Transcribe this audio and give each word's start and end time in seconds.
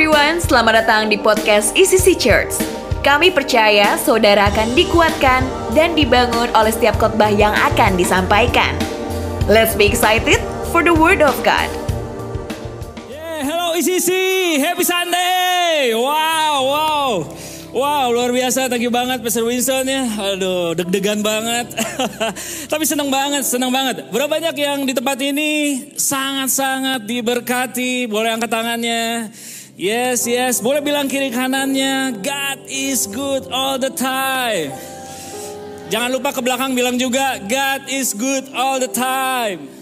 everyone, 0.00 0.40
selamat 0.40 0.80
datang 0.80 1.12
di 1.12 1.20
podcast 1.20 1.76
ECC 1.76 2.16
Church. 2.16 2.56
Kami 3.04 3.28
percaya 3.28 4.00
saudara 4.00 4.48
akan 4.48 4.72
dikuatkan 4.72 5.44
dan 5.76 5.92
dibangun 5.92 6.48
oleh 6.56 6.72
setiap 6.72 6.96
khotbah 6.96 7.28
yang 7.28 7.52
akan 7.52 8.00
disampaikan. 8.00 8.72
Let's 9.44 9.76
be 9.76 9.84
excited 9.84 10.40
for 10.72 10.80
the 10.80 10.96
word 10.96 11.20
of 11.20 11.36
God. 11.44 11.68
Yeah, 13.12 13.44
hello 13.44 13.76
ECC, 13.76 14.08
happy 14.64 14.88
Sunday. 14.88 15.92
Wow, 15.92 16.56
wow. 16.64 17.08
Wow, 17.68 18.16
luar 18.16 18.32
biasa. 18.32 18.72
Thank 18.72 18.88
you 18.88 18.88
banget 18.88 19.20
Pastor 19.20 19.44
Winston 19.44 19.84
ya. 19.84 20.08
Aduh, 20.16 20.80
deg-degan 20.80 21.20
banget. 21.20 21.76
Tapi 22.72 22.88
senang 22.88 23.12
banget, 23.12 23.44
senang 23.44 23.68
banget. 23.68 24.08
Berapa 24.08 24.32
banyak 24.32 24.56
yang 24.56 24.88
di 24.88 24.96
tempat 24.96 25.20
ini 25.20 25.92
sangat-sangat 25.92 27.04
diberkati. 27.04 28.08
Boleh 28.08 28.32
angkat 28.32 28.48
tangannya. 28.48 29.28
Yes, 29.80 30.28
yes. 30.28 30.60
Boleh 30.60 30.84
bilang 30.84 31.08
kiri 31.08 31.32
kanannya. 31.32 32.20
God 32.20 32.68
is 32.68 33.08
good 33.08 33.48
all 33.48 33.80
the 33.80 33.88
time. 33.88 34.76
Jangan 35.88 36.12
lupa 36.12 36.36
ke 36.36 36.44
belakang 36.44 36.76
bilang 36.76 37.00
juga. 37.00 37.40
God 37.48 37.88
is 37.88 38.12
good 38.12 38.44
all 38.52 38.76
the 38.76 38.92
time. 38.92 39.72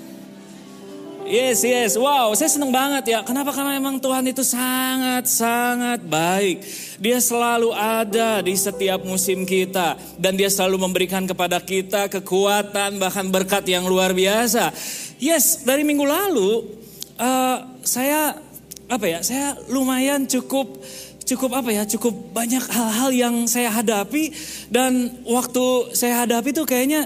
Yes, 1.27 1.66
yes. 1.66 1.98
Wow, 1.98 2.30
saya 2.38 2.46
senang 2.46 2.70
banget 2.70 3.10
ya. 3.10 3.27
Kenapa? 3.27 3.50
Karena 3.50 3.74
emang 3.74 3.98
Tuhan 3.98 4.22
itu 4.30 4.46
sangat-sangat 4.46 6.06
baik. 6.06 6.62
Dia 7.02 7.19
selalu 7.19 7.74
ada 7.74 8.38
di 8.38 8.55
setiap 8.55 9.02
musim 9.02 9.42
kita. 9.42 9.98
Dan 10.14 10.38
dia 10.38 10.46
selalu 10.46 10.78
memberikan 10.78 11.27
kepada 11.27 11.58
kita 11.58 12.06
kekuatan, 12.06 13.02
bahkan 13.02 13.27
berkat 13.34 13.66
yang 13.66 13.83
luar 13.83 14.14
biasa. 14.14 14.70
Yes, 15.19 15.66
dari 15.66 15.83
minggu 15.83 16.06
lalu, 16.06 16.70
uh, 17.19 17.66
saya, 17.83 18.46
apa 18.88 19.05
ya, 19.05 19.20
saya 19.20 19.55
lumayan 19.69 20.24
cukup 20.24 20.80
cukup 21.28 21.60
apa 21.60 21.70
ya, 21.70 21.84
cukup 21.84 22.33
banyak 22.33 22.65
hal-hal 22.73 23.11
yang 23.12 23.34
saya 23.45 23.69
hadapi 23.69 24.33
dan 24.72 25.12
waktu 25.28 25.92
saya 25.92 26.25
hadapi 26.25 26.56
tuh 26.56 26.64
kayaknya 26.64 27.05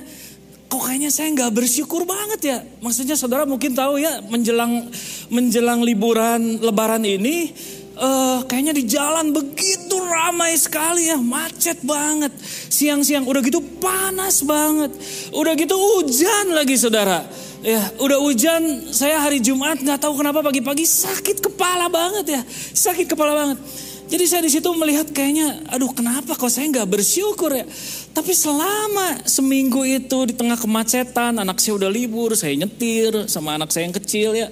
kok 0.71 0.79
kayaknya 0.89 1.11
saya 1.11 1.29
nggak 1.35 1.53
bersyukur 1.53 2.07
banget 2.07 2.41
ya. 2.41 2.59
Maksudnya 2.81 3.19
saudara 3.19 3.43
mungkin 3.45 3.75
tahu 3.75 3.99
ya 3.99 4.23
menjelang 4.31 4.89
menjelang 5.29 5.83
liburan 5.83 6.63
Lebaran 6.63 7.03
ini 7.03 7.51
uh, 7.99 8.41
kayaknya 8.47 8.73
di 8.73 8.87
jalan 8.89 9.35
begitu 9.35 9.99
ramai 10.01 10.57
sekali 10.57 11.11
ya, 11.11 11.19
macet 11.19 11.83
banget. 11.85 12.33
Siang-siang 12.73 13.27
udah 13.27 13.43
gitu 13.45 13.61
panas 13.83 14.41
banget, 14.47 14.95
udah 15.35 15.53
gitu 15.59 15.77
hujan 15.77 16.57
lagi 16.57 16.79
saudara. 16.79 17.27
Ya, 17.63 17.79
udah 17.95 18.19
hujan, 18.19 18.91
saya 18.91 19.23
hari 19.23 19.39
Jumat 19.39 19.79
nggak 19.79 20.03
tahu 20.03 20.19
kenapa 20.19 20.43
pagi-pagi 20.43 20.83
sakit 20.83 21.39
kepala 21.39 21.87
banget 21.87 22.35
ya, 22.35 22.43
sakit 22.75 23.07
kepala 23.07 23.39
banget. 23.39 23.63
Jadi 24.11 24.25
saya 24.27 24.43
di 24.43 24.51
situ 24.51 24.67
melihat 24.75 25.07
kayaknya, 25.15 25.63
aduh 25.71 25.95
kenapa 25.95 26.35
kok 26.35 26.51
saya 26.51 26.67
nggak 26.75 26.91
bersyukur 26.91 27.55
ya. 27.55 27.63
Tapi 28.11 28.35
selama 28.35 29.23
seminggu 29.31 29.87
itu 29.87 30.19
di 30.27 30.35
tengah 30.35 30.59
kemacetan, 30.59 31.39
anak 31.39 31.63
saya 31.63 31.79
udah 31.79 31.87
libur, 31.87 32.35
saya 32.35 32.51
nyetir 32.59 33.31
sama 33.31 33.55
anak 33.55 33.71
saya 33.71 33.87
yang 33.87 33.95
kecil 33.95 34.35
ya. 34.35 34.51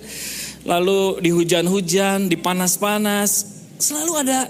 Lalu 0.63 1.19
di 1.19 1.35
hujan-hujan, 1.35 2.31
di 2.31 2.39
panas-panas, 2.39 3.59
selalu 3.83 4.13
ada 4.23 4.47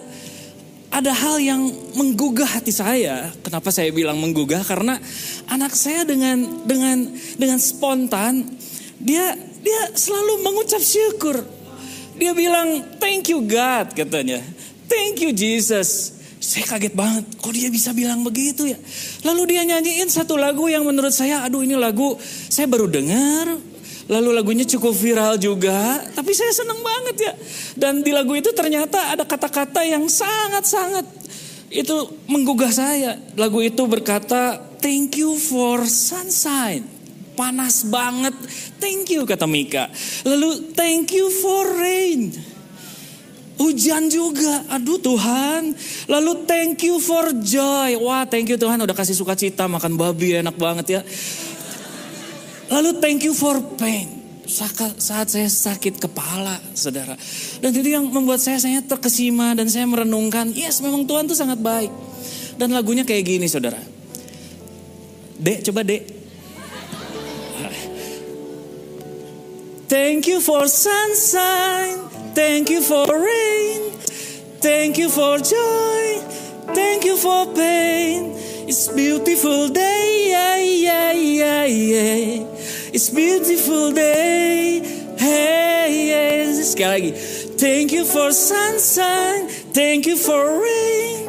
ada 0.90 1.14
hal 1.14 1.38
yang 1.38 1.70
menggugah 1.94 2.58
hati 2.58 2.74
saya. 2.74 3.30
Kenapa 3.46 3.70
saya 3.70 3.94
bilang 3.94 4.18
menggugah? 4.18 4.66
Karena 4.66 4.98
anak 5.46 5.72
saya 5.78 6.02
dengan 6.02 6.66
dengan 6.66 7.06
dengan 7.38 7.58
spontan 7.62 8.46
dia 8.98 9.32
dia 9.62 9.80
selalu 9.94 10.42
mengucap 10.44 10.82
syukur. 10.82 11.40
Dia 12.18 12.34
bilang 12.36 12.98
thank 12.98 13.30
you 13.30 13.40
God 13.46 13.94
katanya. 13.94 14.42
Thank 14.90 15.22
you 15.22 15.30
Jesus. 15.30 16.18
Saya 16.40 16.64
kaget 16.66 16.96
banget, 16.96 17.36
kok 17.36 17.52
dia 17.52 17.68
bisa 17.68 17.92
bilang 17.92 18.24
begitu 18.24 18.64
ya. 18.64 18.80
Lalu 19.28 19.54
dia 19.54 19.62
nyanyiin 19.62 20.08
satu 20.08 20.40
lagu 20.40 20.66
yang 20.72 20.88
menurut 20.88 21.12
saya, 21.12 21.44
aduh 21.44 21.60
ini 21.60 21.76
lagu 21.76 22.16
saya 22.48 22.64
baru 22.64 22.88
dengar. 22.88 23.69
Lalu 24.10 24.34
lagunya 24.34 24.66
cukup 24.66 24.90
viral 24.90 25.38
juga, 25.38 26.02
tapi 26.10 26.34
saya 26.34 26.50
seneng 26.50 26.82
banget 26.82 27.16
ya. 27.30 27.32
Dan 27.78 28.02
di 28.02 28.10
lagu 28.10 28.34
itu 28.34 28.50
ternyata 28.50 29.14
ada 29.14 29.22
kata-kata 29.22 29.86
yang 29.86 30.10
sangat-sangat 30.10 31.06
itu 31.70 31.94
menggugah 32.26 32.74
saya. 32.74 33.14
Lagu 33.38 33.62
itu 33.62 33.86
berkata, 33.86 34.58
thank 34.82 35.14
you 35.14 35.38
for 35.38 35.86
sunshine. 35.86 36.82
Panas 37.38 37.86
banget, 37.86 38.34
thank 38.82 39.14
you 39.14 39.22
kata 39.22 39.46
Mika. 39.46 39.86
Lalu 40.26 40.74
thank 40.74 41.14
you 41.14 41.30
for 41.30 41.62
rain. 41.78 42.34
Hujan 43.60 44.08
juga, 44.08 44.64
aduh 44.72 44.98
Tuhan. 44.98 45.76
Lalu 46.08 46.32
thank 46.48 46.82
you 46.82 46.96
for 46.98 47.28
joy. 47.44 47.94
Wah 48.00 48.24
thank 48.26 48.48
you 48.48 48.56
Tuhan 48.56 48.80
udah 48.80 48.96
kasih 48.96 49.14
sukacita 49.14 49.68
makan 49.68 50.00
babi 50.00 50.40
enak 50.40 50.56
banget 50.56 50.86
ya. 50.98 51.00
Lalu 52.70 53.02
thank 53.02 53.26
you 53.26 53.34
for 53.34 53.58
pain. 53.74 54.22
Saat 54.46 55.30
saya 55.30 55.46
sakit 55.46 56.02
kepala, 56.02 56.58
saudara. 56.74 57.14
Dan 57.62 57.70
itu 57.70 57.90
yang 57.90 58.06
membuat 58.10 58.42
saya 58.42 58.58
saya 58.58 58.82
terkesima 58.82 59.54
dan 59.54 59.70
saya 59.70 59.86
merenungkan, 59.86 60.50
yes 60.54 60.82
memang 60.82 61.06
Tuhan 61.06 61.26
tuh 61.26 61.38
sangat 61.38 61.58
baik. 61.62 61.90
Dan 62.58 62.74
lagunya 62.74 63.06
kayak 63.06 63.26
gini 63.26 63.46
saudara. 63.46 63.78
Dek, 65.38 65.66
coba 65.70 65.86
dek. 65.86 66.02
Thank 69.90 70.30
you 70.30 70.38
for 70.38 70.70
sunshine. 70.70 72.06
Thank 72.30 72.70
you 72.70 72.78
for 72.78 73.10
rain. 73.10 73.90
Thank 74.62 75.02
you 75.02 75.10
for 75.10 75.42
joy. 75.42 76.06
Thank 76.70 77.02
you 77.02 77.18
for 77.18 77.50
pain. 77.50 78.30
It's 78.70 78.86
beautiful 78.86 79.66
day. 79.66 80.30
Yeah, 80.30 80.62
yeah, 80.62 81.10
yeah, 81.10 81.64
yeah. 81.66 82.94
It's 82.94 83.10
beautiful 83.10 83.90
day. 83.90 84.78
Hey, 85.18 85.90
yeah. 86.14 86.54
Sekali 86.54 86.86
lagi. 86.86 87.10
Thank 87.58 87.90
you 87.90 88.06
for 88.06 88.30
sunshine. 88.30 89.50
Thank 89.74 90.06
you 90.06 90.14
for 90.14 90.62
rain. 90.62 91.26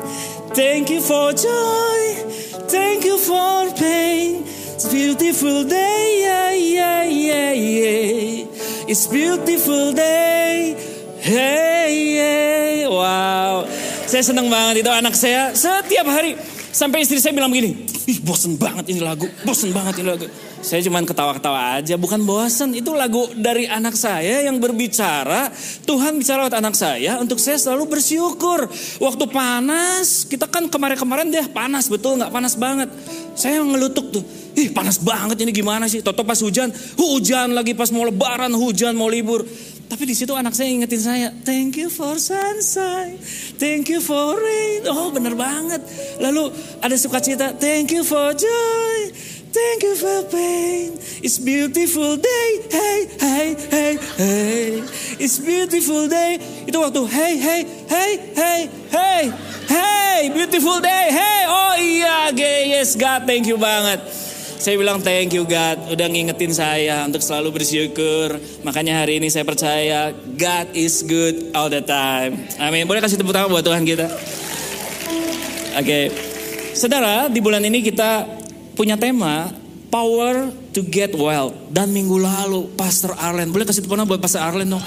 Thank 0.54 0.94
you 0.94 1.02
for 1.02 1.34
joy. 1.34 2.30
Thank 2.70 3.10
you 3.10 3.18
for 3.18 3.74
pain. 3.74 4.46
It's 4.78 4.86
beautiful 4.94 5.66
day. 5.66 6.22
Yeah, 6.22 6.54
yeah, 6.54 7.02
yeah, 7.10 7.54
yeah. 7.58 8.86
It's 8.86 9.10
beautiful 9.10 9.98
day. 9.98 10.78
Hey, 11.26 11.90
hey, 12.22 12.86
wow. 12.86 13.66
Saya 14.06 14.30
senang 14.30 14.46
banget 14.46 14.86
itu 14.86 14.92
anak 14.94 15.18
saya 15.18 15.58
setiap 15.58 16.06
hari 16.06 16.38
sampai 16.72 17.04
istri 17.04 17.20
saya 17.20 17.36
bilang 17.36 17.52
begini, 17.52 17.86
ih 18.08 18.20
bosen 18.24 18.56
banget 18.58 18.92
ini 18.92 19.04
lagu, 19.04 19.28
bosen 19.44 19.70
banget 19.76 20.02
ini 20.02 20.08
lagu. 20.08 20.26
Saya 20.62 20.86
cuma 20.86 21.02
ketawa-ketawa 21.02 21.82
aja, 21.82 21.98
bukan 21.98 22.22
bosen. 22.22 22.78
Itu 22.78 22.94
lagu 22.94 23.26
dari 23.34 23.66
anak 23.66 23.98
saya 23.98 24.46
yang 24.46 24.62
berbicara, 24.62 25.50
Tuhan 25.90 26.22
bicara 26.22 26.46
lewat 26.46 26.56
anak 26.62 26.78
saya 26.78 27.18
untuk 27.18 27.42
saya 27.42 27.58
selalu 27.58 27.98
bersyukur. 27.98 28.70
Waktu 29.02 29.26
panas, 29.26 30.30
kita 30.30 30.46
kan 30.46 30.70
kemarin-kemarin 30.70 31.34
deh 31.34 31.50
panas, 31.50 31.90
betul 31.90 32.22
nggak 32.22 32.30
panas 32.30 32.54
banget. 32.54 32.94
Saya 33.34 33.66
ngelutuk 33.66 34.14
tuh, 34.14 34.24
ih 34.54 34.70
panas 34.70 35.02
banget 35.02 35.42
ini 35.42 35.50
gimana 35.50 35.90
sih? 35.90 36.06
Toto 36.06 36.22
pas 36.22 36.38
hujan, 36.38 36.70
hujan 36.94 37.58
lagi 37.58 37.74
pas 37.74 37.90
mau 37.90 38.06
lebaran, 38.06 38.54
hujan 38.54 38.94
mau 38.94 39.10
libur. 39.10 39.42
Tapi 39.92 40.08
di 40.08 40.16
situ 40.16 40.32
anak 40.32 40.56
saya 40.56 40.72
ingetin 40.72 41.04
saya, 41.04 41.28
thank 41.44 41.76
you 41.76 41.92
for 41.92 42.16
sunshine, 42.16 43.20
thank 43.60 43.92
you 43.92 44.00
for 44.00 44.40
rain. 44.40 44.88
Oh 44.88 45.12
bener 45.12 45.36
banget. 45.36 45.84
Lalu 46.16 46.48
ada 46.80 46.96
sukacita, 46.96 47.52
thank 47.60 47.92
you 47.92 48.08
for 48.08 48.32
joy, 48.32 48.98
thank 49.52 49.84
you 49.84 50.00
for 50.00 50.24
pain. 50.32 50.96
It's 51.20 51.44
beautiful 51.44 52.16
day, 52.16 52.50
hey, 52.72 53.00
hey, 53.20 53.48
hey, 53.68 53.94
hey. 54.16 54.68
It's 55.20 55.44
beautiful 55.44 56.08
day. 56.08 56.40
Itu 56.64 56.80
waktu, 56.80 57.04
hey, 57.12 57.36
hey, 57.36 57.62
hey, 57.92 58.12
hey, 58.32 58.62
hey, 58.96 59.24
hey, 59.68 60.20
beautiful 60.32 60.80
day, 60.80 61.12
hey. 61.12 61.42
Oh 61.52 61.76
iya, 61.76 62.32
yes 62.32 62.96
God, 62.96 63.28
thank 63.28 63.44
you 63.44 63.60
banget. 63.60 64.31
Saya 64.62 64.78
bilang 64.78 65.02
thank 65.02 65.34
you 65.34 65.42
God 65.42 65.90
udah 65.90 66.06
ngingetin 66.06 66.54
saya 66.54 67.02
untuk 67.10 67.26
selalu 67.26 67.58
bersyukur. 67.58 68.38
Makanya 68.62 69.02
hari 69.02 69.18
ini 69.18 69.26
saya 69.34 69.42
percaya 69.42 70.14
God 70.14 70.78
is 70.78 71.02
good 71.02 71.50
all 71.58 71.66
the 71.66 71.82
time. 71.82 72.46
Amin. 72.62 72.86
Boleh 72.86 73.02
kasih 73.02 73.18
tepuk 73.18 73.34
tangan 73.34 73.50
buat 73.50 73.66
Tuhan 73.66 73.82
kita. 73.82 74.06
Oke. 74.06 75.82
Okay. 75.82 76.06
Saudara, 76.78 77.26
di 77.26 77.42
bulan 77.42 77.66
ini 77.66 77.82
kita 77.82 78.30
punya 78.78 79.02
tema 79.02 79.50
Power 79.90 80.54
to 80.78 80.86
get 80.86 81.18
well. 81.18 81.58
Dan 81.74 81.90
minggu 81.90 82.22
lalu 82.22 82.70
Pastor 82.78 83.18
Arlen, 83.18 83.50
boleh 83.50 83.66
kasih 83.66 83.82
tepuk 83.82 83.98
tangan 83.98 84.14
buat 84.14 84.22
Pastor 84.22 84.46
Arlen 84.46 84.78
dong. 84.78 84.86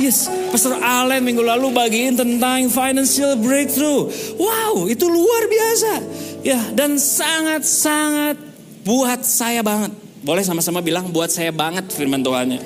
Yes, 0.00 0.32
Pastor 0.48 0.80
Arlen 0.80 1.20
minggu 1.20 1.44
lalu 1.44 1.68
bagiin 1.68 2.16
tentang 2.16 2.64
financial 2.72 3.36
breakthrough. 3.36 4.08
Wow, 4.40 4.88
itu 4.88 5.04
luar 5.04 5.42
biasa. 5.52 5.92
Ya, 6.40 6.64
dan 6.72 6.96
sangat-sangat 6.96 8.51
buat 8.82 9.22
saya 9.22 9.62
banget. 9.62 9.94
Boleh 10.22 10.46
sama-sama 10.46 10.78
bilang 10.78 11.10
buat 11.10 11.30
saya 11.30 11.50
banget 11.50 11.90
firman 11.90 12.22
Tuhannya. 12.22 12.62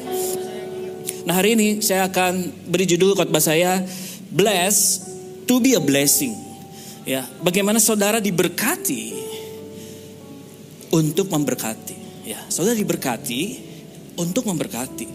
Nah 1.25 1.35
hari 1.35 1.57
ini 1.57 1.81
saya 1.81 2.07
akan 2.07 2.53
beri 2.69 2.85
judul 2.85 3.17
khotbah 3.17 3.41
saya 3.41 3.81
bless 4.29 5.03
to 5.49 5.63
be 5.63 5.73
a 5.73 5.81
blessing. 5.81 6.35
Ya, 7.07 7.23
bagaimana 7.39 7.79
saudara 7.79 8.19
diberkati 8.19 9.15
untuk 10.91 11.31
memberkati. 11.31 12.27
Ya, 12.27 12.43
saudara 12.51 12.75
diberkati 12.75 13.63
untuk 14.19 14.51
memberkati. 14.51 15.07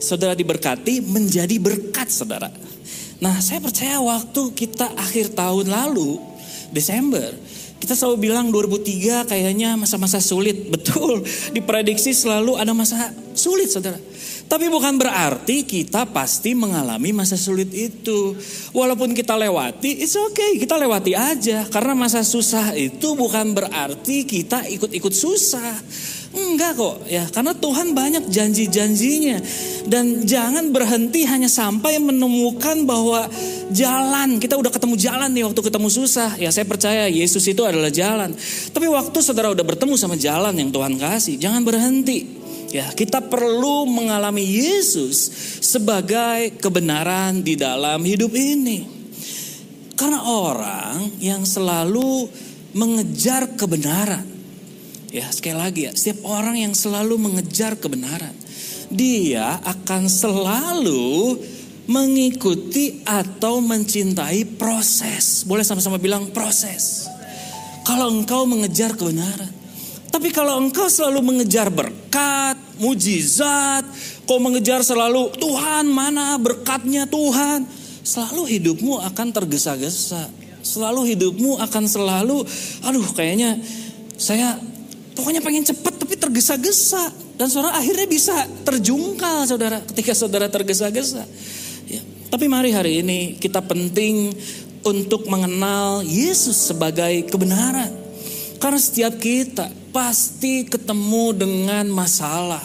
Saudara 0.00 0.32
diberkati 0.32 1.04
menjadi 1.04 1.56
berkat 1.60 2.08
saudara. 2.08 2.48
Nah, 3.20 3.40
saya 3.44 3.60
percaya 3.60 4.00
waktu 4.00 4.56
kita 4.56 4.96
akhir 4.96 5.36
tahun 5.36 5.68
lalu, 5.68 6.16
Desember, 6.72 7.32
kita 7.82 7.92
selalu 7.92 8.30
bilang 8.30 8.48
2003 8.48 9.28
kayaknya 9.28 9.76
masa-masa 9.76 10.22
sulit. 10.22 10.66
Betul, 10.74 11.24
diprediksi 11.52 12.16
selalu 12.16 12.56
ada 12.56 12.72
masa 12.72 13.12
sulit 13.36 13.68
saudara. 13.68 13.98
Tapi 14.44 14.68
bukan 14.68 15.00
berarti 15.00 15.64
kita 15.64 16.04
pasti 16.12 16.52
mengalami 16.52 17.16
masa 17.16 17.34
sulit 17.34 17.72
itu. 17.72 18.36
Walaupun 18.76 19.16
kita 19.16 19.34
lewati, 19.34 20.04
it's 20.04 20.14
okay, 20.14 20.60
kita 20.60 20.76
lewati 20.76 21.16
aja. 21.16 21.64
Karena 21.66 21.96
masa 21.96 22.20
susah 22.20 22.76
itu 22.76 23.16
bukan 23.16 23.56
berarti 23.56 24.28
kita 24.28 24.68
ikut-ikut 24.68 25.14
susah. 25.16 25.74
Enggak 26.34 26.74
kok 26.74 26.96
ya, 27.06 27.24
karena 27.30 27.54
Tuhan 27.56 27.94
banyak 27.96 28.24
janji-janjinya. 28.28 29.38
Dan 29.88 30.28
jangan 30.28 30.74
berhenti 30.74 31.24
hanya 31.24 31.48
sampai 31.48 31.96
menemukan 32.02 32.84
bahwa 32.84 33.24
jalan, 33.72 34.42
kita 34.42 34.58
udah 34.58 34.68
ketemu 34.68 34.94
jalan 34.98 35.30
nih 35.32 35.44
waktu 35.46 35.60
ketemu 35.64 35.88
susah. 35.88 36.36
Ya 36.36 36.50
saya 36.52 36.68
percaya 36.68 37.08
Yesus 37.08 37.46
itu 37.48 37.62
adalah 37.64 37.88
jalan. 37.88 38.36
Tapi 38.74 38.86
waktu 38.90 39.18
saudara 39.24 39.48
udah 39.52 39.64
bertemu 39.64 39.94
sama 39.96 40.18
jalan 40.18 40.52
yang 40.58 40.68
Tuhan 40.74 40.98
kasih, 41.00 41.40
jangan 41.40 41.64
berhenti. 41.64 42.44
Ya, 42.74 42.90
kita 42.90 43.22
perlu 43.22 43.86
mengalami 43.86 44.42
Yesus 44.42 45.30
sebagai 45.62 46.58
kebenaran 46.58 47.38
di 47.46 47.54
dalam 47.54 48.02
hidup 48.02 48.34
ini. 48.34 48.82
Karena 49.94 50.26
orang 50.26 51.22
yang 51.22 51.46
selalu 51.46 52.26
mengejar 52.74 53.54
kebenaran. 53.54 54.26
Ya, 55.14 55.30
sekali 55.30 55.54
lagi 55.54 55.80
ya, 55.86 55.94
setiap 55.94 56.26
orang 56.26 56.58
yang 56.58 56.74
selalu 56.74 57.14
mengejar 57.14 57.78
kebenaran, 57.78 58.34
dia 58.90 59.62
akan 59.62 60.10
selalu 60.10 61.38
mengikuti 61.84 63.04
atau 63.04 63.60
mencintai 63.60 64.56
proses. 64.56 65.44
Boleh 65.44 65.64
sama-sama 65.66 66.00
bilang 66.00 66.32
proses. 66.32 67.08
Kalau 67.84 68.08
engkau 68.08 68.48
mengejar 68.48 68.96
kebenaran, 68.96 69.52
tapi 70.08 70.30
kalau 70.30 70.62
engkau 70.62 70.86
selalu 70.88 71.20
mengejar 71.20 71.68
berkat, 71.68 72.56
mujizat, 72.78 73.84
kau 74.24 74.40
mengejar 74.40 74.80
selalu 74.80 75.34
Tuhan 75.36 75.90
mana 75.90 76.38
berkatnya 76.40 77.04
Tuhan, 77.04 77.68
selalu 78.06 78.46
hidupmu 78.56 79.02
akan 79.10 79.28
tergesa-gesa. 79.34 80.30
Selalu 80.64 81.12
hidupmu 81.12 81.60
akan 81.60 81.84
selalu, 81.84 82.40
aduh 82.86 83.04
kayaknya 83.12 83.60
saya 84.16 84.56
pokoknya 85.12 85.44
pengen 85.44 85.66
cepet 85.66 85.94
tapi 85.98 86.14
tergesa-gesa. 86.16 87.10
Dan 87.34 87.50
saudara 87.50 87.74
akhirnya 87.74 88.06
bisa 88.06 88.46
terjungkal 88.62 89.44
saudara 89.50 89.82
ketika 89.82 90.14
saudara 90.14 90.46
tergesa-gesa. 90.46 91.26
Tapi 92.34 92.50
mari 92.50 92.74
hari 92.74 92.98
ini 92.98 93.38
kita 93.38 93.62
penting 93.62 94.34
untuk 94.82 95.30
mengenal 95.30 96.02
Yesus 96.02 96.66
sebagai 96.66 97.30
kebenaran. 97.30 97.94
Karena 98.58 98.74
setiap 98.74 99.22
kita 99.22 99.70
pasti 99.94 100.66
ketemu 100.66 101.30
dengan 101.30 101.86
masalah. 101.94 102.58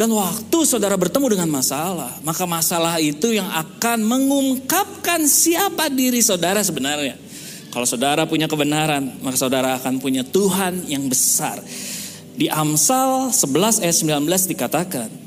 Dan 0.00 0.08
waktu 0.08 0.58
saudara 0.64 0.96
bertemu 0.96 1.36
dengan 1.36 1.52
masalah, 1.52 2.16
maka 2.24 2.48
masalah 2.48 2.96
itu 2.96 3.28
yang 3.28 3.44
akan 3.52 4.00
mengungkapkan 4.08 5.28
siapa 5.28 5.92
diri 5.92 6.24
saudara 6.24 6.64
sebenarnya. 6.64 7.20
Kalau 7.76 7.84
saudara 7.84 8.24
punya 8.24 8.48
kebenaran, 8.48 9.20
maka 9.20 9.36
saudara 9.36 9.76
akan 9.84 10.00
punya 10.00 10.24
Tuhan 10.24 10.88
yang 10.88 11.04
besar. 11.12 11.60
Di 12.40 12.48
Amsal 12.48 13.36
11 13.36 13.84
ayat 13.84 13.96
19 14.00 14.48
dikatakan, 14.48 15.23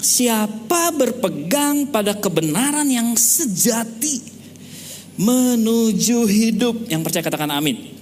siapa 0.00 0.92
berpegang 0.92 1.88
pada 1.88 2.16
kebenaran 2.16 2.86
yang 2.86 3.16
sejati 3.16 4.22
menuju 5.16 6.28
hidup. 6.28 6.88
Yang 6.88 7.02
percaya 7.08 7.24
katakan 7.24 7.50
amin. 7.52 7.96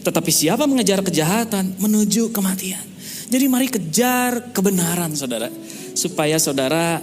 Tetapi 0.00 0.30
siapa 0.32 0.66
mengejar 0.66 1.00
kejahatan 1.04 1.78
menuju 1.78 2.34
kematian. 2.34 2.82
Jadi 3.30 3.44
mari 3.46 3.70
kejar 3.70 4.50
kebenaran 4.50 5.14
saudara. 5.14 5.46
Supaya 5.94 6.36
saudara 6.42 6.98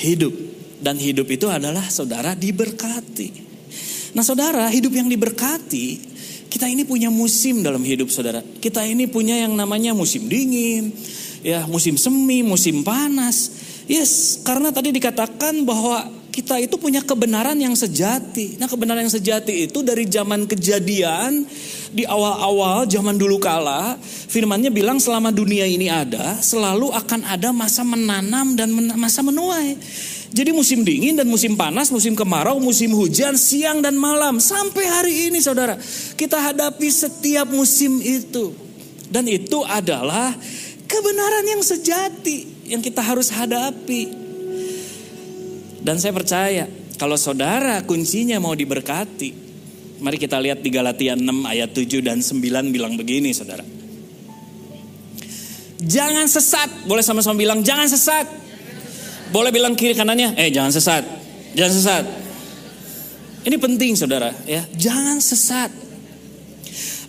hidup. 0.00 0.32
Dan 0.80 1.00
hidup 1.00 1.28
itu 1.32 1.48
adalah 1.48 1.84
saudara 1.88 2.36
diberkati. 2.36 3.44
Nah 4.16 4.24
saudara 4.24 4.68
hidup 4.72 4.92
yang 4.96 5.08
diberkati. 5.08 6.16
Kita 6.46 6.64
ini 6.70 6.88
punya 6.88 7.12
musim 7.12 7.60
dalam 7.60 7.84
hidup 7.84 8.08
saudara. 8.08 8.40
Kita 8.40 8.80
ini 8.86 9.04
punya 9.10 9.36
yang 9.36 9.52
namanya 9.52 9.92
musim 9.92 10.24
dingin. 10.30 10.94
Ya 11.44 11.68
musim 11.68 12.00
semi, 12.00 12.40
musim 12.40 12.80
panas. 12.80 13.65
Yes, 13.86 14.42
karena 14.42 14.74
tadi 14.74 14.90
dikatakan 14.90 15.62
bahwa 15.62 16.10
kita 16.34 16.58
itu 16.60 16.76
punya 16.76 17.00
kebenaran 17.00 17.56
yang 17.56 17.72
sejati. 17.72 18.58
Nah, 18.58 18.66
kebenaran 18.68 19.06
yang 19.06 19.14
sejati 19.14 19.70
itu 19.70 19.80
dari 19.80 20.04
zaman 20.10 20.44
kejadian 20.44 21.46
di 21.94 22.04
awal-awal 22.04 22.84
zaman 22.84 23.16
dulu 23.16 23.40
kala, 23.40 23.96
firmannya 24.02 24.68
bilang 24.68 24.98
selama 24.98 25.32
dunia 25.32 25.64
ini 25.64 25.88
ada, 25.88 26.36
selalu 26.42 26.92
akan 26.92 27.24
ada 27.24 27.54
masa 27.54 27.86
menanam 27.86 28.52
dan 28.52 28.68
masa 28.98 29.24
menuai. 29.24 29.78
Jadi 30.34 30.50
musim 30.50 30.82
dingin 30.82 31.16
dan 31.16 31.30
musim 31.30 31.54
panas, 31.54 31.88
musim 31.88 32.12
kemarau, 32.12 32.58
musim 32.58 32.90
hujan, 32.92 33.38
siang 33.38 33.80
dan 33.80 33.96
malam. 33.96 34.42
Sampai 34.42 34.84
hari 34.84 35.32
ini 35.32 35.38
saudara, 35.38 35.78
kita 36.18 36.36
hadapi 36.36 36.90
setiap 36.90 37.48
musim 37.48 38.02
itu. 38.02 38.50
Dan 39.08 39.30
itu 39.30 39.62
adalah 39.62 40.34
kebenaran 40.84 41.46
yang 41.46 41.62
sejati 41.62 42.55
yang 42.68 42.82
kita 42.82 43.00
harus 43.02 43.30
hadapi. 43.30 44.10
Dan 45.82 46.02
saya 46.02 46.10
percaya 46.10 46.66
kalau 46.98 47.14
saudara 47.14 47.82
kuncinya 47.86 48.42
mau 48.42 48.52
diberkati. 48.52 49.46
Mari 49.96 50.20
kita 50.20 50.36
lihat 50.36 50.60
di 50.60 50.68
Galatia 50.68 51.16
6 51.16 51.24
ayat 51.24 51.72
7 51.72 52.04
dan 52.04 52.20
9 52.20 52.74
bilang 52.74 53.00
begini 53.00 53.32
saudara. 53.32 53.64
Jangan 55.80 56.26
sesat. 56.28 56.88
Boleh 56.88 57.04
sama-sama 57.04 57.38
bilang 57.38 57.62
jangan 57.64 57.88
sesat. 57.88 58.26
Boleh 59.30 59.50
bilang 59.54 59.74
kiri 59.78 59.96
kanannya, 59.96 60.36
eh 60.36 60.50
jangan 60.52 60.72
sesat. 60.72 61.04
Jangan 61.56 61.72
sesat. 61.72 62.04
Ini 63.46 63.56
penting 63.62 63.94
saudara 63.94 64.34
ya. 64.44 64.66
Jangan 64.74 65.22
sesat. 65.22 65.70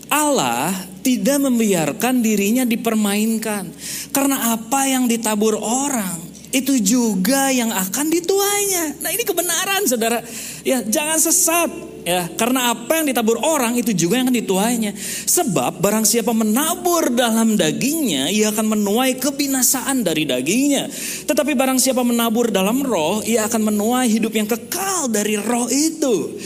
Allah 0.07 0.71
tidak 1.07 1.39
membiarkan 1.39 2.19
dirinya 2.19 2.67
dipermainkan. 2.67 3.71
Karena 4.11 4.51
apa 4.51 4.91
yang 4.91 5.07
ditabur 5.07 5.55
orang 5.55 6.19
itu 6.51 6.75
juga 6.83 7.47
yang 7.47 7.71
akan 7.71 8.11
dituainya. 8.11 8.99
Nah 8.99 9.15
ini 9.15 9.23
kebenaran 9.23 9.87
saudara. 9.87 10.19
Ya 10.67 10.83
jangan 10.83 11.15
sesat. 11.15 11.71
Ya, 12.07 12.23
karena 12.39 12.71
apa 12.71 13.03
yang 13.03 13.11
ditabur 13.11 13.35
orang 13.43 13.75
itu 13.75 13.91
juga 13.91 14.15
yang 14.15 14.31
akan 14.31 14.39
dituainya. 14.39 14.95
Sebab 15.27 15.83
barang 15.83 16.07
siapa 16.07 16.31
menabur 16.31 17.11
dalam 17.11 17.59
dagingnya, 17.59 18.31
ia 18.31 18.47
akan 18.47 18.79
menuai 18.79 19.19
kebinasaan 19.19 20.07
dari 20.07 20.23
dagingnya. 20.23 20.87
Tetapi 21.27 21.51
barang 21.51 21.83
siapa 21.83 22.07
menabur 22.07 22.47
dalam 22.47 22.79
roh, 22.79 23.19
ia 23.27 23.43
akan 23.51 23.59
menuai 23.59 24.07
hidup 24.07 24.31
yang 24.39 24.47
kekal 24.47 25.11
dari 25.11 25.35
roh 25.35 25.67
itu. 25.67 26.39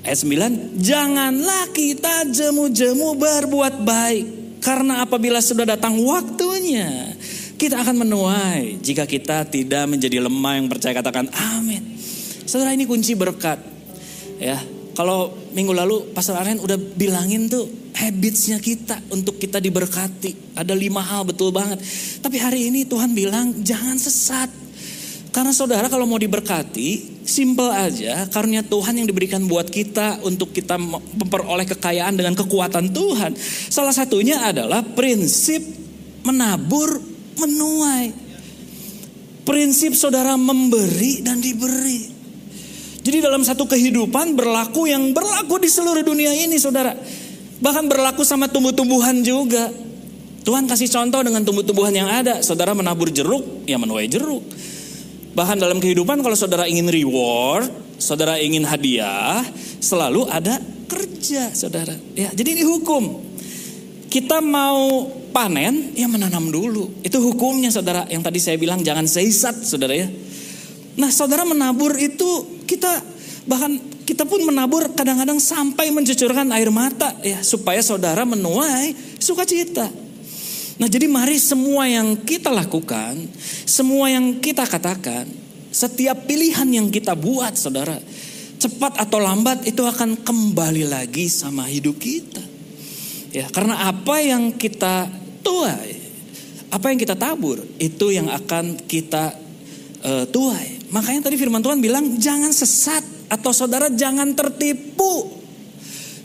Ayat 0.00 0.24
9, 0.24 0.80
janganlah 0.80 1.68
kita 1.76 2.24
jemu-jemu 2.32 3.20
berbuat 3.20 3.84
baik. 3.84 4.26
Karena 4.64 5.04
apabila 5.04 5.40
sudah 5.44 5.68
datang 5.68 6.00
waktunya, 6.04 7.16
kita 7.60 7.80
akan 7.84 8.08
menuai 8.08 8.80
jika 8.80 9.04
kita 9.04 9.44
tidak 9.44 9.84
menjadi 9.84 10.24
lemah 10.24 10.56
yang 10.56 10.68
percaya 10.72 10.96
katakan 10.96 11.28
amin. 11.32 11.84
Saudara 12.48 12.72
ini 12.72 12.88
kunci 12.88 13.12
berkat. 13.12 13.60
Ya, 14.40 14.56
kalau 14.96 15.36
minggu 15.52 15.76
lalu 15.76 16.16
Pastor 16.16 16.40
Aren 16.40 16.60
udah 16.64 16.76
bilangin 16.76 17.52
tuh 17.52 17.68
habitsnya 17.92 18.56
kita 18.56 19.04
untuk 19.12 19.36
kita 19.36 19.60
diberkati. 19.60 20.56
Ada 20.56 20.72
lima 20.72 21.04
hal 21.04 21.28
betul 21.28 21.52
banget. 21.52 21.76
Tapi 22.24 22.40
hari 22.40 22.72
ini 22.72 22.88
Tuhan 22.88 23.12
bilang 23.12 23.52
jangan 23.60 24.00
sesat. 24.00 24.48
Karena 25.30 25.54
saudara 25.54 25.86
kalau 25.86 26.10
mau 26.10 26.18
diberkati, 26.18 27.22
simple 27.22 27.70
aja. 27.70 28.26
Karunia 28.26 28.66
Tuhan 28.66 28.98
yang 28.98 29.06
diberikan 29.06 29.46
buat 29.46 29.70
kita 29.70 30.26
untuk 30.26 30.50
kita 30.50 30.74
memperoleh 30.74 31.70
kekayaan 31.70 32.18
dengan 32.18 32.34
kekuatan 32.34 32.90
Tuhan. 32.90 33.38
Salah 33.70 33.94
satunya 33.94 34.42
adalah 34.42 34.82
prinsip 34.82 35.62
menabur 36.26 36.98
menuai. 37.38 38.10
Prinsip 39.46 39.94
saudara 39.94 40.34
memberi 40.34 41.22
dan 41.22 41.38
diberi. 41.38 42.10
Jadi 43.00 43.18
dalam 43.22 43.46
satu 43.46 43.64
kehidupan 43.64 44.36
berlaku 44.36 44.90
yang 44.90 45.14
berlaku 45.14 45.62
di 45.62 45.70
seluruh 45.70 46.04
dunia 46.04 46.34
ini 46.34 46.58
saudara. 46.58 46.92
Bahkan 47.62 47.84
berlaku 47.86 48.26
sama 48.26 48.50
tumbuh-tumbuhan 48.50 49.22
juga. 49.22 49.70
Tuhan 50.40 50.66
kasih 50.66 50.88
contoh 50.88 51.20
dengan 51.22 51.46
tumbuh-tumbuhan 51.46 51.94
yang 51.94 52.08
ada. 52.10 52.42
Saudara 52.42 52.74
menabur 52.74 53.12
jeruk, 53.12 53.64
ya 53.68 53.78
menuai 53.78 54.08
jeruk. 54.08 54.42
Bahkan 55.30 55.62
dalam 55.62 55.78
kehidupan 55.78 56.20
kalau 56.26 56.34
saudara 56.34 56.66
ingin 56.66 56.90
reward, 56.90 57.70
saudara 58.02 58.36
ingin 58.42 58.66
hadiah, 58.66 59.46
selalu 59.78 60.26
ada 60.26 60.58
kerja, 60.90 61.54
saudara. 61.54 61.94
Ya, 62.18 62.34
jadi 62.34 62.58
ini 62.58 62.64
hukum. 62.66 63.30
Kita 64.10 64.42
mau 64.42 65.06
panen, 65.30 65.94
ya 65.94 66.10
menanam 66.10 66.50
dulu. 66.50 66.98
Itu 67.06 67.22
hukumnya, 67.22 67.70
saudara. 67.70 68.10
Yang 68.10 68.22
tadi 68.26 68.38
saya 68.42 68.56
bilang 68.58 68.82
jangan 68.82 69.06
seisat, 69.06 69.62
saudara 69.62 69.94
ya. 69.94 70.10
Nah, 70.98 71.14
saudara 71.14 71.46
menabur 71.46 71.94
itu 71.94 72.60
kita 72.66 72.90
bahkan 73.46 73.78
kita 74.02 74.26
pun 74.26 74.42
menabur 74.42 74.90
kadang-kadang 74.98 75.38
sampai 75.38 75.94
mencucurkan 75.94 76.50
air 76.50 76.68
mata 76.74 77.14
ya 77.22 77.38
supaya 77.46 77.78
saudara 77.78 78.26
menuai 78.26 79.18
sukacita. 79.22 80.09
Nah, 80.80 80.88
jadi 80.88 81.04
mari 81.12 81.36
semua 81.36 81.84
yang 81.84 82.16
kita 82.16 82.48
lakukan, 82.48 83.28
semua 83.68 84.08
yang 84.08 84.40
kita 84.40 84.64
katakan, 84.64 85.28
setiap 85.68 86.24
pilihan 86.24 86.64
yang 86.72 86.88
kita 86.88 87.12
buat, 87.12 87.52
saudara, 87.52 88.00
cepat 88.56 88.96
atau 88.96 89.20
lambat 89.20 89.68
itu 89.68 89.84
akan 89.84 90.24
kembali 90.24 90.88
lagi 90.88 91.28
sama 91.28 91.68
hidup 91.68 92.00
kita. 92.00 92.40
Ya, 93.28 93.44
karena 93.52 93.92
apa 93.92 94.24
yang 94.24 94.56
kita 94.56 95.04
tuai, 95.44 96.00
apa 96.72 96.86
yang 96.88 96.98
kita 96.98 97.12
tabur, 97.12 97.60
itu 97.76 98.16
yang 98.16 98.32
akan 98.32 98.80
kita 98.88 99.36
uh, 100.00 100.24
tuai. 100.32 100.80
Makanya 100.90 101.28
tadi 101.28 101.36
firman 101.36 101.60
Tuhan 101.60 101.78
bilang 101.78 102.16
jangan 102.16 102.56
sesat 102.56 103.04
atau 103.28 103.52
saudara 103.52 103.92
jangan 103.92 104.32
tertipu. 104.32 105.39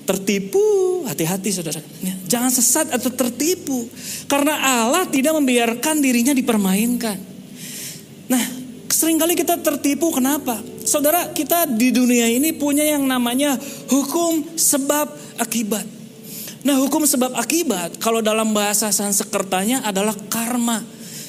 Tertipu, 0.06 0.62
hati-hati 1.10 1.50
saudara. 1.50 1.82
Ya, 2.06 2.14
jangan 2.30 2.54
sesat 2.54 2.94
atau 2.94 3.10
tertipu. 3.10 3.90
Karena 4.30 4.86
Allah 4.86 5.10
tidak 5.10 5.34
membiarkan 5.34 5.98
dirinya 5.98 6.34
dipermainkan. 6.34 7.18
Nah, 8.30 8.44
sering 8.90 9.18
kali 9.18 9.34
kita 9.34 9.58
tertipu 9.62 10.14
kenapa? 10.14 10.62
Saudara, 10.86 11.34
kita 11.34 11.66
di 11.66 11.90
dunia 11.90 12.30
ini 12.30 12.54
punya 12.54 12.86
yang 12.86 13.06
namanya 13.10 13.58
hukum 13.90 14.54
sebab 14.54 15.10
akibat. 15.42 15.86
Nah, 16.66 16.82
hukum 16.82 17.06
sebab 17.06 17.34
akibat 17.38 18.02
kalau 18.02 18.26
dalam 18.26 18.54
bahasa 18.54 18.90
Sanskertanya 18.90 19.86
adalah 19.86 20.18
karma. 20.30 20.82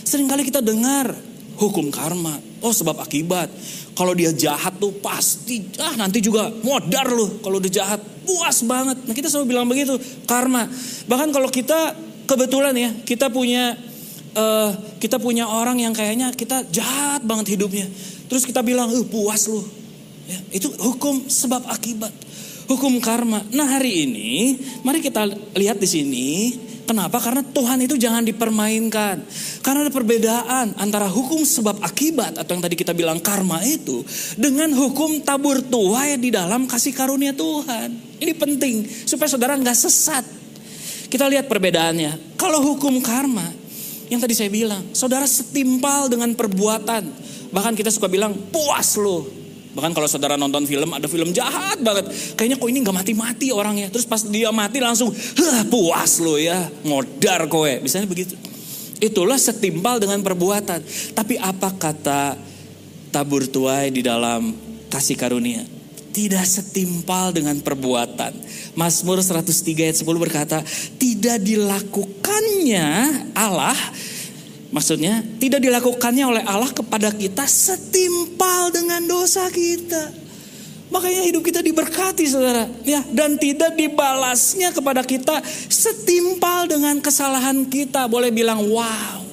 Seringkali 0.04 0.49
kita 0.49 0.64
dengar 0.64 1.12
hukum 1.56 1.88
karma. 1.88 2.37
Oh 2.64 2.73
sebab 2.73 3.00
akibat. 3.04 3.52
Kalau 3.96 4.12
dia 4.12 4.28
jahat 4.28 4.76
tuh 4.76 4.92
pasti 5.00 5.72
ah 5.80 5.96
nanti 5.96 6.20
juga 6.20 6.52
modar 6.60 7.08
loh 7.08 7.40
kalau 7.40 7.56
dia 7.56 7.80
jahat. 7.80 7.98
Puas 8.26 8.60
banget. 8.66 9.00
Nah 9.08 9.14
kita 9.16 9.32
selalu 9.32 9.56
bilang 9.56 9.64
begitu 9.64 9.96
karma. 10.28 10.68
Bahkan 11.08 11.32
kalau 11.32 11.48
kita 11.48 11.96
kebetulan 12.28 12.76
ya 12.76 12.90
kita 13.08 13.32
punya 13.32 13.72
uh, 14.36 14.70
kita 15.00 15.16
punya 15.16 15.48
orang 15.48 15.80
yang 15.80 15.96
kayaknya 15.96 16.28
kita 16.36 16.68
jahat 16.68 17.24
banget 17.24 17.56
hidupnya. 17.56 17.88
Terus 18.26 18.44
kita 18.44 18.60
bilang, 18.60 18.92
uh 18.92 19.06
puas 19.08 19.48
loh. 19.48 19.64
Ya, 20.26 20.38
itu 20.52 20.68
hukum 20.76 21.30
sebab 21.30 21.64
akibat. 21.70 22.10
Hukum 22.66 22.98
karma. 22.98 23.46
Nah 23.54 23.78
hari 23.78 24.10
ini 24.10 24.58
mari 24.82 24.98
kita 24.98 25.22
lihat 25.54 25.78
di 25.78 25.86
sini 25.86 26.26
Kenapa? 26.87 27.19
Karena 27.19 27.43
Tuhan 27.43 27.83
itu 27.83 27.99
jangan 27.99 28.23
dipermainkan. 28.23 29.16
Karena 29.61 29.85
ada 29.85 29.93
perbedaan 29.93 30.78
antara 30.78 31.11
hukum 31.11 31.43
sebab 31.43 31.83
akibat 31.83 32.38
atau 32.38 32.55
yang 32.55 32.62
tadi 32.62 32.78
kita 32.78 32.95
bilang 32.95 33.19
karma 33.19 33.59
itu 33.66 34.07
dengan 34.38 34.71
hukum 34.71 35.19
tabur 35.26 35.59
tuai 35.66 36.14
di 36.16 36.31
dalam 36.31 36.71
kasih 36.71 36.95
karunia 36.95 37.35
Tuhan. 37.35 38.19
Ini 38.23 38.33
penting 38.38 38.87
supaya 39.05 39.26
saudara 39.26 39.59
nggak 39.59 39.75
sesat. 39.76 40.25
Kita 41.11 41.26
lihat 41.26 41.50
perbedaannya. 41.50 42.38
Kalau 42.38 42.62
hukum 42.62 43.02
karma 43.02 43.50
yang 44.07 44.23
tadi 44.23 44.38
saya 44.38 44.47
bilang, 44.47 44.95
saudara 44.95 45.26
setimpal 45.26 46.07
dengan 46.07 46.31
perbuatan. 46.38 47.11
Bahkan 47.50 47.75
kita 47.75 47.90
suka 47.90 48.07
bilang 48.07 48.35
puas 48.55 48.95
loh 48.99 49.36
Bahkan 49.76 49.92
kalau 49.92 50.09
saudara 50.09 50.40
nonton 50.40 50.64
film, 50.64 50.97
ada 50.97 51.04
film 51.04 51.37
jahat 51.37 51.76
banget. 51.85 52.09
Kayaknya 52.33 52.56
kok 52.56 52.68
ini 52.73 52.78
gak 52.80 52.97
mati-mati 52.97 53.52
orangnya. 53.52 53.92
Terus 53.92 54.09
pas 54.09 54.25
dia 54.25 54.49
mati 54.49 54.80
langsung, 54.80 55.12
Hah, 55.12 55.68
puas 55.68 56.16
lo 56.25 56.40
ya, 56.40 56.73
modar 56.80 57.45
kowe. 57.52 57.68
Misalnya 57.85 58.09
begitu. 58.09 58.33
Itulah 58.97 59.37
setimpal 59.37 60.00
dengan 60.00 60.25
perbuatan. 60.25 60.80
Tapi 61.12 61.37
apa 61.37 61.76
kata 61.76 62.40
tabur 63.12 63.45
tuai 63.45 63.92
di 63.92 64.00
dalam 64.00 64.56
kasih 64.88 65.21
karunia? 65.21 65.61
Tidak 66.16 66.47
setimpal 66.49 67.37
dengan 67.37 67.61
perbuatan. 67.61 68.33
Mazmur 68.73 69.21
103 69.21 69.92
ayat 69.92 70.00
10 70.00 70.09
berkata, 70.16 70.64
tidak 70.97 71.37
dilakukannya 71.45 72.88
Allah 73.37 73.76
Maksudnya 74.76 75.25
tidak 75.40 75.64
dilakukannya 75.64 76.37
oleh 76.37 76.45
Allah 76.45 76.68
kepada 76.68 77.09
kita 77.09 77.49
setimpal 77.49 78.68
dengan 78.68 79.00
dosa 79.09 79.49
kita. 79.49 80.12
Makanya 80.92 81.25
hidup 81.25 81.40
kita 81.49 81.64
diberkati 81.64 82.28
saudara. 82.28 82.68
Ya, 82.85 83.00
dan 83.09 83.40
tidak 83.40 83.73
dibalasnya 83.73 84.76
kepada 84.76 85.00
kita 85.00 85.40
setimpal 85.73 86.68
dengan 86.68 87.00
kesalahan 87.00 87.64
kita. 87.64 88.04
Boleh 88.04 88.28
bilang 88.28 88.68
wow. 88.68 89.25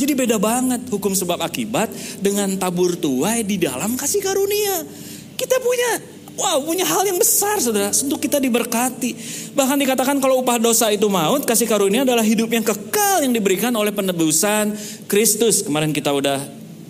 Jadi 0.00 0.16
beda 0.16 0.40
banget 0.40 0.88
hukum 0.88 1.12
sebab 1.12 1.44
akibat 1.44 1.92
dengan 2.24 2.56
tabur 2.56 2.96
tuai 2.96 3.44
di 3.44 3.60
dalam 3.60 3.92
kasih 3.92 4.24
karunia. 4.24 4.88
Kita 5.36 5.60
punya 5.60 6.00
Wow, 6.40 6.64
punya 6.64 6.88
hal 6.88 7.04
yang 7.04 7.20
besar 7.20 7.60
saudara, 7.60 7.92
untuk 7.92 8.16
kita 8.16 8.40
diberkati. 8.40 9.12
Bahkan 9.52 9.76
dikatakan 9.76 10.16
kalau 10.24 10.40
upah 10.40 10.56
dosa 10.56 10.88
itu 10.88 11.04
maut, 11.12 11.44
kasih 11.44 11.68
karunia 11.68 12.00
adalah 12.00 12.24
hidup 12.24 12.48
yang 12.48 12.64
kekal 12.64 13.20
yang 13.20 13.36
diberikan 13.36 13.68
oleh 13.76 13.92
penebusan 13.92 14.72
Kristus. 15.04 15.60
Kemarin 15.60 15.92
kita 15.92 16.08
udah 16.08 16.40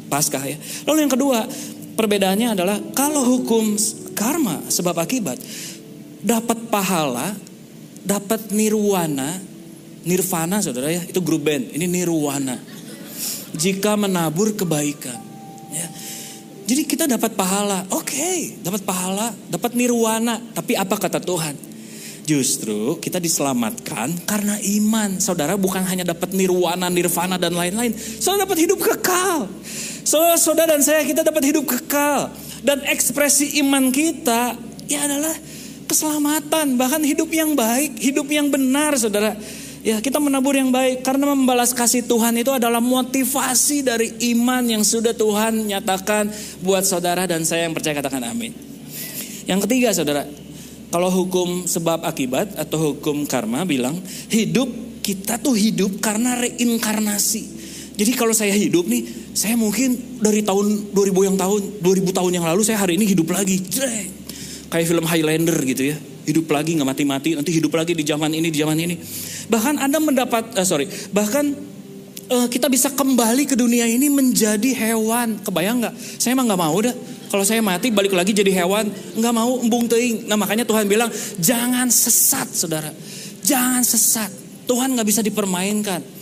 paskah 0.07 0.47
ya. 0.47 0.55
Lalu 0.87 0.99
yang 1.03 1.13
kedua, 1.13 1.39
perbedaannya 1.99 2.55
adalah 2.55 2.79
kalau 2.95 3.27
hukum 3.27 3.75
karma 4.15 4.63
sebab 4.71 4.95
akibat, 5.03 5.43
dapat 6.23 6.71
pahala, 6.71 7.35
dapat 8.07 8.55
nirwana, 8.55 9.35
nirvana 10.07 10.63
saudara 10.63 10.95
ya, 10.95 11.03
itu 11.03 11.19
grup 11.19 11.43
band, 11.43 11.75
ini 11.75 11.91
nirwana. 11.91 12.55
Jika 13.51 13.99
menabur 13.99 14.55
kebaikan. 14.55 15.19
Ya. 15.75 15.87
Jadi 16.71 16.87
kita 16.87 17.11
dapat 17.11 17.35
pahala, 17.35 17.83
oke, 17.91 18.15
okay, 18.15 18.55
dapat 18.63 18.87
pahala, 18.87 19.35
dapat 19.51 19.75
nirwana. 19.75 20.39
Tapi 20.55 20.79
apa 20.79 20.95
kata 20.95 21.19
Tuhan? 21.19 21.59
Justru 22.23 22.95
kita 23.03 23.19
diselamatkan 23.19 24.15
karena 24.23 24.55
iman. 24.79 25.19
Saudara 25.19 25.59
bukan 25.59 25.83
hanya 25.83 26.07
dapat 26.07 26.31
nirwana, 26.31 26.87
nirvana 26.87 27.43
dan 27.43 27.59
lain-lain. 27.59 27.91
Saudara 27.99 28.47
dapat 28.47 28.71
hidup 28.71 28.79
kekal. 28.79 29.51
Saudara, 30.07 30.39
saudara 30.39 30.79
dan 30.79 30.83
saya 30.87 31.03
kita 31.03 31.27
dapat 31.27 31.43
hidup 31.51 31.67
kekal. 31.67 32.31
Dan 32.63 32.87
ekspresi 32.87 33.59
iman 33.67 33.91
kita 33.91 34.55
ya 34.87 35.11
adalah 35.11 35.35
keselamatan, 35.91 36.79
bahkan 36.79 37.03
hidup 37.03 37.35
yang 37.35 37.59
baik, 37.59 37.99
hidup 37.99 38.31
yang 38.31 38.47
benar, 38.47 38.95
saudara. 38.95 39.35
Ya 39.81 39.97
kita 40.05 40.21
menabur 40.21 40.53
yang 40.53 40.69
baik 40.69 41.01
karena 41.01 41.33
membalas 41.33 41.73
kasih 41.73 42.05
Tuhan 42.05 42.37
itu 42.37 42.53
adalah 42.53 42.85
motivasi 42.85 43.81
dari 43.81 44.13
iman 44.37 44.61
yang 44.69 44.85
sudah 44.85 45.17
Tuhan 45.17 45.73
nyatakan 45.73 46.29
buat 46.61 46.85
saudara 46.85 47.25
dan 47.25 47.49
saya 47.49 47.65
yang 47.65 47.73
percaya 47.73 47.97
katakan 47.97 48.21
amin. 48.29 48.53
Yang 49.49 49.61
ketiga 49.65 49.89
saudara, 49.97 50.29
kalau 50.93 51.09
hukum 51.09 51.65
sebab 51.65 52.05
akibat 52.05 52.61
atau 52.61 52.93
hukum 52.93 53.25
karma 53.25 53.65
bilang 53.65 53.97
hidup 54.29 54.69
kita 55.01 55.41
tuh 55.41 55.57
hidup 55.57 55.97
karena 56.05 56.37
reinkarnasi. 56.37 57.57
Jadi 57.97 58.13
kalau 58.21 58.37
saya 58.37 58.53
hidup 58.53 58.85
nih, 58.85 59.33
saya 59.33 59.57
mungkin 59.57 60.21
dari 60.21 60.45
tahun 60.45 60.93
2000 60.93 61.29
yang 61.33 61.37
tahun 61.41 61.81
2000 61.81 62.17
tahun 62.21 62.33
yang 62.37 62.45
lalu 62.45 62.61
saya 62.69 62.85
hari 62.85 63.01
ini 63.01 63.09
hidup 63.09 63.33
lagi. 63.33 63.65
Kayak 64.69 64.87
film 64.93 65.09
Highlander 65.09 65.57
gitu 65.65 65.97
ya 65.97 66.10
hidup 66.27 66.51
lagi 66.51 66.77
nggak 66.77 66.89
mati-mati, 66.89 67.37
nanti 67.37 67.51
hidup 67.55 67.73
lagi 67.77 67.93
di 67.97 68.05
zaman 68.05 68.31
ini, 68.33 68.49
di 68.53 68.59
zaman 68.61 68.77
ini. 68.77 68.95
Bahkan 69.49 69.81
Anda 69.81 69.99
mendapat, 69.99 70.57
uh, 70.57 70.67
sorry, 70.67 70.89
bahkan 71.15 71.53
uh, 72.31 72.47
kita 72.47 72.71
bisa 72.71 72.89
kembali 72.95 73.45
ke 73.45 73.59
dunia 73.59 73.85
ini 73.89 74.07
menjadi 74.09 74.71
hewan. 74.77 75.43
Kebayang 75.43 75.85
nggak? 75.85 75.95
Saya 76.21 76.37
emang 76.37 76.47
nggak 76.47 76.61
mau 76.61 76.79
dah. 76.79 76.95
Kalau 77.31 77.45
saya 77.47 77.63
mati 77.63 77.95
balik 77.95 78.11
lagi 78.11 78.35
jadi 78.35 78.51
hewan, 78.63 78.91
nggak 78.91 79.35
mau 79.35 79.59
embung 79.63 79.87
teing. 79.87 80.27
Nah 80.27 80.35
makanya 80.35 80.67
Tuhan 80.67 80.91
bilang 80.91 81.11
jangan 81.39 81.87
sesat, 81.87 82.51
saudara. 82.51 82.91
Jangan 83.47 83.87
sesat. 83.87 84.31
Tuhan 84.67 84.95
nggak 84.99 85.07
bisa 85.07 85.23
dipermainkan. 85.23 86.20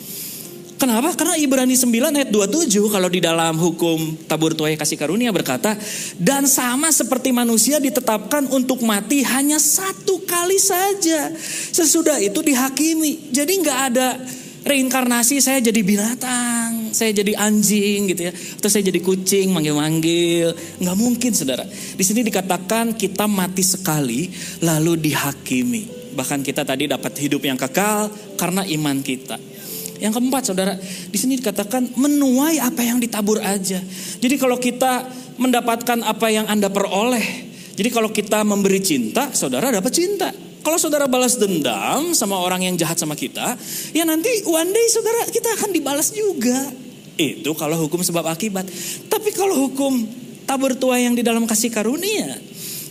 Kenapa? 0.78 1.10
Karena 1.18 1.34
Ibrani 1.34 1.74
9 1.74 1.90
ayat 1.90 2.30
27 2.30 2.70
kalau 2.86 3.10
di 3.10 3.18
dalam 3.18 3.58
hukum 3.58 4.14
tabur 4.30 4.54
tuai 4.54 4.78
kasih 4.78 4.94
karunia 4.94 5.34
berkata, 5.34 5.74
dan 6.14 6.46
sama 6.46 6.94
seperti 6.94 7.34
manusia 7.34 7.82
ditetapkan 7.82 8.46
untuk 8.54 8.86
mati 8.86 9.26
hanya 9.26 9.58
satu 9.58 10.22
kali 10.22 10.54
saja. 10.62 11.34
Sesudah 11.74 12.22
itu 12.22 12.46
dihakimi. 12.46 13.34
Jadi 13.34 13.52
nggak 13.58 13.80
ada 13.90 14.22
reinkarnasi 14.62 15.42
saya 15.42 15.58
jadi 15.58 15.82
binatang, 15.82 16.94
saya 16.94 17.10
jadi 17.10 17.34
anjing 17.34 18.14
gitu 18.14 18.30
ya, 18.30 18.32
atau 18.32 18.70
saya 18.70 18.86
jadi 18.86 19.02
kucing 19.02 19.50
manggil-manggil. 19.50 20.54
Nggak 20.78 20.94
mungkin 20.94 21.34
saudara. 21.34 21.66
Di 21.98 22.04
sini 22.06 22.22
dikatakan 22.22 22.94
kita 22.94 23.26
mati 23.26 23.66
sekali 23.66 24.30
lalu 24.62 24.94
dihakimi. 24.94 26.14
Bahkan 26.14 26.46
kita 26.46 26.62
tadi 26.62 26.86
dapat 26.86 27.18
hidup 27.18 27.42
yang 27.42 27.58
kekal 27.58 28.14
karena 28.38 28.62
iman 28.62 29.02
kita. 29.02 29.57
Yang 29.98 30.12
keempat, 30.18 30.42
saudara, 30.50 30.74
di 30.82 31.18
sini 31.18 31.38
dikatakan 31.38 31.98
menuai 31.98 32.62
apa 32.62 32.82
yang 32.86 33.02
ditabur 33.02 33.42
aja. 33.42 33.82
Jadi 34.18 34.34
kalau 34.38 34.58
kita 34.58 35.06
mendapatkan 35.38 36.02
apa 36.02 36.26
yang 36.30 36.46
Anda 36.50 36.70
peroleh. 36.70 37.50
Jadi 37.78 37.88
kalau 37.94 38.10
kita 38.10 38.42
memberi 38.42 38.82
cinta, 38.82 39.30
saudara 39.30 39.70
dapat 39.70 39.94
cinta. 39.94 40.30
Kalau 40.58 40.76
saudara 40.76 41.06
balas 41.06 41.38
dendam 41.38 42.12
sama 42.12 42.34
orang 42.36 42.66
yang 42.66 42.74
jahat 42.74 42.98
sama 42.98 43.14
kita, 43.14 43.54
ya 43.94 44.02
nanti 44.02 44.28
one 44.44 44.68
day 44.74 44.86
saudara 44.90 45.30
kita 45.30 45.54
akan 45.54 45.70
dibalas 45.70 46.10
juga. 46.10 46.68
Itu 47.14 47.54
kalau 47.54 47.78
hukum 47.86 48.02
sebab 48.02 48.26
akibat. 48.26 48.66
Tapi 49.06 49.30
kalau 49.30 49.54
hukum 49.66 50.06
tabur 50.44 50.74
tua 50.74 50.98
yang 50.98 51.14
di 51.14 51.22
dalam 51.22 51.46
kasih 51.46 51.70
karunia, 51.70 52.38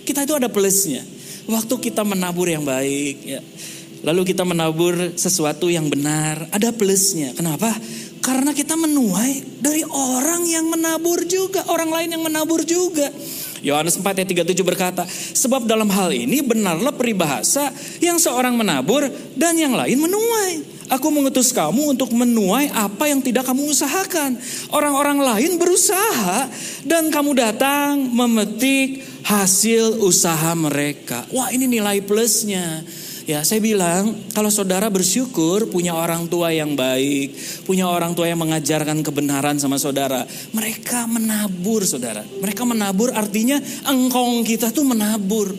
kita 0.08 0.24
itu 0.24 0.34
ada 0.36 0.48
plusnya. 0.48 1.04
Waktu 1.48 1.92
kita 1.92 2.04
menabur 2.04 2.48
yang 2.48 2.64
baik, 2.68 3.16
ya, 3.24 3.40
lalu 4.04 4.22
kita 4.28 4.44
menabur 4.44 5.16
sesuatu 5.18 5.72
yang 5.72 5.88
benar, 5.88 6.50
ada 6.52 6.70
plusnya. 6.74 7.34
Kenapa? 7.34 7.74
Karena 8.22 8.52
kita 8.52 8.76
menuai 8.76 9.64
dari 9.64 9.88
orang 9.88 10.44
yang 10.44 10.68
menabur 10.68 11.24
juga, 11.24 11.64
orang 11.72 11.88
lain 11.88 12.10
yang 12.18 12.24
menabur 12.28 12.66
juga. 12.68 13.08
Yohanes 13.64 13.98
4 13.98 14.22
ayat 14.22 14.30
37 14.30 14.62
berkata, 14.62 15.04
sebab 15.34 15.66
dalam 15.66 15.90
hal 15.90 16.14
ini 16.14 16.44
benarlah 16.46 16.94
peribahasa 16.94 17.74
yang 18.04 18.22
seorang 18.22 18.54
menabur 18.54 19.08
dan 19.34 19.58
yang 19.58 19.74
lain 19.74 19.98
menuai. 19.98 20.78
Aku 20.88 21.12
mengutus 21.12 21.52
kamu 21.52 22.00
untuk 22.00 22.16
menuai 22.16 22.72
apa 22.72 23.12
yang 23.12 23.20
tidak 23.20 23.44
kamu 23.44 23.76
usahakan. 23.76 24.40
Orang-orang 24.72 25.20
lain 25.20 25.60
berusaha 25.60 26.48
dan 26.88 27.12
kamu 27.12 27.36
datang 27.36 28.00
memetik 28.08 29.04
hasil 29.28 30.00
usaha 30.00 30.56
mereka. 30.56 31.28
Wah 31.36 31.52
ini 31.52 31.68
nilai 31.68 32.00
plusnya. 32.00 32.88
Ya, 33.28 33.44
saya 33.44 33.60
bilang 33.60 34.16
kalau 34.32 34.48
saudara 34.48 34.88
bersyukur 34.88 35.68
punya 35.68 35.92
orang 35.92 36.32
tua 36.32 36.56
yang 36.56 36.80
baik, 36.80 37.36
punya 37.68 37.84
orang 37.84 38.16
tua 38.16 38.32
yang 38.32 38.40
mengajarkan 38.40 39.04
kebenaran 39.04 39.60
sama 39.60 39.76
saudara, 39.76 40.24
mereka 40.56 41.04
menabur 41.12 41.84
saudara. 41.84 42.24
Mereka 42.24 42.64
menabur 42.64 43.12
artinya 43.12 43.60
engkong 43.84 44.48
kita 44.48 44.72
tuh 44.72 44.88
menabur. 44.88 45.52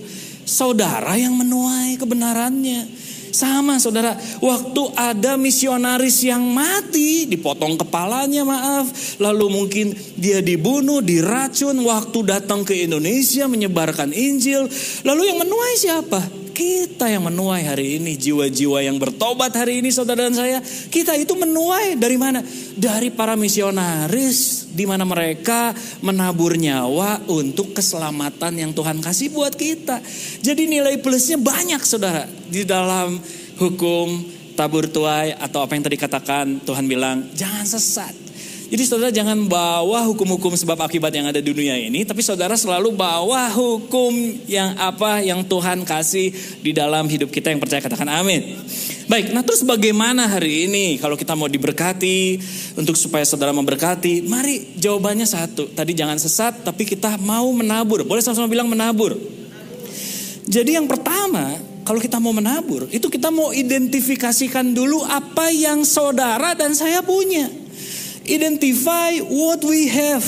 Saudara 0.49 1.13
yang 1.21 1.37
menuai 1.37 2.01
kebenarannya. 2.01 2.89
Sama 3.37 3.77
saudara, 3.77 4.17
waktu 4.41 4.83
ada 4.97 5.37
misionaris 5.37 6.25
yang 6.25 6.41
mati, 6.41 7.29
dipotong 7.29 7.77
kepalanya 7.77 8.49
maaf, 8.49 9.21
lalu 9.21 9.53
mungkin 9.53 9.93
dia 10.17 10.41
dibunuh, 10.41 11.05
diracun, 11.05 11.77
waktu 11.85 12.19
datang 12.25 12.65
ke 12.65 12.89
Indonesia 12.89 13.45
menyebarkan 13.45 14.17
Injil, 14.17 14.65
lalu 15.05 15.29
yang 15.29 15.45
menuai 15.45 15.75
siapa? 15.77 16.38
Kita 16.59 17.07
yang 17.07 17.31
menuai 17.31 17.63
hari 17.63 18.03
ini, 18.03 18.19
jiwa-jiwa 18.19 18.83
yang 18.83 18.99
bertobat 18.99 19.55
hari 19.55 19.79
ini 19.79 19.95
saudara 19.95 20.27
dan 20.27 20.35
saya, 20.35 20.59
kita 20.91 21.15
itu 21.15 21.39
menuai 21.39 21.95
dari 21.95 22.19
mana? 22.19 22.43
Dari 22.75 23.15
para 23.15 23.39
misionaris, 23.39 24.67
di 24.75 24.83
mana 24.83 25.07
mereka 25.07 25.71
menabur 26.03 26.59
nyawa 26.59 27.23
untuk 27.31 27.79
keselamatan 27.79 28.59
yang 28.59 28.75
Tuhan 28.75 28.99
kasih 28.99 29.31
buat 29.31 29.55
kita. 29.55 30.03
Jadi 30.43 30.67
nilai 30.67 30.99
plusnya 30.99 31.39
banyak 31.39 31.79
saudara 31.87 32.27
di 32.51 32.67
dalam 32.67 33.23
hukum 33.63 34.27
tabur 34.59 34.91
tuai 34.91 35.39
atau 35.39 35.63
apa 35.63 35.79
yang 35.79 35.87
tadi 35.87 35.95
katakan 35.95 36.59
Tuhan 36.67 36.91
bilang 36.91 37.23
jangan 37.39 37.63
sesat. 37.71 38.28
Jadi 38.69 38.85
saudara 38.85 39.09
jangan 39.09 39.49
bawa 39.49 40.05
hukum-hukum 40.13 40.53
sebab 40.53 40.77
akibat 40.85 41.09
yang 41.17 41.25
ada 41.25 41.41
di 41.41 41.49
dunia 41.57 41.73
ini, 41.81 42.05
tapi 42.05 42.21
saudara 42.21 42.53
selalu 42.53 42.93
bawa 42.93 43.49
hukum 43.49 44.13
yang 44.45 44.77
apa 44.77 45.25
yang 45.25 45.41
Tuhan 45.41 45.89
kasih 45.89 46.29
di 46.61 46.77
dalam 46.77 47.09
hidup 47.09 47.33
kita 47.33 47.49
yang 47.49 47.65
percaya 47.65 47.81
katakan 47.81 48.13
amin. 48.13 48.61
Baik, 49.09 49.33
nah 49.33 49.41
terus 49.41 49.65
bagaimana 49.65 50.29
hari 50.29 50.69
ini 50.69 51.01
kalau 51.01 51.17
kita 51.17 51.33
mau 51.33 51.49
diberkati 51.49 52.37
untuk 52.77 52.93
supaya 52.93 53.25
saudara 53.25 53.57
memberkati? 53.57 54.29
Mari 54.29 54.77
jawabannya 54.77 55.25
satu. 55.25 55.73
Tadi 55.73 55.97
jangan 55.97 56.21
sesat, 56.21 56.61
tapi 56.61 56.85
kita 56.85 57.17
mau 57.17 57.49
menabur. 57.57 58.05
Boleh 58.05 58.21
sama-sama 58.21 58.53
bilang 58.53 58.69
menabur. 58.69 59.17
Jadi 60.45 60.77
yang 60.77 60.85
pertama, 60.85 61.57
kalau 61.89 62.05
kita 62.05 62.21
mau 62.21 62.37
menabur, 62.37 62.85
itu 62.93 63.09
kita 63.09 63.33
mau 63.33 63.49
identifikasikan 63.49 64.77
dulu 64.77 65.01
apa 65.09 65.49
yang 65.57 65.89
saudara 65.89 66.53
dan 66.53 66.77
saya 66.77 67.01
punya. 67.01 67.49
Identify 68.29 69.25
what 69.25 69.65
we 69.65 69.89
have. 69.89 70.25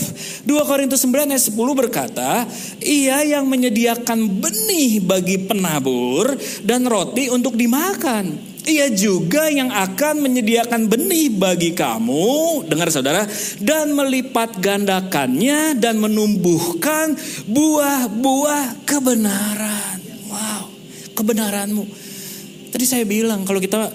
2 0.49 0.49
Korintus 0.65 1.05
9 1.05 1.37
ayat 1.37 1.45
10 1.53 1.57
berkata, 1.77 2.49
ia 2.81 3.21
yang 3.29 3.45
menyediakan 3.45 4.41
benih 4.41 5.05
bagi 5.05 5.37
penabur 5.45 6.33
dan 6.65 6.89
roti 6.89 7.29
untuk 7.29 7.61
dimakan. 7.61 8.51
Ia 8.65 8.93
juga 8.93 9.49
yang 9.49 9.73
akan 9.73 10.21
menyediakan 10.21 10.89
benih 10.89 11.33
bagi 11.33 11.73
kamu, 11.73 12.65
dengar 12.69 12.93
saudara, 12.93 13.25
dan 13.61 13.97
melipat 13.97 14.61
gandakannya 14.61 15.77
dan 15.81 15.97
menumbuhkan 15.97 17.17
buah-buah 17.49 18.85
kebenaran. 18.85 19.99
Wow, 20.29 20.69
kebenaranmu. 21.17 21.85
Tadi 22.71 22.85
saya 22.85 23.05
bilang 23.09 23.49
kalau 23.49 23.65
kita 23.65 23.89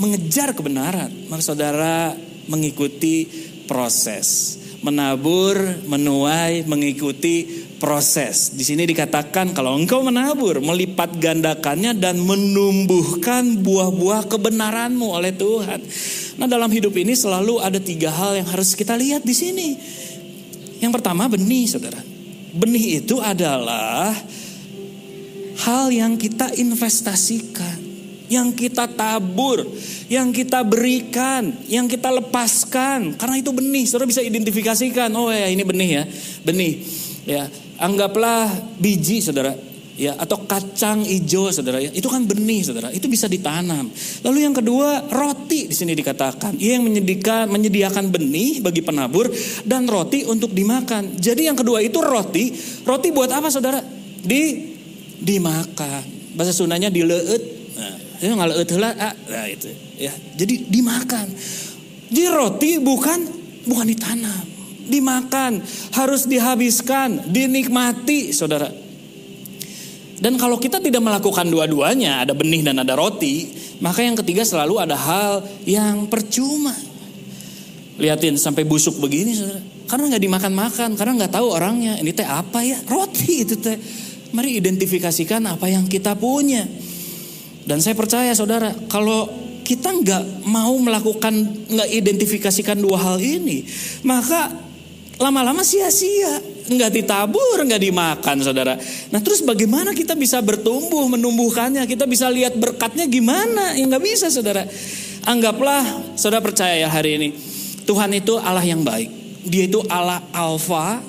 mengejar 0.00 0.56
kebenaran, 0.56 1.12
maka 1.28 1.44
saudara 1.44 2.16
mengikuti 2.46 3.26
proses. 3.66 4.58
Menabur, 4.80 5.58
menuai, 5.90 6.62
mengikuti 6.64 7.66
proses. 7.76 8.54
Di 8.54 8.64
sini 8.64 8.88
dikatakan 8.88 9.52
kalau 9.52 9.76
engkau 9.76 10.00
menabur, 10.00 10.62
melipat 10.62 11.16
gandakannya 11.18 11.92
dan 11.96 12.22
menumbuhkan 12.22 13.60
buah-buah 13.60 14.30
kebenaranmu 14.30 15.06
oleh 15.10 15.32
Tuhan. 15.34 15.80
Nah 16.40 16.46
dalam 16.48 16.70
hidup 16.72 16.94
ini 16.96 17.12
selalu 17.12 17.60
ada 17.60 17.80
tiga 17.80 18.12
hal 18.12 18.40
yang 18.40 18.48
harus 18.48 18.72
kita 18.72 18.96
lihat 18.96 19.24
di 19.24 19.34
sini. 19.36 19.68
Yang 20.80 20.92
pertama 21.00 21.28
benih 21.28 21.66
saudara. 21.68 22.00
Benih 22.56 23.04
itu 23.04 23.20
adalah 23.20 24.16
hal 25.66 25.92
yang 25.92 26.16
kita 26.16 26.56
investasikan 26.56 27.85
yang 28.26 28.50
kita 28.54 28.90
tabur, 28.90 29.66
yang 30.10 30.34
kita 30.34 30.62
berikan, 30.66 31.54
yang 31.70 31.86
kita 31.86 32.10
lepaskan. 32.10 33.14
Karena 33.14 33.36
itu 33.38 33.50
benih, 33.54 33.86
saudara 33.86 34.10
bisa 34.10 34.22
identifikasikan. 34.22 35.10
Oh 35.14 35.30
ya 35.30 35.46
ini 35.50 35.62
benih 35.62 35.90
ya, 35.90 36.04
benih. 36.42 36.74
Ya, 37.26 37.42
anggaplah 37.82 38.46
biji 38.78 39.18
saudara, 39.18 39.58
ya 39.98 40.14
atau 40.14 40.46
kacang 40.46 41.02
hijau 41.02 41.50
saudara. 41.50 41.82
Ya 41.82 41.90
itu 41.90 42.06
kan 42.06 42.22
benih 42.22 42.62
saudara. 42.62 42.94
Itu 42.94 43.10
bisa 43.10 43.26
ditanam. 43.26 43.90
Lalu 44.22 44.38
yang 44.46 44.54
kedua 44.54 45.10
roti 45.10 45.66
di 45.66 45.74
sini 45.74 45.96
dikatakan. 45.96 46.54
Ia 46.54 46.78
yang 46.78 46.86
menyediakan 46.86 47.50
menyediakan 47.50 48.04
benih 48.12 48.62
bagi 48.62 48.84
penabur 48.84 49.26
dan 49.66 49.90
roti 49.90 50.22
untuk 50.22 50.54
dimakan. 50.54 51.18
Jadi 51.18 51.50
yang 51.50 51.58
kedua 51.58 51.82
itu 51.82 51.98
roti. 51.98 52.54
Roti 52.86 53.08
buat 53.10 53.34
apa 53.34 53.50
saudara? 53.50 53.82
Di 54.22 54.42
dimakan. 55.18 56.14
Bahasa 56.36 56.52
Sundanya 56.52 56.92
dileut 56.92 57.56
Ya 58.22 58.32
ngalah 58.32 58.56
ah, 58.96 59.14
nah 59.14 59.46
itu 59.48 59.68
ya. 60.00 60.12
Jadi 60.36 60.68
dimakan. 60.68 61.26
Di 62.06 62.24
roti 62.30 62.78
bukan 62.78 63.20
bukan 63.66 63.86
ditanam, 63.90 64.46
dimakan, 64.86 65.58
harus 65.92 66.24
dihabiskan, 66.30 67.34
dinikmati, 67.34 68.30
Saudara. 68.30 68.70
Dan 70.16 70.40
kalau 70.40 70.56
kita 70.56 70.80
tidak 70.80 71.04
melakukan 71.04 71.44
dua-duanya, 71.44 72.24
ada 72.24 72.32
benih 72.32 72.64
dan 72.64 72.80
ada 72.80 72.96
roti, 72.96 73.52
maka 73.84 74.00
yang 74.00 74.16
ketiga 74.16 74.48
selalu 74.48 74.80
ada 74.80 74.96
hal 74.96 75.44
yang 75.68 76.08
percuma. 76.08 76.72
Lihatin 78.00 78.40
sampai 78.40 78.64
busuk 78.64 78.96
begini, 78.96 79.36
saudara. 79.36 79.60
Karena 79.86 80.16
nggak 80.16 80.24
dimakan-makan, 80.24 80.90
karena 80.96 81.12
nggak 81.20 81.32
tahu 81.36 81.46
orangnya. 81.52 82.00
Ini 82.00 82.10
teh 82.16 82.24
apa 82.24 82.64
ya? 82.64 82.80
Roti 82.88 83.44
itu 83.44 83.60
teh. 83.60 83.76
Mari 84.32 84.56
identifikasikan 84.56 85.44
apa 85.52 85.68
yang 85.68 85.84
kita 85.84 86.16
punya. 86.16 86.64
Dan 87.66 87.82
saya 87.82 87.98
percaya 87.98 88.30
saudara, 88.30 88.70
kalau 88.86 89.26
kita 89.66 89.90
nggak 89.90 90.46
mau 90.46 90.78
melakukan, 90.78 91.34
nggak 91.66 91.88
identifikasikan 91.90 92.78
dua 92.78 93.02
hal 93.02 93.18
ini, 93.18 93.66
maka 94.06 94.54
lama-lama 95.18 95.66
sia-sia, 95.66 96.38
nggak 96.70 96.90
ditabur, 96.94 97.58
nggak 97.66 97.82
dimakan, 97.82 98.36
saudara. 98.38 98.78
Nah 99.10 99.18
terus 99.18 99.42
bagaimana 99.42 99.90
kita 99.90 100.14
bisa 100.14 100.38
bertumbuh, 100.38 101.10
menumbuhkannya? 101.10 101.82
Kita 101.90 102.06
bisa 102.06 102.30
lihat 102.30 102.54
berkatnya 102.54 103.10
gimana? 103.10 103.74
Ya 103.74 103.82
nggak 103.90 104.04
bisa, 104.06 104.30
saudara. 104.30 104.62
Anggaplah, 105.26 106.14
saudara 106.14 106.38
percaya 106.38 106.78
ya 106.78 106.86
hari 106.86 107.18
ini, 107.18 107.28
Tuhan 107.82 108.14
itu 108.14 108.38
Allah 108.38 108.62
yang 108.62 108.86
baik. 108.86 109.10
Dia 109.42 109.66
itu 109.66 109.82
Allah 109.90 110.22
Alfa 110.30 111.02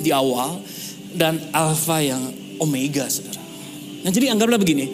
di 0.00 0.08
awal 0.08 0.64
dan 1.12 1.36
Alfa 1.52 2.00
yang 2.00 2.32
Omega, 2.56 3.04
saudara. 3.12 3.40
Nah 4.00 4.08
jadi 4.08 4.32
anggaplah 4.32 4.56
begini, 4.56 4.88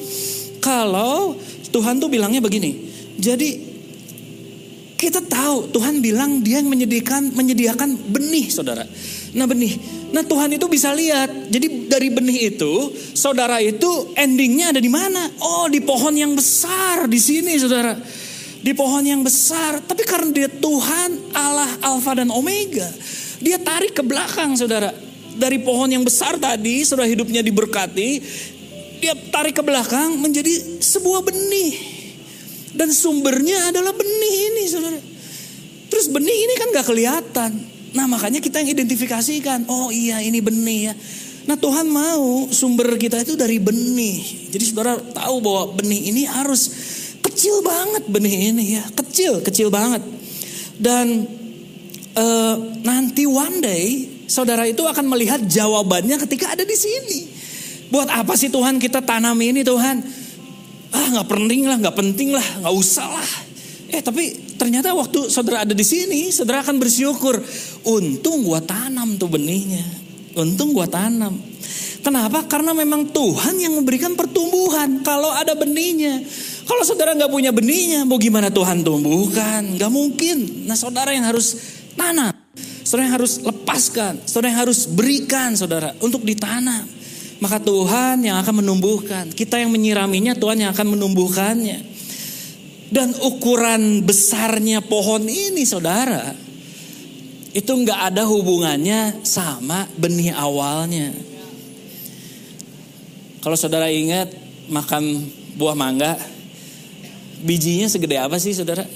kalau 0.67 1.39
Tuhan 1.71 2.03
tuh 2.03 2.11
bilangnya 2.11 2.43
begini. 2.43 2.75
Jadi 3.23 3.79
kita 4.99 5.23
tahu 5.23 5.71
Tuhan 5.71 6.03
bilang 6.03 6.43
dia 6.43 6.59
yang 6.59 6.67
menyediakan 6.67 7.31
menyediakan 7.37 8.11
benih 8.11 8.51
saudara. 8.51 8.83
Nah 9.37 9.47
benih. 9.47 9.79
Nah 10.11 10.27
Tuhan 10.27 10.51
itu 10.59 10.67
bisa 10.67 10.91
lihat. 10.91 11.53
Jadi 11.53 11.87
dari 11.87 12.09
benih 12.11 12.51
itu 12.51 12.91
saudara 13.15 13.63
itu 13.63 14.11
endingnya 14.19 14.75
ada 14.75 14.81
di 14.83 14.91
mana? 14.91 15.31
Oh 15.39 15.71
di 15.71 15.79
pohon 15.85 16.17
yang 16.17 16.35
besar 16.35 17.07
di 17.07 17.21
sini 17.23 17.55
saudara. 17.61 17.95
Di 18.59 18.73
pohon 18.75 19.07
yang 19.07 19.23
besar. 19.23 19.85
Tapi 19.87 20.03
karena 20.03 20.35
dia 20.35 20.49
Tuhan 20.51 21.31
Allah 21.37 21.71
Alfa 21.87 22.19
dan 22.19 22.33
Omega. 22.35 22.91
Dia 23.39 23.61
tarik 23.61 23.95
ke 23.95 24.03
belakang 24.03 24.57
saudara. 24.59 24.91
dari 25.37 25.61
pohon 25.61 25.87
yang 25.93 26.03
besar 26.03 26.41
tadi, 26.41 26.81
setelah 26.81 27.05
hidupnya 27.05 27.45
diberkati, 27.45 28.25
dia 29.07 29.15
tarik 29.31 29.55
ke 29.55 29.63
belakang 29.63 30.19
menjadi 30.19 30.83
sebuah 30.83 31.23
benih. 31.23 31.95
Dan 32.75 32.91
sumbernya 32.91 33.71
adalah 33.71 33.95
benih 33.95 34.35
ini 34.51 34.63
saudara. 34.67 34.99
Terus 35.87 36.11
benih 36.11 36.35
ini 36.35 36.55
kan 36.59 36.67
gak 36.75 36.87
kelihatan. 36.91 37.51
Nah 37.95 38.11
makanya 38.11 38.43
kita 38.43 38.61
yang 38.61 38.75
identifikasikan. 38.75 39.71
Oh 39.71 39.95
iya 39.95 40.19
ini 40.19 40.43
benih 40.43 40.91
ya. 40.91 40.95
Nah 41.47 41.55
Tuhan 41.55 41.87
mau 41.87 42.51
sumber 42.51 42.99
kita 42.99 43.23
itu 43.23 43.39
dari 43.39 43.63
benih. 43.63 44.51
Jadi 44.51 44.65
saudara 44.67 44.99
tahu 44.99 45.39
bahwa 45.39 45.79
benih 45.79 46.11
ini 46.11 46.27
harus 46.27 46.69
kecil 47.23 47.63
banget 47.63 48.11
benih 48.11 48.51
ini 48.51 48.65
ya. 48.77 48.85
Kecil, 48.91 49.39
kecil 49.47 49.71
banget. 49.71 50.03
Dan 50.77 51.31
uh, 52.19 52.57
nanti 52.83 53.23
one 53.25 53.63
day 53.63 53.85
saudara 54.27 54.67
itu 54.67 54.83
akan 54.83 55.07
melihat 55.07 55.39
jawabannya 55.47 56.19
ketika 56.27 56.59
ada 56.59 56.67
di 56.67 56.77
sini. 56.77 57.36
Buat 57.87 58.11
apa 58.11 58.35
sih 58.35 58.51
Tuhan 58.51 58.83
kita 58.83 59.03
tanam 59.03 59.39
ini 59.39 59.63
Tuhan? 59.63 60.03
Ah 60.91 61.07
nggak 61.13 61.29
penting 61.29 61.67
lah, 61.67 61.77
nggak 61.79 61.97
penting 61.97 62.35
lah, 62.35 62.47
nggak 62.63 62.75
usah 62.75 63.07
lah. 63.07 63.31
Eh 63.91 64.03
tapi 64.03 64.55
ternyata 64.59 64.91
waktu 64.97 65.31
saudara 65.31 65.63
ada 65.63 65.75
di 65.75 65.87
sini, 65.87 66.31
saudara 66.35 66.67
akan 66.67 66.83
bersyukur. 66.83 67.39
Untung 67.87 68.43
gua 68.43 68.59
tanam 68.59 69.15
tuh 69.15 69.31
benihnya. 69.31 69.83
Untung 70.35 70.75
gua 70.75 70.91
tanam. 70.91 71.39
Kenapa? 72.03 72.47
Karena 72.47 72.71
memang 72.71 73.11
Tuhan 73.11 73.59
yang 73.59 73.79
memberikan 73.79 74.15
pertumbuhan. 74.15 75.03
Kalau 75.03 75.31
ada 75.35 75.59
benihnya. 75.59 76.23
Kalau 76.67 76.83
saudara 76.83 77.15
nggak 77.15 77.31
punya 77.31 77.51
benihnya, 77.55 78.03
mau 78.03 78.19
gimana 78.19 78.51
Tuhan 78.51 78.83
tumbuhkan? 78.83 79.79
Nggak 79.79 79.91
mungkin. 79.91 80.67
Nah 80.67 80.75
saudara 80.75 81.15
yang 81.15 81.27
harus 81.27 81.55
tanam. 81.95 82.35
Saudara 82.87 83.11
yang 83.11 83.17
harus 83.23 83.43
lepaskan. 83.43 84.23
Saudara 84.27 84.55
yang 84.55 84.61
harus 84.67 84.87
berikan 84.87 85.55
saudara 85.55 85.95
untuk 86.03 86.23
ditanam 86.27 86.96
maka 87.39 87.61
Tuhan 87.61 88.25
yang 88.25 88.41
akan 88.41 88.65
menumbuhkan. 88.65 89.29
Kita 89.33 89.61
yang 89.61 89.69
menyiraminya, 89.73 90.33
Tuhan 90.33 90.65
yang 90.65 90.71
akan 90.73 90.97
menumbuhkannya. 90.97 91.79
Dan 92.87 93.13
ukuran 93.21 94.07
besarnya 94.07 94.81
pohon 94.81 95.27
ini, 95.27 95.67
saudara, 95.67 96.33
itu 97.53 97.73
nggak 97.73 98.01
ada 98.13 98.23
hubungannya 98.25 99.21
sama 99.27 99.85
benih 99.99 100.33
awalnya. 100.33 101.13
Kalau 103.43 103.59
saudara 103.59 103.91
ingat 103.91 104.33
makan 104.71 105.29
buah 105.59 105.77
mangga, 105.77 106.17
bijinya 107.43 107.91
segede 107.91 108.17
apa 108.17 108.41
sih, 108.41 108.57
saudara? 108.57 108.87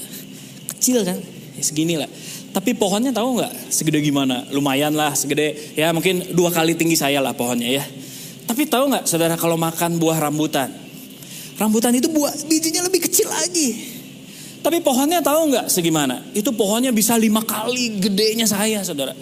Kecil 0.76 1.04
kan? 1.04 1.18
Ya, 1.58 1.62
segini 1.62 2.00
lah. 2.00 2.08
Tapi 2.50 2.74
pohonnya 2.74 3.14
tahu 3.14 3.38
nggak 3.38 3.70
segede 3.70 4.02
gimana? 4.02 4.42
Lumayan 4.50 4.90
lah, 4.96 5.14
segede 5.14 5.76
ya 5.78 5.94
mungkin 5.94 6.34
dua 6.34 6.50
kali 6.50 6.74
tinggi 6.74 6.98
saya 6.98 7.22
lah 7.22 7.30
pohonnya 7.30 7.70
ya. 7.78 7.84
Tapi 8.50 8.66
tahu 8.66 8.90
nggak 8.90 9.06
saudara 9.06 9.38
kalau 9.38 9.54
makan 9.54 10.02
buah 10.02 10.18
rambutan? 10.18 10.74
Rambutan 11.54 11.94
itu 11.94 12.10
buah 12.10 12.34
bijinya 12.50 12.82
lebih 12.82 13.06
kecil 13.06 13.30
lagi. 13.30 13.78
Tapi 14.58 14.82
pohonnya 14.82 15.22
tahu 15.22 15.54
nggak 15.54 15.70
segimana? 15.70 16.18
Itu 16.34 16.50
pohonnya 16.50 16.90
bisa 16.90 17.14
lima 17.14 17.46
kali 17.46 18.02
gedenya 18.02 18.50
saya 18.50 18.82
saudara. 18.82 19.14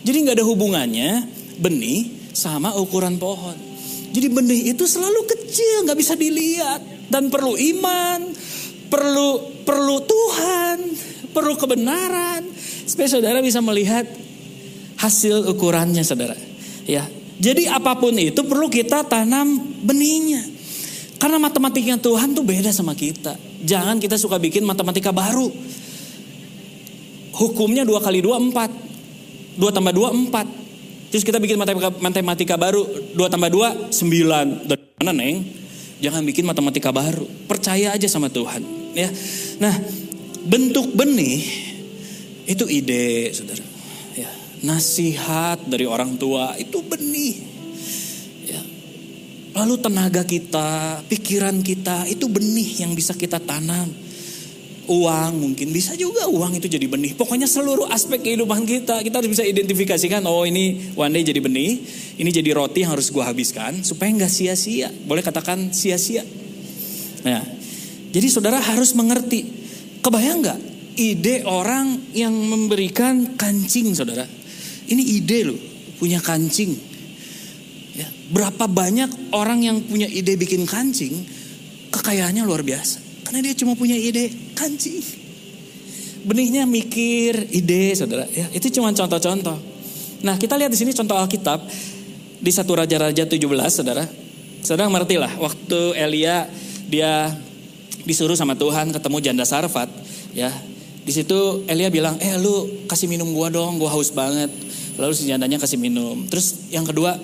Jadi 0.00 0.16
nggak 0.24 0.40
ada 0.40 0.46
hubungannya 0.48 1.28
benih 1.60 2.32
sama 2.32 2.72
ukuran 2.72 3.20
pohon. 3.20 3.52
Jadi 4.16 4.32
benih 4.32 4.72
itu 4.72 4.88
selalu 4.88 5.28
kecil, 5.28 5.84
nggak 5.84 5.98
bisa 6.00 6.16
dilihat 6.16 6.80
dan 7.12 7.28
perlu 7.28 7.60
iman, 7.60 8.32
perlu 8.88 9.60
perlu 9.60 9.96
Tuhan, 10.08 10.76
perlu 11.36 11.52
kebenaran 11.60 12.48
supaya 12.88 13.12
saudara 13.12 13.44
bisa 13.44 13.60
melihat 13.60 14.08
hasil 14.96 15.52
ukurannya 15.52 16.00
saudara. 16.00 16.34
Ya, 16.88 17.04
jadi 17.40 17.72
apa 17.72 17.96
pun 17.96 18.12
itu 18.20 18.44
perlu 18.44 18.68
kita 18.68 19.00
tanam 19.08 19.56
benihnya. 19.80 20.44
Karena 21.16 21.40
matematika 21.40 21.96
Tuhan 21.96 22.36
tuh 22.36 22.44
beda 22.44 22.68
sama 22.68 22.92
kita. 22.92 23.36
Jangan 23.64 23.96
kita 23.96 24.20
suka 24.20 24.36
bikin 24.36 24.60
matematika 24.64 25.08
baru. 25.08 25.48
Hukumnya 27.32 27.88
dua 27.88 28.04
kali 28.04 28.20
dua 28.20 28.36
empat. 28.36 28.68
Dua 29.56 29.72
tambah 29.72 29.92
dua 29.92 30.12
empat. 30.12 30.44
Terus 31.10 31.24
kita 31.24 31.40
bikin 31.40 31.56
matematika, 31.56 31.96
matematika 32.00 32.54
baru. 32.60 32.84
Dua 33.16 33.32
tambah 33.32 33.48
dua 33.48 33.88
sembilan. 33.88 34.68
Dari 34.68 34.84
mana 35.00 35.12
neng? 35.16 35.36
Jangan 36.00 36.24
bikin 36.24 36.44
matematika 36.44 36.92
baru. 36.92 37.24
Percaya 37.48 37.96
aja 37.96 38.08
sama 38.08 38.28
Tuhan. 38.28 38.64
Ya. 38.92 39.08
Nah 39.60 39.76
bentuk 40.44 40.92
benih 40.92 41.44
itu 42.48 42.64
ide 42.64 43.32
saudara 43.36 43.69
nasihat 44.60 45.64
dari 45.64 45.88
orang 45.88 46.16
tua 46.20 46.56
itu 46.60 46.84
benih. 46.84 47.34
Ya. 48.44 48.62
Lalu 49.56 49.74
tenaga 49.80 50.22
kita, 50.24 51.00
pikiran 51.08 51.64
kita 51.64 52.08
itu 52.08 52.28
benih 52.28 52.84
yang 52.84 52.92
bisa 52.92 53.16
kita 53.16 53.40
tanam. 53.40 53.88
Uang 54.90 55.38
mungkin 55.38 55.70
bisa 55.70 55.94
juga 55.94 56.26
uang 56.26 56.58
itu 56.58 56.66
jadi 56.66 56.90
benih. 56.90 57.14
Pokoknya 57.14 57.46
seluruh 57.46 57.86
aspek 57.94 58.26
kehidupan 58.26 58.66
kita 58.66 59.06
kita 59.06 59.22
harus 59.22 59.30
bisa 59.30 59.46
identifikasikan. 59.46 60.18
Oh 60.26 60.42
ini 60.42 60.90
one 60.98 61.14
day 61.14 61.22
jadi 61.22 61.38
benih, 61.38 61.78
ini 62.18 62.30
jadi 62.34 62.50
roti 62.58 62.82
yang 62.82 62.98
harus 62.98 63.06
gua 63.14 63.30
habiskan 63.30 63.86
supaya 63.86 64.10
nggak 64.10 64.32
sia-sia. 64.32 64.90
Boleh 65.06 65.22
katakan 65.22 65.70
sia-sia. 65.70 66.26
Nah, 67.22 67.42
jadi 68.10 68.26
saudara 68.26 68.58
harus 68.58 68.90
mengerti. 68.98 69.46
Kebayang 70.02 70.42
nggak 70.42 70.60
ide 70.98 71.46
orang 71.46 72.10
yang 72.10 72.34
memberikan 72.34 73.38
kancing 73.38 73.94
saudara? 73.94 74.39
Ini 74.90 75.02
ide 75.22 75.46
loh, 75.46 75.60
punya 76.02 76.18
kancing. 76.18 76.74
Ya, 77.94 78.10
berapa 78.34 78.66
banyak 78.66 79.30
orang 79.30 79.62
yang 79.62 79.78
punya 79.86 80.10
ide 80.10 80.34
bikin 80.34 80.66
kancing, 80.66 81.14
kekayaannya 81.94 82.42
luar 82.42 82.66
biasa. 82.66 82.98
Karena 83.22 83.46
dia 83.46 83.54
cuma 83.54 83.78
punya 83.78 83.94
ide 83.94 84.34
kancing. 84.58 84.98
Benihnya 86.26 86.66
mikir, 86.66 87.48
ide, 87.54 87.94
saudara. 87.94 88.26
Ya, 88.34 88.50
itu 88.50 88.66
cuma 88.74 88.90
contoh-contoh. 88.90 89.56
Nah, 90.20 90.36
kita 90.36 90.58
lihat 90.58 90.74
di 90.74 90.76
sini 90.76 90.92
contoh 90.92 91.16
Alkitab 91.16 91.64
di 92.40 92.50
satu 92.52 92.76
Raja-Raja 92.76 93.24
17, 93.24 93.40
saudara. 93.72 94.04
Saudara 94.60 94.90
ngerti 94.92 95.16
lah, 95.16 95.32
waktu 95.40 95.96
Elia 95.96 96.50
dia 96.90 97.32
disuruh 98.04 98.36
sama 98.36 98.58
Tuhan 98.58 98.92
ketemu 98.92 99.16
janda 99.22 99.44
Sarfat, 99.46 99.88
ya. 100.36 100.50
Di 101.10 101.26
situ 101.26 101.66
Elia 101.66 101.90
bilang, 101.90 102.22
"Eh, 102.22 102.38
lu 102.38 102.86
kasih 102.86 103.10
minum 103.10 103.34
gua 103.34 103.50
dong, 103.50 103.82
gua 103.82 103.90
haus 103.90 104.14
banget." 104.14 104.46
Lalu 104.94 105.10
si 105.10 105.26
jandanya 105.26 105.58
kasih 105.58 105.74
minum. 105.74 106.22
Terus 106.30 106.70
yang 106.70 106.86
kedua, 106.86 107.18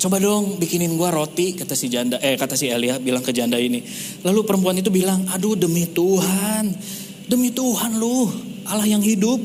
coba 0.00 0.16
dong 0.16 0.56
bikinin 0.56 0.96
gua 0.96 1.12
roti 1.12 1.52
kata 1.52 1.76
si 1.76 1.92
janda 1.92 2.16
eh 2.24 2.40
kata 2.40 2.56
si 2.56 2.72
Elia 2.72 2.96
bilang 2.96 3.20
ke 3.20 3.36
janda 3.36 3.60
ini. 3.60 3.84
Lalu 4.24 4.40
perempuan 4.40 4.80
itu 4.80 4.88
bilang, 4.88 5.28
"Aduh 5.28 5.52
demi 5.52 5.84
Tuhan. 5.84 6.72
Demi 7.28 7.52
Tuhan 7.52 8.00
lu, 8.00 8.24
Allah 8.72 8.88
yang 8.88 9.04
hidup. 9.04 9.36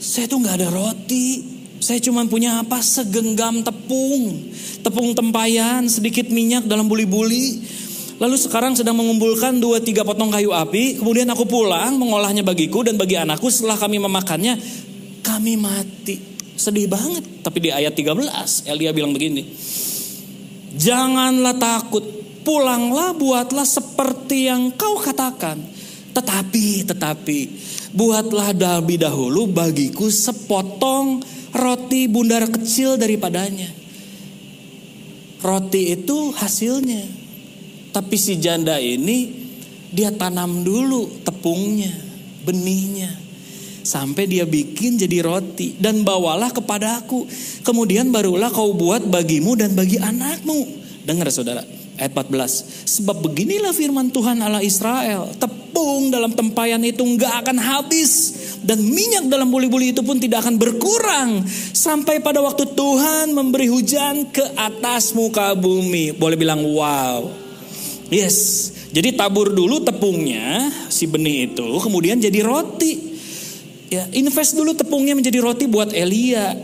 Saya 0.00 0.24
tuh 0.24 0.40
nggak 0.40 0.64
ada 0.64 0.72
roti. 0.72 1.44
Saya 1.84 2.00
cuma 2.00 2.24
punya 2.24 2.64
apa? 2.64 2.80
Segenggam 2.80 3.60
tepung. 3.60 4.48
Tepung 4.80 5.12
tempayan, 5.12 5.84
sedikit 5.84 6.32
minyak 6.32 6.64
dalam 6.64 6.88
buli-buli. 6.88 7.60
Lalu 8.18 8.34
sekarang 8.34 8.74
sedang 8.74 8.98
mengumpulkan 8.98 9.62
dua 9.62 9.78
tiga 9.78 10.02
potong 10.02 10.34
kayu 10.34 10.50
api. 10.50 10.98
Kemudian 10.98 11.30
aku 11.30 11.46
pulang 11.46 11.94
mengolahnya 11.94 12.42
bagiku 12.42 12.82
dan 12.82 12.98
bagi 12.98 13.14
anakku. 13.14 13.46
Setelah 13.46 13.78
kami 13.78 14.02
memakannya, 14.02 14.58
kami 15.22 15.54
mati. 15.54 16.18
Sedih 16.58 16.90
banget. 16.90 17.46
Tapi 17.46 17.58
di 17.62 17.70
ayat 17.70 17.94
13 17.94 18.66
Elia 18.66 18.90
bilang 18.90 19.14
begini. 19.14 19.46
Janganlah 20.74 21.54
takut. 21.54 22.02
Pulanglah 22.42 23.14
buatlah 23.14 23.62
seperti 23.62 24.50
yang 24.50 24.74
kau 24.74 24.98
katakan. 24.98 25.62
Tetapi, 26.10 26.90
tetapi. 26.90 27.40
Buatlah 27.94 28.50
lebih 28.50 28.98
dahulu 28.98 29.46
bagiku 29.46 30.10
sepotong 30.10 31.22
roti 31.54 32.10
bundar 32.10 32.50
kecil 32.50 32.98
daripadanya. 32.98 33.70
Roti 35.38 35.94
itu 35.94 36.34
hasilnya. 36.34 37.27
Tapi 37.90 38.16
si 38.20 38.36
janda 38.36 38.76
ini 38.76 39.48
dia 39.88 40.12
tanam 40.12 40.62
dulu 40.62 41.24
tepungnya, 41.24 41.92
benihnya 42.44 43.28
sampai 43.88 44.28
dia 44.28 44.44
bikin 44.44 45.00
jadi 45.00 45.24
roti 45.24 45.72
dan 45.80 46.04
bawalah 46.04 46.52
kepada 46.52 47.00
aku. 47.00 47.24
Kemudian 47.64 48.12
barulah 48.12 48.52
kau 48.52 48.76
buat 48.76 49.00
bagimu 49.08 49.56
dan 49.56 49.72
bagi 49.72 49.96
anakmu. 49.96 50.84
Dengar 51.08 51.32
saudara, 51.32 51.64
ayat 51.96 52.12
14. 52.12 52.84
Sebab 53.00 53.24
beginilah 53.24 53.72
firman 53.72 54.12
Tuhan 54.12 54.44
Allah 54.44 54.60
Israel. 54.60 55.32
Tepung 55.40 56.12
dalam 56.12 56.36
tempayan 56.36 56.84
itu 56.84 57.00
nggak 57.00 57.48
akan 57.48 57.56
habis. 57.56 58.36
Dan 58.60 58.84
minyak 58.84 59.32
dalam 59.32 59.48
buli-buli 59.48 59.96
itu 59.96 60.04
pun 60.04 60.20
tidak 60.20 60.44
akan 60.44 60.60
berkurang. 60.60 61.48
Sampai 61.72 62.20
pada 62.20 62.44
waktu 62.44 62.68
Tuhan 62.76 63.32
memberi 63.32 63.72
hujan 63.72 64.28
ke 64.28 64.44
atas 64.52 65.16
muka 65.16 65.56
bumi. 65.56 66.12
Boleh 66.12 66.36
bilang 66.36 66.60
wow. 66.60 67.47
Yes, 68.08 68.72
jadi 68.88 69.12
tabur 69.12 69.52
dulu 69.52 69.84
tepungnya 69.84 70.72
si 70.88 71.04
benih 71.04 71.52
itu, 71.52 71.68
kemudian 71.76 72.16
jadi 72.16 72.40
roti. 72.40 73.20
Ya, 73.88 74.08
invest 74.16 74.56
dulu 74.56 74.72
tepungnya 74.72 75.12
menjadi 75.16 75.40
roti 75.40 75.64
buat 75.68 75.92
Elia. 75.92 76.56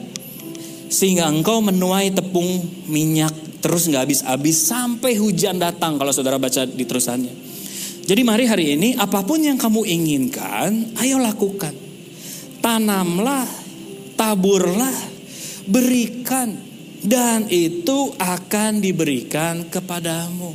sehingga 0.85 1.27
engkau 1.27 1.59
menuai 1.59 2.15
tepung 2.15 2.47
minyak 2.87 3.35
terus 3.59 3.91
nggak 3.91 4.07
habis-habis 4.07 4.69
sampai 4.69 5.19
hujan 5.19 5.59
datang 5.59 5.99
kalau 5.99 6.13
saudara 6.15 6.39
baca 6.39 6.69
di 6.69 6.85
terusannya. 6.87 7.35
Jadi 8.05 8.21
mari 8.21 8.45
hari 8.45 8.77
ini 8.77 8.93
apa 8.95 9.25
pun 9.25 9.41
yang 9.41 9.57
kamu 9.57 9.89
inginkan, 9.89 10.93
ayo 11.01 11.17
lakukan. 11.17 11.73
Tanamlah, 12.61 13.49
taburlah, 14.15 14.93
berikan 15.65 16.53
dan 17.01 17.49
itu 17.49 18.13
akan 18.21 18.85
diberikan 18.85 19.73
kepadamu. 19.73 20.53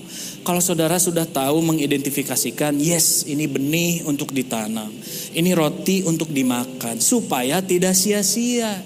Kalau 0.49 0.65
saudara 0.65 0.97
sudah 0.97 1.29
tahu 1.29 1.61
mengidentifikasikan, 1.61 2.73
yes, 2.81 3.21
ini 3.29 3.45
benih 3.45 4.01
untuk 4.09 4.33
ditanam, 4.33 4.89
ini 5.29 5.53
roti 5.53 6.01
untuk 6.01 6.33
dimakan, 6.33 6.97
supaya 6.97 7.61
tidak 7.61 7.93
sia-sia. 7.93 8.81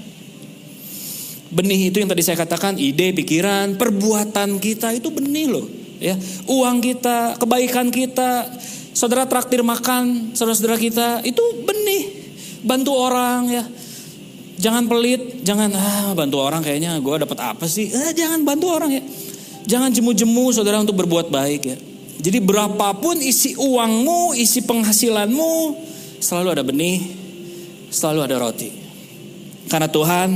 Benih 1.48 1.88
itu 1.88 2.04
yang 2.04 2.12
tadi 2.12 2.20
saya 2.20 2.36
katakan, 2.36 2.76
ide, 2.76 3.16
pikiran, 3.16 3.80
perbuatan 3.80 4.60
kita 4.60 4.92
itu 4.92 5.08
benih 5.08 5.48
loh. 5.56 5.64
Ya, 6.04 6.20
uang 6.52 6.84
kita, 6.84 7.40
kebaikan 7.40 7.96
kita, 7.96 8.60
saudara 8.92 9.24
traktir 9.24 9.64
makan, 9.64 10.36
saudara-saudara 10.36 10.76
kita 10.76 11.24
itu 11.24 11.64
benih, 11.64 12.28
bantu 12.60 12.92
orang 12.92 13.48
ya. 13.48 13.64
Jangan 14.60 14.84
pelit, 14.92 15.48
jangan 15.48 15.72
ah 15.80 16.12
bantu 16.12 16.44
orang 16.44 16.60
kayaknya 16.60 17.00
gue 17.00 17.24
dapat 17.24 17.40
apa 17.40 17.72
sih? 17.72 17.88
Eh, 17.88 18.12
jangan 18.12 18.44
bantu 18.44 18.68
orang 18.68 19.00
ya. 19.00 19.04
Jangan 19.64 19.90
jemu-jemu 19.96 20.46
saudara 20.52 20.84
untuk 20.84 21.00
berbuat 21.00 21.32
baik 21.32 21.62
ya. 21.64 21.78
Jadi 22.24 22.40
berapapun 22.40 23.20
isi 23.20 23.56
uangmu, 23.60 24.36
isi 24.38 24.64
penghasilanmu, 24.64 25.54
selalu 26.24 26.48
ada 26.56 26.64
benih, 26.64 27.00
selalu 27.92 28.20
ada 28.24 28.40
roti. 28.40 28.72
Karena 29.68 29.92
Tuhan 29.92 30.30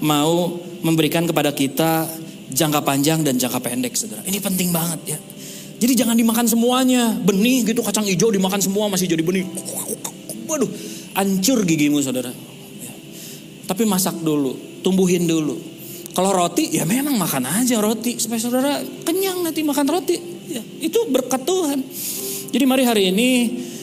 mau 0.00 0.56
memberikan 0.80 1.28
kepada 1.28 1.52
kita 1.52 2.08
jangka 2.52 2.80
panjang 2.80 3.20
dan 3.20 3.36
jangka 3.36 3.60
pendek, 3.60 3.92
saudara. 3.98 4.24
Ini 4.24 4.38
penting 4.40 4.72
banget 4.72 5.16
ya. 5.16 5.18
Jadi 5.76 5.92
jangan 5.92 6.16
dimakan 6.16 6.48
semuanya, 6.48 7.12
benih 7.20 7.68
gitu 7.68 7.84
kacang 7.84 8.08
hijau 8.08 8.32
dimakan 8.32 8.64
semua 8.64 8.88
masih 8.88 9.12
jadi 9.12 9.20
benih. 9.20 9.44
Waduh, 10.48 10.70
hancur 11.12 11.68
gigimu 11.68 12.00
saudara. 12.00 12.32
Ya. 12.80 12.92
Tapi 13.68 13.84
masak 13.84 14.16
dulu, 14.24 14.56
tumbuhin 14.80 15.28
dulu. 15.28 15.75
Kalau 16.16 16.32
roti 16.32 16.72
ya 16.72 16.88
memang 16.88 17.20
makan 17.20 17.44
aja 17.44 17.76
roti 17.76 18.16
supaya 18.16 18.40
saudara 18.40 18.80
kenyang 19.04 19.44
nanti 19.44 19.60
makan 19.60 19.84
roti. 19.84 20.16
Ya, 20.48 20.64
itu 20.80 21.04
berkat 21.12 21.44
Tuhan. 21.44 21.84
Jadi 22.56 22.64
mari 22.64 22.88
hari 22.88 23.12
ini 23.12 23.28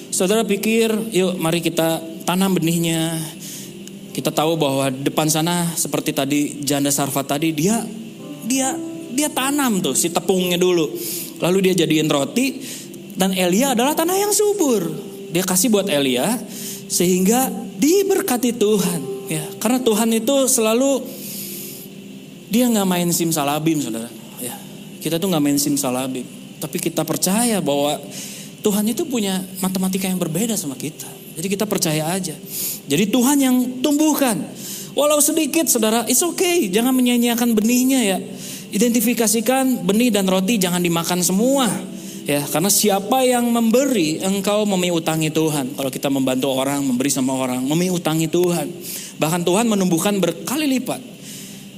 saudara 0.09 0.41
pikir, 0.41 1.13
yuk 1.13 1.37
mari 1.37 1.61
kita 1.61 2.01
tanam 2.25 2.57
benihnya, 2.57 3.21
kita 4.17 4.33
tahu 4.33 4.57
bahwa 4.57 4.89
depan 4.89 5.29
sana 5.29 5.77
seperti 5.77 6.09
tadi 6.09 6.39
janda 6.65 6.89
Sarfat 6.89 7.37
tadi 7.37 7.53
dia 7.53 7.85
dia 8.49 8.73
dia 9.13 9.29
tanam 9.29 9.77
tuh 9.77 9.93
si 9.93 10.09
tepungnya 10.09 10.57
dulu. 10.57 10.89
Lalu 11.37 11.69
dia 11.69 11.85
jadiin 11.85 12.09
roti 12.09 12.65
dan 13.13 13.37
Elia 13.37 13.77
adalah 13.77 13.93
tanah 13.93 14.17
yang 14.17 14.33
subur. 14.33 14.89
Dia 15.29 15.45
kasih 15.45 15.69
buat 15.69 15.85
Elia 15.85 16.33
sehingga 16.89 17.53
diberkati 17.77 18.57
Tuhan 18.57 19.29
ya. 19.29 19.45
Karena 19.61 19.85
Tuhan 19.85 20.09
itu 20.17 20.49
selalu 20.49 21.21
dia 22.53 22.69
nggak 22.69 22.85
main 22.85 23.09
simsalabim 23.09 23.81
saudara 23.81 24.05
ya. 24.37 24.53
Kita 25.01 25.17
tuh 25.17 25.33
nggak 25.33 25.41
main 25.41 25.57
simsalabim, 25.57 26.21
tapi 26.61 26.77
kita 26.77 27.01
percaya 27.01 27.57
bahwa 27.57 27.97
Tuhan 28.61 28.85
itu 28.85 29.03
punya 29.09 29.41
matematika 29.57 30.05
yang 30.05 30.21
berbeda 30.21 30.53
sama 30.53 30.77
kita. 30.77 31.09
Jadi 31.33 31.47
kita 31.49 31.65
percaya 31.65 32.13
aja. 32.13 32.37
Jadi 32.85 33.09
Tuhan 33.09 33.37
yang 33.41 33.55
tumbuhkan. 33.81 34.37
Walau 34.93 35.17
sedikit 35.17 35.65
saudara, 35.65 36.05
it's 36.05 36.21
okay. 36.21 36.69
Jangan 36.69 36.93
menyanyiakan 36.93 37.57
benihnya 37.57 37.99
ya. 38.05 38.17
Identifikasikan 38.69 39.81
benih 39.81 40.13
dan 40.13 40.29
roti 40.29 40.61
jangan 40.61 40.79
dimakan 40.79 41.25
semua. 41.25 41.65
Ya, 42.23 42.39
karena 42.47 42.71
siapa 42.71 43.25
yang 43.27 43.51
memberi, 43.51 44.23
engkau 44.23 44.63
memiutangi 44.63 45.27
Tuhan. 45.27 45.75
Kalau 45.75 45.91
kita 45.91 46.07
membantu 46.07 46.55
orang, 46.55 46.79
memberi 46.79 47.11
sama 47.11 47.35
orang, 47.35 47.59
memiutangi 47.67 48.31
Tuhan. 48.31 48.71
Bahkan 49.19 49.41
Tuhan 49.43 49.67
menumbuhkan 49.67 50.15
berkali 50.23 50.69
lipat. 50.79 51.12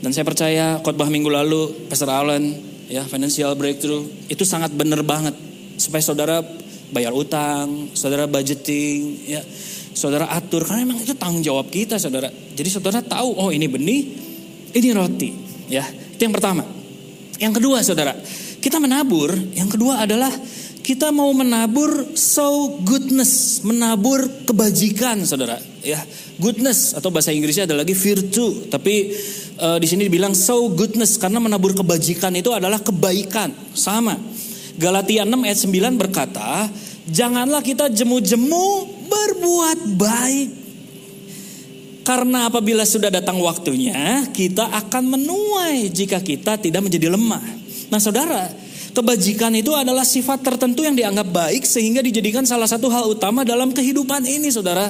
Dan 0.03 0.11
saya 0.11 0.25
percaya 0.27 0.65
khotbah 0.83 1.07
minggu 1.07 1.31
lalu, 1.31 1.87
Pastor 1.87 2.11
Allen, 2.11 2.55
ya, 2.91 3.03
financial 3.07 3.55
breakthrough, 3.55 4.05
itu 4.27 4.43
sangat 4.43 4.71
benar 4.75 5.01
banget. 5.01 5.33
Supaya 5.79 6.03
saudara 6.03 6.37
bayar 6.91 7.11
utang, 7.15 7.91
saudara 7.95 8.27
budgeting, 8.29 9.27
ya, 9.27 9.41
saudara 9.95 10.29
atur 10.29 10.67
karena 10.67 10.85
memang 10.87 11.01
itu 11.01 11.15
tanggung 11.15 11.41
jawab 11.41 11.71
kita, 11.71 11.95
saudara. 11.97 12.29
Jadi 12.29 12.69
saudara 12.69 12.99
tahu, 13.01 13.35
oh 13.35 13.49
ini 13.49 13.65
benih, 13.65 14.01
ini 14.75 14.89
roti, 14.91 15.29
ya. 15.71 15.83
Itu 15.87 16.21
yang 16.27 16.35
pertama. 16.35 16.63
Yang 17.35 17.53
kedua, 17.59 17.83
saudara, 17.83 18.15
kita 18.63 18.79
menabur. 18.79 19.35
Yang 19.55 19.75
kedua 19.75 20.03
adalah 20.03 20.31
kita 20.85 21.09
mau 21.09 21.33
menabur 21.33 22.13
so 22.13 22.77
goodness, 22.85 23.65
menabur 23.65 24.45
kebajikan, 24.45 25.25
saudara. 25.25 25.57
Ya, 25.81 25.97
goodness 26.37 26.93
atau 26.93 27.09
bahasa 27.09 27.33
Inggrisnya 27.33 27.65
ada 27.65 27.81
lagi 27.81 27.97
virtue, 27.97 28.69
tapi 28.69 29.09
uh, 29.57 29.81
di 29.81 29.89
sini 29.89 30.05
dibilang 30.05 30.37
so 30.37 30.69
goodness 30.69 31.17
karena 31.17 31.41
menabur 31.41 31.73
kebajikan 31.73 32.29
itu 32.37 32.53
adalah 32.53 32.77
kebaikan, 32.85 33.49
sama. 33.73 34.13
Galatia 34.77 35.25
6 35.25 35.33
ayat 35.33 35.57
9 35.57 36.01
berkata, 36.05 36.69
janganlah 37.09 37.65
kita 37.65 37.89
jemu-jemu 37.89 38.65
berbuat 39.09 39.79
baik. 39.97 40.49
Karena 42.05 42.45
apabila 42.45 42.85
sudah 42.85 43.09
datang 43.09 43.41
waktunya, 43.41 44.29
kita 44.29 44.69
akan 44.69 45.17
menuai 45.17 45.89
jika 45.89 46.21
kita 46.21 46.61
tidak 46.61 46.85
menjadi 46.85 47.09
lemah. 47.09 47.41
Nah 47.89 47.97
saudara, 47.97 48.45
kebajikan 48.95 49.51
itu 49.51 49.75
adalah 49.75 50.07
sifat 50.07 50.39
tertentu 50.39 50.87
yang 50.87 50.95
dianggap 50.95 51.27
baik 51.27 51.67
sehingga 51.67 51.99
dijadikan 51.99 52.47
salah 52.47 52.65
satu 52.65 52.87
hal 52.87 53.11
utama 53.11 53.43
dalam 53.43 53.75
kehidupan 53.75 54.23
ini 54.23 54.47
saudara. 54.47 54.87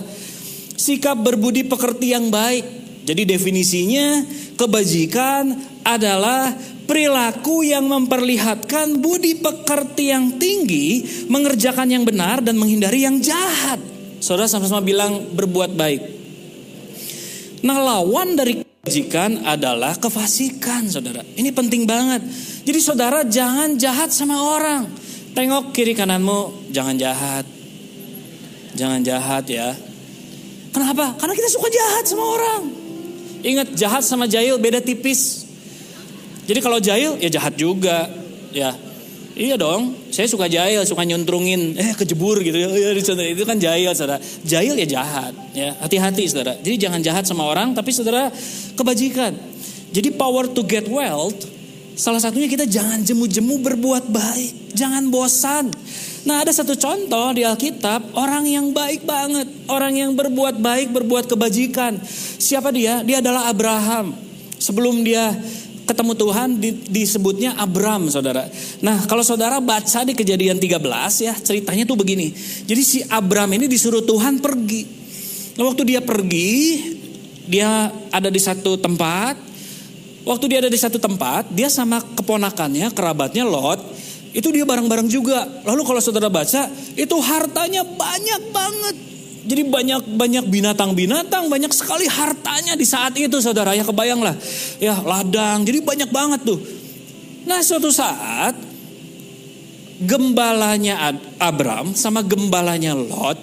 Sikap 0.78 1.18
berbudi 1.18 1.66
pekerti 1.66 2.14
yang 2.14 2.30
baik. 2.30 2.86
Jadi 3.06 3.26
definisinya 3.26 4.22
kebajikan 4.58 5.58
adalah 5.86 6.54
perilaku 6.86 7.66
yang 7.66 7.86
memperlihatkan 7.90 9.02
budi 9.02 9.42
pekerti 9.42 10.14
yang 10.14 10.38
tinggi, 10.38 11.06
mengerjakan 11.30 11.90
yang 11.90 12.04
benar 12.06 12.46
dan 12.46 12.58
menghindari 12.58 13.06
yang 13.06 13.18
jahat. 13.22 13.82
Saudara 14.22 14.50
sama-sama 14.50 14.82
bilang 14.82 15.34
berbuat 15.34 15.74
baik. 15.74 16.02
Nah 17.66 17.78
lawan 17.82 18.38
dari 18.38 18.62
kebajikan 18.62 19.42
adalah 19.46 19.98
kefasikan 19.98 20.86
saudara. 20.90 21.26
Ini 21.26 21.50
penting 21.50 21.90
banget. 21.90 22.22
Jadi 22.66 22.80
saudara 22.82 23.22
jangan 23.22 23.78
jahat 23.78 24.10
sama 24.10 24.42
orang. 24.42 24.90
Tengok 25.38 25.70
kiri 25.70 25.94
kananmu, 25.94 26.74
jangan 26.74 26.98
jahat. 26.98 27.46
Jangan 28.74 29.06
jahat 29.06 29.46
ya. 29.46 29.72
Kenapa? 30.74 31.16
Karena 31.16 31.34
kita 31.38 31.50
suka 31.54 31.70
jahat 31.72 32.04
sama 32.10 32.24
orang. 32.26 32.64
Ingat 33.46 33.78
jahat 33.78 34.02
sama 34.02 34.26
jahil 34.26 34.58
beda 34.58 34.82
tipis. 34.82 35.46
Jadi 36.50 36.60
kalau 36.60 36.82
jahil 36.82 37.22
ya 37.22 37.30
jahat 37.30 37.54
juga, 37.54 38.10
ya. 38.50 38.74
Iya 39.36 39.60
dong, 39.60 40.00
saya 40.16 40.32
suka 40.32 40.48
jahil, 40.48 40.88
suka 40.88 41.04
nyuntrungin, 41.04 41.76
eh 41.76 41.92
kejebur 41.92 42.40
gitu 42.40 42.56
ya, 42.56 42.72
itu 43.28 43.44
kan 43.44 43.60
jahil, 43.60 43.92
saudara. 43.92 44.24
Jahil 44.48 44.80
ya 44.80 44.88
jahat, 44.88 45.36
ya 45.52 45.76
hati-hati, 45.84 46.24
saudara. 46.32 46.56
Jadi 46.64 46.76
jangan 46.80 47.04
jahat 47.04 47.28
sama 47.28 47.44
orang, 47.44 47.76
tapi 47.76 47.92
saudara 47.92 48.32
kebajikan. 48.80 49.36
Jadi 49.92 50.16
power 50.16 50.48
to 50.48 50.64
get 50.64 50.88
wealth, 50.88 51.52
salah 51.96 52.22
satunya 52.22 52.48
kita 52.52 52.68
jangan 52.68 53.02
jemu-jemu 53.02 53.56
berbuat 53.64 54.12
baik, 54.12 54.76
jangan 54.76 55.08
bosan. 55.10 55.72
Nah 56.26 56.42
ada 56.42 56.50
satu 56.50 56.74
contoh 56.74 57.32
di 57.34 57.46
Alkitab, 57.46 58.18
orang 58.18 58.46
yang 58.50 58.74
baik 58.74 59.06
banget, 59.06 59.48
orang 59.70 59.94
yang 59.94 60.12
berbuat 60.18 60.58
baik, 60.58 60.92
berbuat 60.92 61.30
kebajikan. 61.30 62.02
Siapa 62.42 62.74
dia? 62.74 63.06
Dia 63.06 63.22
adalah 63.22 63.48
Abraham. 63.50 64.18
Sebelum 64.58 65.06
dia 65.06 65.36
ketemu 65.86 66.14
Tuhan 66.18 66.50
di, 66.58 66.70
disebutnya 66.90 67.54
Abram 67.56 68.10
saudara. 68.10 68.50
Nah 68.82 69.06
kalau 69.06 69.22
saudara 69.22 69.62
baca 69.62 70.02
di 70.02 70.18
kejadian 70.18 70.58
13 70.58 70.82
ya 71.22 71.34
ceritanya 71.38 71.86
tuh 71.86 71.96
begini. 72.02 72.34
Jadi 72.66 72.82
si 72.82 73.00
Abram 73.06 73.48
ini 73.54 73.70
disuruh 73.70 74.02
Tuhan 74.02 74.42
pergi. 74.42 74.84
Nah 75.56 75.70
waktu 75.70 75.86
dia 75.86 76.02
pergi 76.02 76.54
dia 77.46 77.94
ada 78.10 78.34
di 78.34 78.42
satu 78.42 78.82
tempat. 78.82 79.45
Waktu 80.26 80.46
dia 80.50 80.58
ada 80.66 80.74
di 80.74 80.80
satu 80.82 80.98
tempat 80.98 81.54
dia 81.54 81.70
sama 81.70 82.02
keponakannya 82.02 82.90
kerabatnya 82.90 83.46
Lot 83.46 83.78
itu 84.36 84.52
dia 84.52 84.68
bareng-bareng 84.68 85.08
juga. 85.08 85.48
Lalu 85.64 85.82
kalau 85.88 86.02
saudara 86.04 86.28
baca 86.28 86.68
itu 86.98 87.16
hartanya 87.22 87.88
banyak 87.88 88.42
banget. 88.52 88.96
Jadi 89.46 89.62
banyak 89.70 90.02
banyak 90.18 90.46
binatang-binatang, 90.50 91.46
banyak 91.48 91.70
sekali 91.70 92.10
hartanya 92.10 92.74
di 92.74 92.84
saat 92.84 93.14
itu 93.16 93.38
saudara. 93.38 93.78
Ya 93.78 93.86
kebayanglah. 93.86 94.34
Ya 94.82 94.98
ladang, 94.98 95.64
jadi 95.64 95.80
banyak 95.86 96.10
banget 96.10 96.42
tuh. 96.44 96.60
Nah 97.46 97.62
suatu 97.62 97.94
saat 97.94 98.58
gembalanya 100.02 101.16
Abram 101.40 101.96
sama 101.96 102.26
gembalanya 102.26 102.98
Lot 102.98 103.38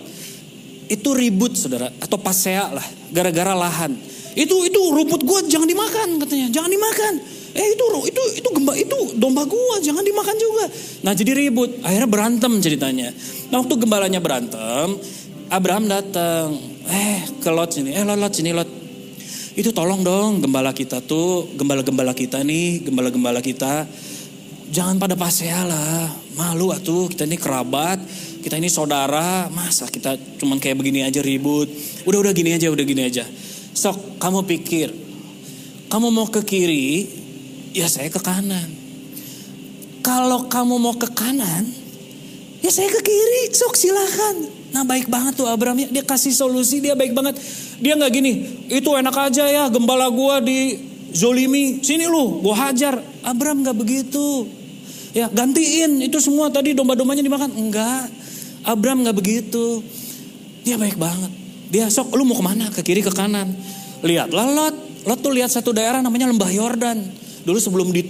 itu 0.90 1.08
ribut 1.14 1.54
saudara. 1.56 1.88
Atau 2.02 2.18
pasea 2.18 2.68
lah, 2.68 2.84
gara-gara 3.14 3.54
lahan. 3.56 4.11
Itu 4.32 4.64
itu 4.64 4.80
rumput 4.92 5.22
gue 5.24 5.38
jangan 5.52 5.68
dimakan 5.68 6.20
katanya, 6.20 6.48
jangan 6.48 6.70
dimakan. 6.72 7.14
Eh 7.52 7.76
itu 7.76 7.84
itu 8.08 8.22
itu 8.40 8.48
gemba 8.48 8.72
itu 8.72 8.98
domba 9.20 9.44
gua 9.44 9.76
jangan 9.84 10.00
dimakan 10.00 10.36
juga. 10.40 10.64
Nah 11.04 11.12
jadi 11.12 11.36
ribut, 11.36 11.84
akhirnya 11.84 12.08
berantem 12.08 12.52
ceritanya. 12.64 13.12
Nah 13.52 13.60
waktu 13.60 13.76
gembalanya 13.76 14.24
berantem, 14.24 14.96
Abraham 15.52 15.84
datang, 15.84 16.56
eh 16.88 17.28
ke 17.44 17.50
Lot 17.52 17.76
sini, 17.76 17.92
eh 17.92 18.04
Lot, 18.08 18.16
Lot 18.16 18.32
sini 18.32 18.56
Lot. 18.56 18.70
Itu 19.52 19.68
tolong 19.76 20.00
dong 20.00 20.40
gembala 20.40 20.72
kita 20.72 21.04
tuh, 21.04 21.52
gembala-gembala 21.52 22.16
kita 22.16 22.40
nih, 22.40 22.88
gembala-gembala 22.88 23.44
kita. 23.44 23.84
Jangan 24.72 24.96
pada 24.96 25.12
pasea 25.12 25.68
lah, 25.68 26.08
malu 26.32 26.72
atuh 26.72 27.04
kita 27.12 27.28
ini 27.28 27.36
kerabat, 27.36 28.00
kita 28.40 28.56
ini 28.56 28.72
saudara, 28.72 29.52
masa 29.52 29.92
kita 29.92 30.16
cuman 30.40 30.56
kayak 30.56 30.80
begini 30.80 31.04
aja 31.04 31.20
ribut. 31.20 31.68
Udah 32.08 32.24
udah 32.24 32.32
gini 32.32 32.56
aja, 32.56 32.72
udah 32.72 32.80
gini 32.80 33.04
aja. 33.04 33.28
Sok 33.72 34.20
kamu 34.20 34.44
pikir, 34.44 34.92
kamu 35.88 36.12
mau 36.12 36.28
ke 36.28 36.44
kiri, 36.44 37.08
ya 37.72 37.88
saya 37.88 38.12
ke 38.12 38.20
kanan. 38.20 38.68
Kalau 40.04 40.44
kamu 40.46 40.76
mau 40.76 40.92
ke 40.92 41.08
kanan, 41.08 41.64
ya 42.60 42.68
saya 42.68 42.92
ke 42.92 43.00
kiri, 43.00 43.48
sok 43.52 43.72
silakan. 43.76 44.36
Nah 44.72 44.84
baik 44.84 45.08
banget 45.08 45.40
tuh 45.40 45.48
Abraham 45.48 45.84
ya, 45.84 45.88
dia 46.00 46.04
kasih 46.04 46.36
solusi, 46.36 46.84
dia 46.84 46.92
baik 46.92 47.16
banget. 47.16 47.40
Dia 47.80 47.96
nggak 47.96 48.12
gini, 48.12 48.32
itu 48.68 48.88
enak 48.92 49.16
aja 49.16 49.44
ya 49.48 49.64
gembala 49.72 50.12
gua 50.12 50.38
di 50.44 50.76
zolimi, 51.16 51.80
sini 51.80 52.04
lu, 52.04 52.44
gua 52.44 52.68
hajar. 52.68 53.00
Abraham 53.24 53.64
nggak 53.64 53.78
begitu. 53.78 54.48
Ya 55.12 55.28
gantiin 55.28 56.00
itu 56.00 56.20
semua 56.20 56.48
tadi 56.48 56.72
domba-dombanya 56.72 57.20
dimakan. 57.20 57.52
Enggak, 57.52 58.08
Abraham 58.64 59.04
nggak 59.04 59.16
begitu. 59.16 59.84
Dia 60.64 60.80
baik 60.80 60.96
banget. 60.96 61.41
Dia 61.72 61.88
sok, 61.88 62.12
lu 62.20 62.28
mau 62.28 62.36
ke 62.36 62.44
mana? 62.44 62.68
Ke 62.68 62.84
kiri 62.84 63.00
ke 63.00 63.08
kanan. 63.08 63.48
Lihatlah 64.04 64.44
Lot. 64.44 64.76
Lot 65.08 65.18
tuh 65.24 65.32
lihat 65.32 65.48
satu 65.48 65.72
daerah 65.72 66.04
namanya 66.04 66.28
Lembah 66.28 66.52
Yordan. 66.52 67.00
Dulu 67.48 67.56
sebelum 67.56 67.88
di 67.90 68.04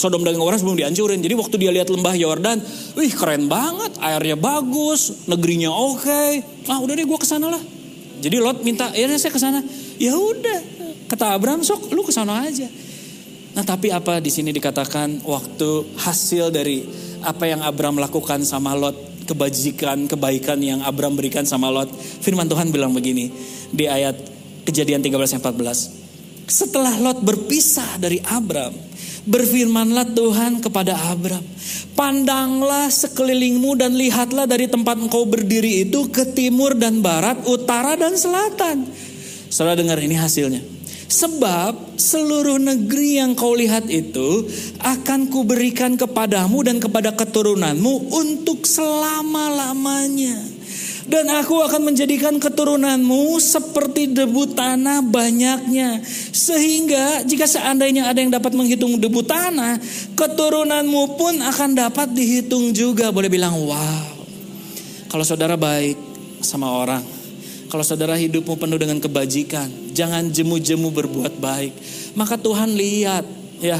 Sodom 0.00 0.24
dan 0.24 0.36
Gomora 0.36 0.56
sebelum 0.56 0.80
dihancurin. 0.80 1.20
Jadi 1.20 1.34
waktu 1.36 1.56
dia 1.60 1.68
lihat 1.68 1.92
lembah 1.92 2.16
Yordan, 2.16 2.56
wih 2.96 3.12
keren 3.12 3.52
banget, 3.52 4.00
airnya 4.00 4.32
bagus, 4.32 5.28
negerinya 5.28 5.68
oke. 5.68 6.08
Okay. 6.08 6.40
Ah 6.72 6.80
udah 6.80 6.96
deh 6.96 7.04
gue 7.04 7.18
ke 7.20 7.28
sana 7.28 7.52
lah. 7.52 7.60
Jadi 8.24 8.36
Lot 8.40 8.64
minta, 8.64 8.88
ya 8.96 9.04
saya 9.20 9.28
ke 9.28 9.36
sana. 9.36 9.60
Ya 10.00 10.16
udah, 10.16 10.60
kata 11.04 11.36
Abraham 11.36 11.60
sok, 11.60 11.92
lu 11.92 12.00
ke 12.00 12.16
sana 12.16 12.48
aja. 12.48 12.64
Nah 13.52 13.60
tapi 13.60 13.92
apa 13.92 14.24
di 14.24 14.32
sini 14.32 14.56
dikatakan 14.56 15.20
waktu 15.20 16.00
hasil 16.00 16.48
dari 16.48 16.80
apa 17.20 17.44
yang 17.44 17.60
Abraham 17.60 18.00
lakukan 18.00 18.40
sama 18.48 18.72
Lot, 18.72 18.96
kebajikan, 19.30 20.10
kebaikan 20.10 20.58
yang 20.58 20.82
Abraham 20.82 21.14
berikan 21.14 21.46
sama 21.46 21.70
Lot. 21.70 21.94
Firman 21.94 22.50
Tuhan 22.50 22.74
bilang 22.74 22.90
begini 22.90 23.30
di 23.70 23.86
ayat 23.86 24.18
kejadian 24.66 24.98
13 24.98 25.38
14. 25.38 26.50
Setelah 26.50 26.98
Lot 26.98 27.22
berpisah 27.22 28.02
dari 28.02 28.18
Abraham, 28.26 28.90
Berfirmanlah 29.20 30.16
Tuhan 30.16 30.64
kepada 30.64 30.96
Abram, 31.12 31.44
pandanglah 31.92 32.88
sekelilingmu 32.88 33.76
dan 33.76 33.92
lihatlah 33.92 34.48
dari 34.48 34.64
tempat 34.64 34.96
engkau 34.96 35.28
berdiri 35.28 35.84
itu 35.84 36.08
ke 36.08 36.24
timur 36.32 36.72
dan 36.72 37.04
barat, 37.04 37.36
utara 37.44 38.00
dan 38.00 38.16
selatan. 38.16 38.88
Saudara 39.52 39.76
dengar 39.76 40.00
ini 40.00 40.16
hasilnya. 40.16 40.79
Sebab 41.10 41.98
seluruh 41.98 42.62
negeri 42.62 43.18
yang 43.18 43.34
kau 43.34 43.58
lihat 43.58 43.90
itu 43.90 44.46
akan 44.78 45.26
kuberikan 45.26 45.98
kepadamu 45.98 46.62
dan 46.62 46.78
kepada 46.78 47.10
keturunanmu 47.10 48.14
untuk 48.14 48.62
selama-lamanya. 48.62 50.38
Dan 51.10 51.26
aku 51.26 51.58
akan 51.66 51.90
menjadikan 51.90 52.38
keturunanmu 52.38 53.42
seperti 53.42 54.14
debu 54.14 54.54
tanah 54.54 55.02
banyaknya. 55.02 55.98
Sehingga 56.30 57.26
jika 57.26 57.50
seandainya 57.50 58.06
ada 58.06 58.22
yang 58.22 58.30
dapat 58.30 58.54
menghitung 58.54 58.94
debu 58.94 59.26
tanah, 59.26 59.82
keturunanmu 60.14 61.18
pun 61.18 61.42
akan 61.42 61.74
dapat 61.74 62.14
dihitung 62.14 62.70
juga. 62.70 63.10
Boleh 63.10 63.26
bilang 63.26 63.58
wow. 63.58 64.06
Kalau 65.10 65.26
saudara 65.26 65.58
baik 65.58 65.98
sama 66.46 66.70
orang, 66.70 67.02
kalau 67.66 67.82
saudara 67.82 68.14
hidupmu 68.14 68.54
penuh 68.54 68.78
dengan 68.78 69.02
kebajikan, 69.02 69.89
jangan 70.00 70.32
jemu-jemu 70.32 70.88
berbuat 70.88 71.36
baik. 71.36 71.72
Maka 72.16 72.40
Tuhan 72.40 72.72
lihat 72.72 73.24
ya. 73.60 73.76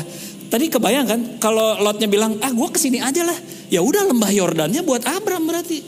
Tadi 0.51 0.67
kebayang 0.67 1.07
kan 1.07 1.21
kalau 1.39 1.79
Lotnya 1.79 2.11
bilang, 2.11 2.37
ah 2.43 2.51
gue 2.51 2.69
ke 2.69 2.77
sini 2.77 2.99
aja 3.01 3.25
lah. 3.25 3.39
Ya 3.71 3.81
udah 3.81 4.11
lembah 4.11 4.29
Yordannya 4.35 4.83
buat 4.83 5.07
Abram 5.07 5.47
berarti. 5.47 5.79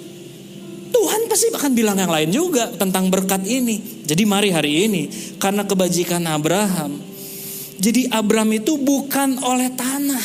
Tuhan 0.93 1.27
pasti 1.27 1.51
akan 1.51 1.73
bilang 1.75 1.99
yang 1.99 2.13
lain 2.13 2.31
juga 2.31 2.71
tentang 2.71 3.11
berkat 3.11 3.43
ini. 3.43 4.07
Jadi 4.07 4.23
mari 4.23 4.55
hari 4.55 4.87
ini 4.87 5.03
karena 5.43 5.67
kebajikan 5.67 6.23
Abraham. 6.31 6.95
Jadi 7.83 8.07
Abraham 8.15 8.55
itu 8.55 8.79
bukan 8.79 9.43
oleh 9.43 9.75
tanah. 9.75 10.25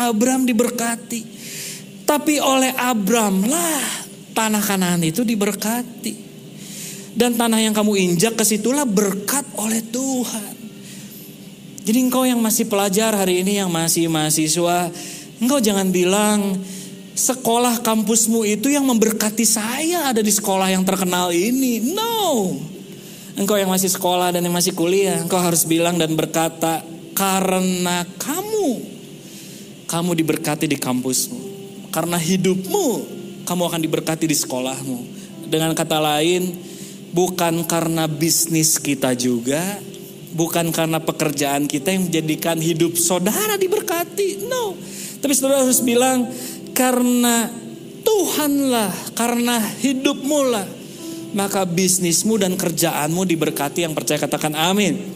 Abraham 0.00 0.48
diberkati. 0.48 1.20
Tapi 2.08 2.40
oleh 2.40 2.72
Abraham 2.72 3.44
lah 3.44 3.84
tanah 4.32 4.64
kanan 4.64 5.04
itu 5.04 5.28
diberkati. 5.28 6.23
Dan 7.14 7.38
tanah 7.38 7.62
yang 7.62 7.74
kamu 7.74 7.94
injak 7.94 8.34
ke 8.34 8.42
situlah 8.42 8.82
berkat 8.82 9.46
oleh 9.54 9.78
Tuhan. 9.86 10.54
Jadi 11.84 11.98
engkau 12.00 12.26
yang 12.26 12.40
masih 12.40 12.66
pelajar 12.66 13.14
hari 13.14 13.44
ini, 13.44 13.60
yang 13.60 13.70
masih 13.70 14.10
mahasiswa, 14.10 14.88
engkau 15.38 15.60
jangan 15.62 15.92
bilang, 15.94 16.58
sekolah 17.14 17.84
kampusmu 17.84 18.42
itu 18.42 18.72
yang 18.72 18.82
memberkati 18.82 19.46
saya 19.46 20.10
ada 20.10 20.18
di 20.18 20.32
sekolah 20.32 20.74
yang 20.74 20.82
terkenal 20.82 21.30
ini. 21.30 21.94
No. 21.94 22.56
Engkau 23.38 23.60
yang 23.60 23.70
masih 23.70 23.90
sekolah 23.92 24.34
dan 24.34 24.42
yang 24.42 24.54
masih 24.54 24.74
kuliah, 24.74 25.20
engkau 25.22 25.38
harus 25.38 25.68
bilang 25.68 26.00
dan 26.00 26.16
berkata, 26.16 26.82
karena 27.14 28.02
kamu, 28.18 28.82
kamu 29.86 30.10
diberkati 30.18 30.66
di 30.66 30.78
kampusmu. 30.80 31.42
Karena 31.94 32.18
hidupmu, 32.18 32.86
kamu 33.46 33.62
akan 33.70 33.80
diberkati 33.82 34.26
di 34.26 34.34
sekolahmu. 34.34 34.98
Dengan 35.46 35.76
kata 35.76 36.00
lain, 36.02 36.73
bukan 37.14 37.62
karena 37.64 38.10
bisnis 38.10 38.76
kita 38.82 39.14
juga, 39.14 39.62
bukan 40.34 40.74
karena 40.74 40.98
pekerjaan 40.98 41.70
kita 41.70 41.94
yang 41.94 42.10
menjadikan 42.10 42.58
hidup 42.58 42.98
saudara 42.98 43.54
diberkati. 43.54 44.50
No. 44.50 44.74
Tapi 45.22 45.32
saudara 45.32 45.62
harus 45.62 45.80
bilang, 45.80 46.26
karena 46.74 47.48
Tuhanlah, 48.04 48.92
karena 49.16 49.62
hidupmu 49.62 50.40
lah, 50.50 50.66
maka 51.32 51.64
bisnismu 51.64 52.36
dan 52.36 52.58
kerjaanmu 52.58 53.24
diberkati 53.24 53.86
yang 53.86 53.96
percaya 53.96 54.20
katakan 54.20 54.52
amin. 54.52 55.14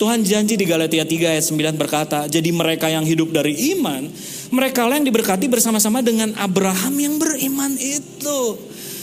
Tuhan 0.00 0.24
janji 0.24 0.56
di 0.56 0.64
Galatia 0.64 1.04
3 1.04 1.36
ayat 1.36 1.44
9 1.44 1.76
berkata, 1.76 2.24
jadi 2.24 2.48
mereka 2.48 2.88
yang 2.88 3.04
hidup 3.04 3.36
dari 3.36 3.76
iman, 3.76 4.08
mereka 4.48 4.88
lah 4.88 4.96
yang 4.96 5.04
diberkati 5.04 5.44
bersama-sama 5.44 6.00
dengan 6.00 6.32
Abraham 6.40 6.96
yang 6.96 7.20
beriman 7.20 7.76
itu. 7.76 8.56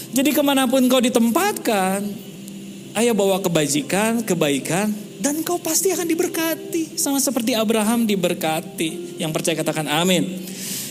Jadi 0.09 0.33
ke 0.33 0.41
mana 0.41 0.65
pun 0.65 0.81
kau 0.89 0.97
ditempatkan, 0.97 2.26
ayo 2.97 3.13
bawa 3.13 3.37
kebajikan, 3.37 4.25
kebaikan, 4.25 4.89
dan 5.21 5.45
kau 5.45 5.61
pasti 5.61 5.93
akan 5.93 6.09
diberkati. 6.09 6.97
Sama 6.97 7.21
seperti 7.21 7.53
Abraham 7.53 8.09
diberkati. 8.09 9.21
Yang 9.21 9.31
percaya 9.37 9.55
katakan 9.61 9.85
amin. 9.85 10.25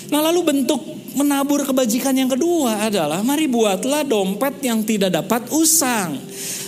Nah 0.06 0.22
lalu 0.30 0.54
bentuk 0.54 0.78
menabur 1.18 1.66
kebajikan 1.66 2.14
yang 2.14 2.30
kedua 2.30 2.86
adalah 2.86 3.26
mari 3.26 3.50
buatlah 3.50 4.06
dompet 4.06 4.62
yang 4.62 4.86
tidak 4.86 5.18
dapat 5.18 5.50
usang. 5.50 6.14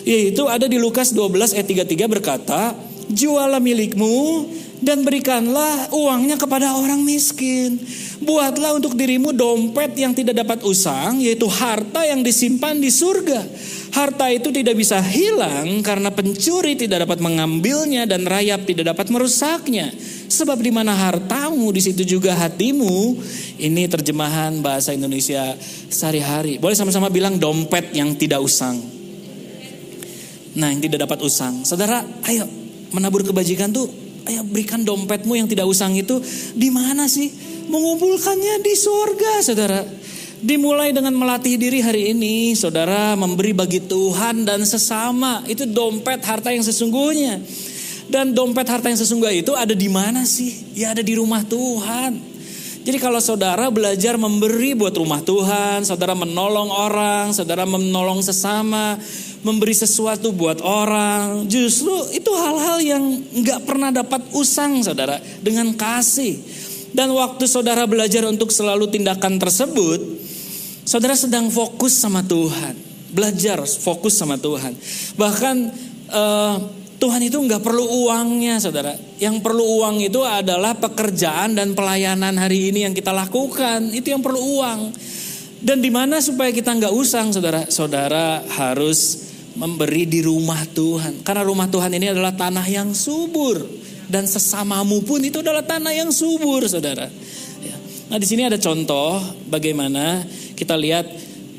Yaitu 0.03 0.43
ada 0.51 0.67
di 0.67 0.81
Lukas 0.81 1.15
12 1.15 1.55
ayat 1.55 1.87
33 1.87 2.09
berkata, 2.11 2.75
jualah 3.07 3.63
milikmu 3.63 4.51
dan 4.83 5.03
berikanlah 5.07 5.91
uangnya 5.95 6.35
kepada 6.35 6.75
orang 6.75 7.03
miskin. 7.03 7.79
Buatlah 8.19 8.75
untuk 8.75 8.99
dirimu 8.99 9.31
dompet 9.31 9.95
yang 9.95 10.11
tidak 10.11 10.43
dapat 10.43 10.67
usang, 10.67 11.23
yaitu 11.23 11.47
harta 11.47 12.03
yang 12.07 12.27
disimpan 12.27 12.75
di 12.79 12.91
surga. 12.91 13.47
Harta 13.89 14.29
itu 14.29 14.53
tidak 14.53 14.77
bisa 14.77 15.01
hilang 15.01 15.81
karena 15.81 16.13
pencuri 16.13 16.77
tidak 16.77 17.09
dapat 17.09 17.19
mengambilnya 17.25 18.05
dan 18.05 18.29
rayap 18.29 18.69
tidak 18.69 18.93
dapat 18.95 19.09
merusaknya. 19.09 19.91
Sebab 20.29 20.61
di 20.61 20.69
mana 20.69 20.93
hartamu 20.93 21.73
di 21.73 21.81
situ 21.81 22.05
juga 22.05 22.37
hatimu. 22.37 23.17
Ini 23.59 23.89
terjemahan 23.89 24.61
bahasa 24.61 24.93
Indonesia 24.93 25.57
sehari-hari. 25.89 26.61
Boleh 26.61 26.77
sama-sama 26.77 27.09
bilang 27.09 27.41
dompet 27.41 27.97
yang 27.97 28.13
tidak 28.15 28.45
usang. 28.45 28.77
Nah, 30.59 30.69
yang 30.69 30.83
tidak 30.85 31.09
dapat 31.09 31.19
usang. 31.25 31.65
Saudara, 31.65 32.05
ayo 32.29 32.45
menabur 32.93 33.25
kebajikan 33.25 33.73
tuh 33.73 33.89
ayo 34.29 34.45
berikan 34.45 34.85
dompetmu 34.85 35.33
yang 35.37 35.49
tidak 35.49 35.65
usang 35.65 35.97
itu 35.97 36.21
di 36.53 36.69
mana 36.69 37.09
sih? 37.09 37.33
Mengumpulkannya 37.69 38.65
di 38.65 38.73
surga, 38.77 39.33
Saudara. 39.45 39.81
Dimulai 40.39 40.95
dengan 40.95 41.11
melatih 41.19 41.59
diri 41.59 41.83
hari 41.83 42.15
ini, 42.15 42.55
Saudara 42.55 43.19
memberi 43.19 43.51
bagi 43.51 43.83
Tuhan 43.83 44.47
dan 44.47 44.63
sesama. 44.63 45.43
Itu 45.51 45.67
dompet 45.67 46.23
harta 46.23 46.55
yang 46.55 46.63
sesungguhnya. 46.63 47.43
Dan 48.07 48.33
dompet 48.33 48.65
harta 48.71 48.87
yang 48.87 48.97
sesungguhnya 48.97 49.43
itu 49.43 49.53
ada 49.59 49.75
di 49.75 49.91
mana 49.91 50.23
sih? 50.23 50.79
Ya 50.79 50.95
ada 50.95 51.03
di 51.03 51.19
rumah 51.19 51.43
Tuhan. 51.43 52.39
Jadi 52.89 52.97
kalau 53.05 53.21
saudara 53.21 53.69
belajar 53.69 54.17
memberi 54.17 54.73
buat 54.73 54.97
rumah 54.97 55.21
Tuhan, 55.21 55.85
saudara 55.85 56.17
menolong 56.17 56.73
orang, 56.73 57.37
saudara 57.37 57.69
menolong 57.69 58.25
sesama, 58.25 58.97
memberi 59.45 59.77
sesuatu 59.77 60.33
buat 60.33 60.65
orang. 60.65 61.45
Justru 61.53 61.93
itu 62.17 62.33
hal-hal 62.33 62.81
yang 62.81 63.05
nggak 63.45 63.69
pernah 63.69 63.93
dapat 63.93 64.25
usang 64.33 64.81
saudara 64.81 65.21
dengan 65.45 65.77
kasih. 65.77 66.41
Dan 66.93 67.13
waktu 67.13 67.45
saudara 67.45 67.85
belajar 67.85 68.25
untuk 68.25 68.49
selalu 68.49 68.89
tindakan 68.89 69.37
tersebut, 69.37 70.01
saudara 70.89 71.15
sedang 71.15 71.53
fokus 71.53 71.97
sama 71.97 72.25
Tuhan. 72.25 72.75
Belajar 73.09 73.65
fokus 73.65 74.21
sama 74.21 74.37
Tuhan. 74.37 74.77
Bahkan 75.17 75.57
uh, 76.13 76.57
Tuhan 76.99 77.23
itu 77.23 77.39
nggak 77.39 77.63
perlu 77.63 77.87
uangnya 78.09 78.59
saudara. 78.59 78.93
Yang 79.23 79.39
perlu 79.41 79.65
uang 79.81 80.03
itu 80.03 80.21
adalah 80.27 80.75
pekerjaan 80.75 81.55
dan 81.55 81.73
pelayanan 81.73 82.35
hari 82.35 82.75
ini 82.75 82.85
yang 82.85 82.93
kita 82.93 83.15
lakukan. 83.15 83.95
Itu 83.95 84.13
yang 84.13 84.21
perlu 84.21 84.41
uang. 84.61 84.81
Dan 85.59 85.79
di 85.83 85.91
mana 85.91 86.19
supaya 86.19 86.51
kita 86.51 86.75
nggak 86.75 86.95
usang 86.95 87.31
saudara? 87.31 87.67
Saudara 87.71 88.43
harus 88.59 89.31
memberi 89.55 90.07
di 90.07 90.23
rumah 90.23 90.59
Tuhan. 90.71 91.23
Karena 91.27 91.43
rumah 91.47 91.71
Tuhan 91.71 91.91
ini 91.95 92.11
adalah 92.15 92.35
tanah 92.35 92.67
yang 92.67 92.91
subur. 92.95 93.63
Dan 94.09 94.25
sesamamu 94.25 95.05
pun 95.05 95.21
itu 95.21 95.45
adalah 95.45 95.61
tanah 95.61 95.93
yang 95.93 96.09
subur 96.09 96.65
saudara. 96.65 97.07
Ya. 97.61 97.77
Nah 98.09 98.17
di 98.17 98.25
sini 98.25 98.49
ada 98.49 98.57
contoh 98.57 99.21
bagaimana 99.53 100.25
kita 100.57 100.75
lihat 100.81 101.05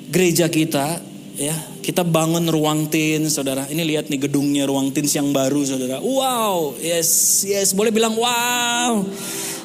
gereja 0.09 0.49
kita 0.49 0.97
ya. 1.37 1.55
Kita 1.79 2.05
bangun 2.05 2.49
ruang 2.49 2.89
tin 2.89 3.29
saudara. 3.29 3.65
Ini 3.69 3.81
lihat 3.85 4.09
nih 4.09 4.29
gedungnya 4.29 4.65
ruang 4.65 4.89
tin 4.89 5.05
yang 5.05 5.29
baru 5.29 5.61
saudara. 5.61 6.01
Wow 6.01 6.77
yes 6.81 7.41
yes. 7.45 7.77
Boleh 7.77 7.93
bilang 7.93 8.17
wow 8.17 9.05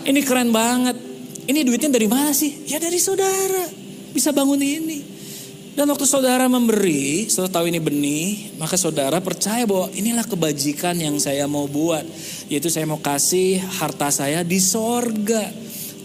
ini 0.04 0.20
keren 0.20 0.52
banget. 0.52 1.00
Ini 1.44 1.60
duitnya 1.64 1.92
dari 1.92 2.08
mana 2.08 2.32
sih? 2.32 2.68
Ya 2.68 2.80
dari 2.80 3.00
saudara. 3.00 3.68
Bisa 4.12 4.32
bangun 4.32 4.60
ini 4.60 5.13
dan 5.74 5.90
waktu 5.90 6.06
saudara 6.06 6.46
memberi, 6.46 7.26
saudara 7.26 7.58
tahu 7.58 7.66
ini 7.66 7.82
benih, 7.82 8.54
maka 8.62 8.78
saudara 8.78 9.18
percaya 9.18 9.66
bahwa 9.66 9.90
inilah 9.90 10.22
kebajikan 10.22 10.94
yang 10.94 11.18
saya 11.18 11.50
mau 11.50 11.66
buat. 11.66 12.06
Yaitu 12.46 12.70
saya 12.70 12.86
mau 12.86 13.02
kasih 13.02 13.58
harta 13.58 14.06
saya 14.14 14.46
di 14.46 14.62
sorga. 14.62 15.50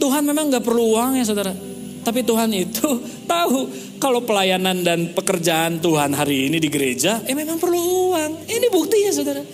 Tuhan 0.02 0.26
memang 0.26 0.50
gak 0.50 0.66
perlu 0.66 0.98
uang 0.98 1.22
ya 1.22 1.26
saudara. 1.30 1.54
Tapi 2.02 2.26
Tuhan 2.26 2.50
itu 2.50 2.90
tahu 3.30 3.70
kalau 4.02 4.26
pelayanan 4.26 4.82
dan 4.82 5.14
pekerjaan 5.14 5.78
Tuhan 5.78 6.18
hari 6.18 6.50
ini 6.50 6.58
di 6.58 6.66
gereja, 6.66 7.22
eh 7.30 7.38
memang 7.38 7.62
perlu 7.62 7.78
uang. 8.10 8.50
Ini 8.50 8.68
buktinya 8.74 9.14
saudara. 9.14 9.46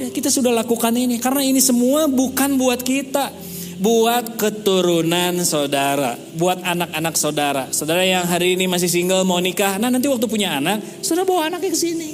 Ya, 0.00 0.08
kita 0.08 0.32
sudah 0.32 0.54
lakukan 0.64 0.96
ini 0.96 1.20
karena 1.20 1.44
ini 1.44 1.60
semua 1.60 2.08
bukan 2.08 2.56
buat 2.56 2.80
kita 2.80 3.47
buat 3.78 4.34
keturunan 4.34 5.38
saudara, 5.46 6.18
buat 6.34 6.58
anak-anak 6.62 7.14
saudara. 7.14 7.64
Saudara 7.70 8.02
yang 8.02 8.26
hari 8.26 8.58
ini 8.58 8.66
masih 8.66 8.90
single 8.90 9.22
mau 9.22 9.38
nikah, 9.38 9.78
nah 9.78 9.86
nanti 9.86 10.10
waktu 10.10 10.26
punya 10.26 10.58
anak, 10.58 10.82
saudara 11.00 11.24
bawa 11.24 11.46
anaknya 11.46 11.70
ke 11.70 11.78
sini. 11.78 12.10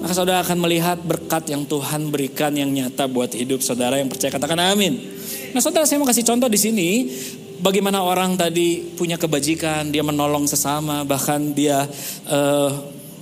Maka 0.00 0.12
saudara 0.16 0.40
akan 0.40 0.56
melihat 0.60 0.96
berkat 1.00 1.52
yang 1.52 1.68
Tuhan 1.68 2.08
berikan 2.08 2.52
yang 2.56 2.72
nyata 2.72 3.04
buat 3.04 3.36
hidup 3.36 3.60
saudara 3.60 4.00
yang 4.00 4.08
percaya 4.08 4.32
katakan 4.32 4.56
amin. 4.56 4.96
Nah 5.52 5.60
saudara 5.60 5.84
saya 5.84 6.00
mau 6.00 6.08
kasih 6.08 6.24
contoh 6.24 6.48
di 6.48 6.56
sini 6.56 6.88
bagaimana 7.60 8.00
orang 8.00 8.36
tadi 8.36 8.80
punya 8.96 9.20
kebajikan, 9.20 9.92
dia 9.92 10.00
menolong 10.00 10.48
sesama, 10.48 11.04
bahkan 11.04 11.52
dia 11.52 11.84
uh, 12.28 12.70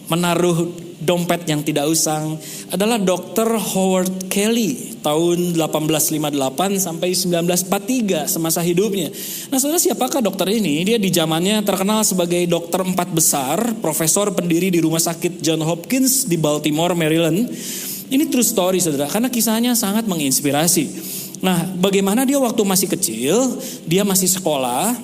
menaruh 0.09 0.89
dompet 0.99 1.47
yang 1.47 1.63
tidak 1.63 1.87
usang 1.87 2.35
adalah 2.75 2.99
Dr. 2.99 3.55
Howard 3.55 4.27
Kelly 4.27 4.99
tahun 4.99 5.55
1858 5.55 6.83
sampai 6.83 7.15
1943 7.15 8.27
semasa 8.27 8.61
hidupnya. 8.61 9.09
Nah, 9.49 9.63
saudara 9.63 9.79
siapakah 9.79 10.19
dokter 10.19 10.51
ini? 10.51 10.83
Dia 10.83 10.99
di 10.99 11.09
zamannya 11.15 11.63
terkenal 11.63 12.03
sebagai 12.03 12.43
dokter 12.51 12.83
empat 12.83 13.09
besar, 13.15 13.79
profesor 13.79 14.35
pendiri 14.35 14.75
di 14.75 14.83
Rumah 14.83 15.01
Sakit 15.01 15.39
John 15.39 15.63
Hopkins 15.63 16.27
di 16.27 16.35
Baltimore, 16.35 16.99
Maryland. 16.99 17.47
Ini 18.09 18.25
true 18.33 18.45
story 18.45 18.83
saudara, 18.83 19.07
karena 19.07 19.29
kisahnya 19.31 19.77
sangat 19.79 20.09
menginspirasi. 20.09 20.85
Nah, 21.39 21.71
bagaimana 21.79 22.27
dia 22.27 22.41
waktu 22.43 22.59
masih 22.67 22.89
kecil, 22.91 23.63
dia 23.87 24.03
masih 24.03 24.27
sekolah, 24.27 24.97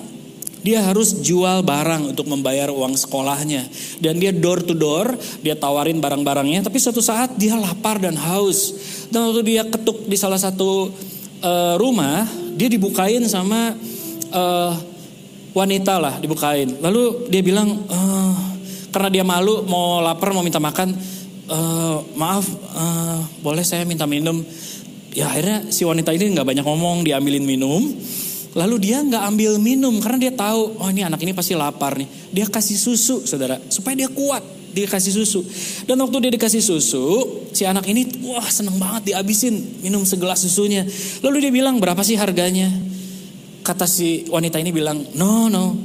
dia 0.65 0.81
harus 0.81 1.21
jual 1.21 1.61
barang 1.61 2.17
untuk 2.17 2.25
membayar 2.25 2.73
uang 2.73 2.97
sekolahnya. 2.97 3.69
Dan 4.01 4.17
dia 4.17 4.33
door 4.33 4.65
to 4.65 4.73
door, 4.73 5.13
dia 5.45 5.53
tawarin 5.53 6.01
barang-barangnya. 6.01 6.65
Tapi 6.65 6.81
suatu 6.81 7.05
saat 7.05 7.37
dia 7.37 7.53
lapar 7.53 8.01
dan 8.01 8.17
haus. 8.17 8.73
Dan 9.13 9.29
waktu 9.29 9.45
dia 9.45 9.61
ketuk 9.61 10.09
di 10.09 10.17
salah 10.17 10.41
satu 10.41 10.89
uh, 11.45 11.77
rumah, 11.77 12.25
dia 12.57 12.65
dibukain 12.65 13.21
sama 13.29 13.77
uh, 14.33 14.73
wanita 15.53 16.01
lah, 16.01 16.17
dibukain. 16.17 16.81
Lalu 16.81 17.29
dia 17.29 17.45
bilang, 17.45 17.85
uh, 17.85 18.33
karena 18.89 19.21
dia 19.21 19.23
malu 19.23 19.61
mau 19.69 20.01
lapar 20.01 20.33
mau 20.33 20.41
minta 20.41 20.57
makan, 20.57 20.97
uh, 21.45 22.01
maaf, 22.17 22.49
uh, 22.73 23.21
boleh 23.45 23.61
saya 23.61 23.85
minta 23.85 24.09
minum? 24.09 24.41
Ya 25.13 25.29
akhirnya 25.29 25.69
si 25.69 25.85
wanita 25.85 26.09
ini 26.09 26.33
nggak 26.33 26.47
banyak 26.57 26.65
ngomong, 26.65 27.05
diambilin 27.05 27.45
minum. 27.45 27.85
Lalu 28.55 28.75
dia 28.87 29.03
nggak 29.03 29.23
ambil 29.35 29.59
minum 29.59 29.91
karena 29.99 30.17
dia 30.27 30.33
tahu, 30.33 30.79
oh 30.79 30.87
ini 30.87 31.03
anak 31.03 31.19
ini 31.27 31.35
pasti 31.35 31.51
lapar 31.59 31.99
nih. 31.99 32.07
Dia 32.31 32.47
kasih 32.47 32.79
susu, 32.79 33.27
saudara, 33.27 33.59
supaya 33.67 33.99
dia 33.99 34.07
kuat. 34.07 34.39
Dia 34.71 34.87
kasih 34.87 35.11
susu. 35.11 35.43
Dan 35.87 35.99
waktu 36.03 36.27
dia 36.27 36.31
dikasih 36.35 36.63
susu, 36.63 37.03
si 37.51 37.63
anak 37.67 37.87
ini 37.87 38.07
wah 38.27 38.43
seneng 38.47 38.75
banget 38.75 39.11
dihabisin 39.11 39.83
minum 39.83 40.03
segelas 40.07 40.43
susunya. 40.43 40.87
Lalu 41.23 41.47
dia 41.47 41.51
bilang 41.51 41.79
berapa 41.79 41.99
sih 42.03 42.15
harganya? 42.15 42.71
Kata 43.63 43.87
si 43.87 44.27
wanita 44.27 44.59
ini 44.59 44.71
bilang, 44.75 45.03
no 45.15 45.47
no, 45.47 45.75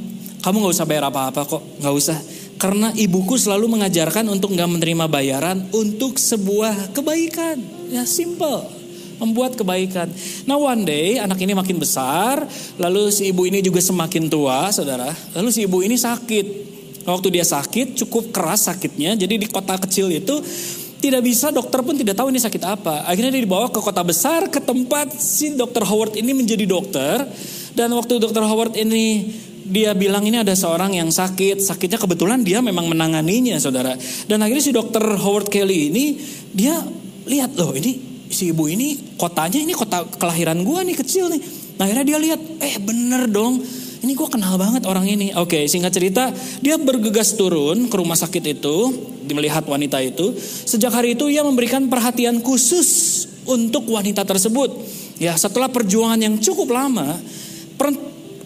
kamu 0.42 0.62
nggak 0.62 0.74
usah 0.74 0.86
bayar 0.86 1.10
apa-apa 1.10 1.42
kok, 1.46 1.62
nggak 1.82 1.94
usah. 1.94 2.18
Karena 2.58 2.90
ibuku 2.94 3.38
selalu 3.38 3.78
mengajarkan 3.78 4.26
untuk 4.30 4.54
nggak 4.54 4.70
menerima 4.78 5.06
bayaran 5.10 5.58
untuk 5.74 6.18
sebuah 6.18 6.94
kebaikan. 6.94 7.62
Ya 7.90 8.06
simple 8.06 8.79
membuat 9.20 9.54
kebaikan. 9.54 10.08
Nah 10.48 10.56
one 10.56 10.82
day 10.88 11.20
anak 11.20 11.38
ini 11.38 11.52
makin 11.52 11.76
besar, 11.76 12.42
lalu 12.80 13.12
si 13.12 13.28
ibu 13.28 13.44
ini 13.44 13.60
juga 13.60 13.78
semakin 13.84 14.26
tua, 14.32 14.72
saudara. 14.72 15.12
Lalu 15.36 15.48
si 15.52 15.68
ibu 15.68 15.84
ini 15.84 15.94
sakit. 16.00 16.72
Waktu 17.00 17.28
dia 17.32 17.44
sakit, 17.44 17.96
cukup 18.04 18.32
keras 18.32 18.68
sakitnya. 18.68 19.16
Jadi 19.16 19.40
di 19.40 19.46
kota 19.48 19.76
kecil 19.80 20.12
itu 20.12 20.36
tidak 21.00 21.24
bisa 21.24 21.48
dokter 21.48 21.80
pun 21.80 21.96
tidak 21.96 22.12
tahu 22.12 22.28
ini 22.28 22.36
sakit 22.36 22.62
apa. 22.64 23.08
Akhirnya 23.08 23.32
dia 23.32 23.42
dibawa 23.48 23.72
ke 23.72 23.80
kota 23.80 24.04
besar 24.04 24.52
ke 24.52 24.60
tempat 24.60 25.16
si 25.16 25.56
dokter 25.56 25.80
Howard 25.80 26.16
ini 26.20 26.36
menjadi 26.36 26.68
dokter. 26.68 27.24
Dan 27.72 27.96
waktu 27.96 28.20
dokter 28.20 28.44
Howard 28.44 28.76
ini 28.76 29.32
dia 29.64 29.96
bilang 29.96 30.26
ini 30.26 30.44
ada 30.44 30.52
seorang 30.52 30.92
yang 30.98 31.08
sakit, 31.08 31.62
sakitnya 31.62 31.96
kebetulan 31.96 32.44
dia 32.44 32.60
memang 32.60 32.84
menanganinya 32.84 33.56
saudara. 33.56 33.96
Dan 34.28 34.44
akhirnya 34.44 34.64
si 34.64 34.76
dokter 34.76 35.00
Howard 35.00 35.48
Kelly 35.48 35.88
ini 35.88 36.20
dia 36.52 36.76
lihat 37.24 37.56
loh 37.56 37.72
ini 37.72 38.09
si 38.30 38.54
ibu 38.54 38.70
ini 38.70 39.18
kotanya 39.18 39.58
ini 39.58 39.74
kota 39.74 40.06
kelahiran 40.16 40.62
gue 40.62 40.80
nih 40.86 40.96
kecil 40.96 41.26
nih. 41.28 41.42
Nah 41.76 41.88
akhirnya 41.88 42.06
dia 42.06 42.18
lihat, 42.20 42.40
eh 42.62 42.76
bener 42.78 43.26
dong, 43.26 43.58
ini 44.00 44.12
gue 44.16 44.28
kenal 44.30 44.56
banget 44.56 44.86
orang 44.86 45.04
ini. 45.04 45.34
Oke 45.36 45.66
singkat 45.66 45.92
cerita, 45.92 46.30
dia 46.62 46.78
bergegas 46.78 47.34
turun 47.34 47.90
ke 47.90 47.94
rumah 47.98 48.16
sakit 48.16 48.44
itu, 48.56 48.76
melihat 49.28 49.66
wanita 49.66 50.00
itu. 50.00 50.32
Sejak 50.40 50.94
hari 50.94 51.18
itu 51.18 51.28
ia 51.28 51.44
memberikan 51.44 51.90
perhatian 51.90 52.40
khusus 52.40 53.24
untuk 53.44 53.90
wanita 53.90 54.22
tersebut. 54.24 54.70
Ya 55.20 55.36
setelah 55.36 55.68
perjuangan 55.68 56.16
yang 56.16 56.40
cukup 56.40 56.72
lama, 56.72 57.18
per, 57.76 57.92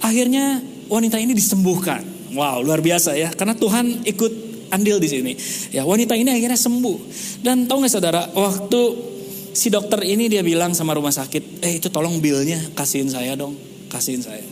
akhirnya 0.03 0.59
wanita 0.91 1.23
ini 1.23 1.37
disembuhkan. 1.37 2.03
Wow 2.35 2.67
luar 2.67 2.83
biasa 2.83 3.15
ya, 3.15 3.31
karena 3.31 3.55
Tuhan 3.55 4.03
ikut 4.03 4.33
andil 4.75 4.99
di 4.99 5.07
sini. 5.07 5.33
Ya 5.71 5.87
wanita 5.87 6.19
ini 6.19 6.35
akhirnya 6.35 6.59
sembuh. 6.59 6.99
Dan 7.47 7.71
tahu 7.71 7.87
nggak 7.87 7.93
saudara, 7.95 8.27
waktu 8.35 9.14
si 9.55 9.71
dokter 9.71 10.03
ini 10.03 10.27
dia 10.27 10.43
bilang 10.43 10.75
sama 10.75 10.99
rumah 10.99 11.15
sakit, 11.15 11.63
eh 11.63 11.79
itu 11.79 11.87
tolong 11.89 12.19
bilnya 12.19 12.59
kasihin 12.75 13.07
saya 13.07 13.39
dong, 13.39 13.55
kasihin 13.87 14.21
saya. 14.21 14.43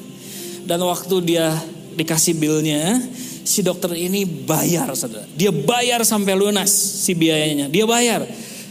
Dan 0.62 0.78
waktu 0.86 1.18
dia 1.26 1.58
dikasih 1.98 2.38
bilnya, 2.38 3.02
si 3.42 3.66
dokter 3.66 3.98
ini 3.98 4.22
bayar, 4.22 4.94
saudara. 4.94 5.26
Dia 5.34 5.50
bayar 5.50 6.06
sampai 6.06 6.38
lunas 6.38 6.70
si 7.02 7.18
biayanya, 7.18 7.66
dia 7.66 7.82
bayar, 7.82 8.22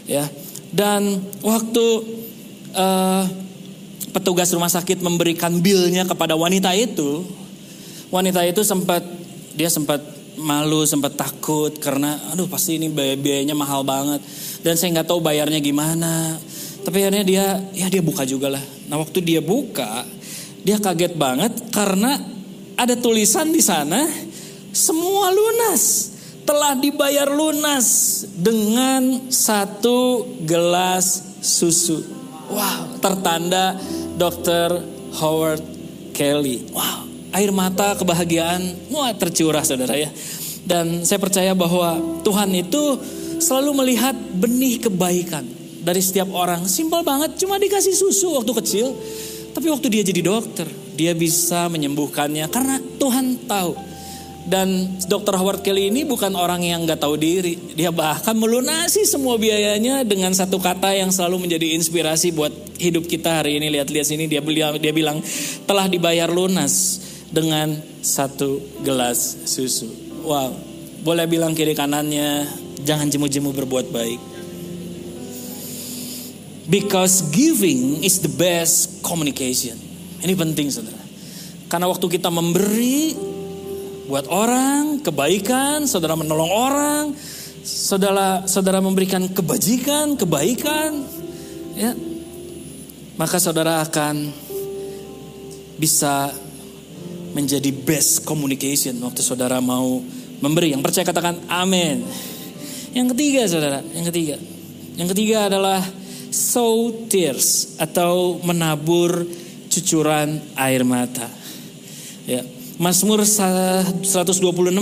ya. 0.07 0.23
Dan 0.71 1.19
waktu 1.43 1.85
uh, 2.79 3.27
petugas 4.15 4.47
rumah 4.55 4.71
sakit 4.71 5.03
memberikan 5.03 5.51
bilnya 5.59 6.07
kepada 6.07 6.39
wanita 6.39 6.71
itu, 6.71 7.27
wanita 8.07 8.47
itu 8.47 8.63
sempat 8.63 9.03
dia 9.51 9.67
sempat 9.67 9.99
malu, 10.39 10.87
sempat 10.87 11.19
takut 11.19 11.75
karena 11.75 12.15
aduh 12.31 12.47
pasti 12.47 12.79
ini 12.79 12.87
biayanya 13.19 13.51
mahal 13.51 13.83
banget 13.83 14.23
dan 14.61 14.77
saya 14.77 14.99
nggak 14.99 15.09
tahu 15.09 15.19
bayarnya 15.21 15.59
gimana. 15.61 16.37
Tapi 16.81 16.97
akhirnya 16.97 17.25
dia 17.25 17.45
ya 17.77 17.87
dia 17.89 18.01
buka 18.01 18.25
juga 18.25 18.49
lah. 18.49 18.63
Nah 18.89 18.97
waktu 18.97 19.21
dia 19.21 19.41
buka 19.41 20.05
dia 20.61 20.77
kaget 20.77 21.17
banget 21.17 21.53
karena 21.73 22.17
ada 22.77 22.97
tulisan 22.97 23.53
di 23.53 23.61
sana 23.61 24.05
semua 24.73 25.29
lunas 25.29 26.11
telah 26.45 26.73
dibayar 26.73 27.29
lunas 27.29 28.21
dengan 28.33 29.29
satu 29.29 30.25
gelas 30.45 31.37
susu. 31.41 32.01
Wow, 32.51 32.99
tertanda 32.99 33.79
Dr. 34.19 34.83
Howard 35.21 35.63
Kelly. 36.11 36.67
Wow, 36.75 37.07
air 37.31 37.51
mata 37.55 37.95
kebahagiaan, 37.95 38.91
wah 38.91 39.13
tercurah 39.15 39.63
saudara 39.63 39.95
ya. 39.95 40.11
Dan 40.67 41.07
saya 41.07 41.17
percaya 41.17 41.55
bahwa 41.55 41.97
Tuhan 42.21 42.51
itu 42.53 42.99
selalu 43.41 43.83
melihat 43.83 44.13
benih 44.13 44.77
kebaikan 44.77 45.43
dari 45.81 45.99
setiap 45.99 46.29
orang. 46.31 46.69
Simpel 46.69 47.01
banget, 47.01 47.35
cuma 47.41 47.57
dikasih 47.57 47.97
susu 47.97 48.37
waktu 48.37 48.53
kecil. 48.61 48.87
Tapi 49.51 49.67
waktu 49.67 49.87
dia 49.91 50.03
jadi 50.05 50.21
dokter, 50.23 50.69
dia 50.95 51.11
bisa 51.11 51.67
menyembuhkannya 51.67 52.47
karena 52.47 52.79
Tuhan 53.01 53.49
tahu. 53.49 53.73
Dan 54.41 54.97
Dr. 55.05 55.37
Howard 55.37 55.61
Kelly 55.61 55.93
ini 55.93 56.01
bukan 56.01 56.33
orang 56.33 56.65
yang 56.65 56.81
gak 56.89 57.05
tahu 57.05 57.13
diri. 57.13 57.53
Dia 57.77 57.93
bahkan 57.93 58.33
melunasi 58.33 59.05
semua 59.05 59.37
biayanya 59.37 60.01
dengan 60.01 60.33
satu 60.33 60.57
kata 60.57 60.97
yang 60.97 61.13
selalu 61.13 61.45
menjadi 61.45 61.77
inspirasi 61.77 62.33
buat 62.33 62.49
hidup 62.81 63.05
kita 63.05 63.45
hari 63.45 63.61
ini. 63.61 63.69
Lihat-lihat 63.69 64.07
sini 64.09 64.25
dia 64.25 64.41
bilang, 64.41 64.81
dia 64.81 64.89
bilang 64.89 65.21
telah 65.69 65.85
dibayar 65.85 66.25
lunas 66.25 66.97
dengan 67.29 67.77
satu 68.01 68.81
gelas 68.81 69.45
susu. 69.45 69.93
Wow, 70.25 70.57
boleh 71.05 71.29
bilang 71.29 71.53
kiri 71.53 71.77
kanannya 71.77 72.49
jangan 72.83 73.07
jemu-jemu 73.09 73.49
berbuat 73.53 73.89
baik. 73.89 74.21
Because 76.71 77.27
giving 77.35 77.99
is 78.05 78.23
the 78.23 78.31
best 78.31 79.03
communication. 79.03 79.75
Ini 80.23 80.33
penting 80.37 80.71
saudara. 80.71 81.01
Karena 81.67 81.89
waktu 81.91 82.05
kita 82.07 82.31
memberi, 82.31 83.15
buat 84.07 84.27
orang, 84.27 85.03
kebaikan, 85.03 85.87
saudara 85.87 86.15
menolong 86.15 86.51
orang, 86.51 87.05
saudara 87.63 88.43
saudara 88.47 88.79
memberikan 88.83 89.27
kebajikan, 89.31 90.19
kebaikan, 90.19 91.03
ya. 91.75 91.91
Maka 93.15 93.37
saudara 93.37 93.83
akan 93.83 94.31
bisa 95.75 96.31
menjadi 97.31 97.71
best 97.71 98.27
communication 98.27 98.95
waktu 99.01 99.23
saudara 99.23 99.63
mau 99.63 100.03
memberi. 100.43 100.75
Yang 100.75 100.83
percaya 100.83 101.05
katakan 101.07 101.35
amin. 101.47 102.03
Yang 102.91 103.07
ketiga 103.15 103.41
saudara, 103.47 103.79
yang 103.95 104.05
ketiga. 104.07 104.35
Yang 104.99 105.07
ketiga 105.15 105.37
adalah 105.47 105.79
sow 106.31 107.07
tears 107.07 107.79
atau 107.79 108.39
menabur 108.43 109.23
cucuran 109.71 110.39
air 110.59 110.83
mata. 110.83 111.27
Ya. 112.27 112.43
Mazmur 112.81 113.21
126 113.21 114.01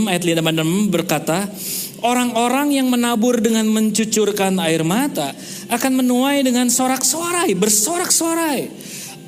ayat 0.07 0.24
5 0.24 0.39
dan 0.39 0.64
6 0.64 0.88
berkata, 0.88 1.51
Orang-orang 1.99 2.72
yang 2.72 2.88
menabur 2.88 3.43
dengan 3.43 3.68
mencucurkan 3.68 4.55
air 4.64 4.88
mata 4.88 5.36
akan 5.68 5.99
menuai 5.99 6.47
dengan 6.47 6.72
sorak-sorai, 6.72 7.51
bersorak-sorai. 7.60 8.72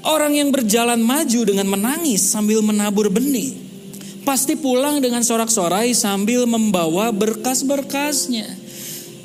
Orang 0.07 0.39
yang 0.39 0.55
berjalan 0.55 1.03
maju 1.03 1.41
dengan 1.43 1.67
menangis 1.67 2.23
sambil 2.23 2.63
menabur 2.63 3.11
benih, 3.11 3.53
pasti 4.23 4.55
pulang 4.55 5.03
dengan 5.03 5.19
sorak-sorai 5.19 5.91
sambil 5.91 6.47
membawa 6.47 7.11
berkas-berkasnya. 7.11 8.60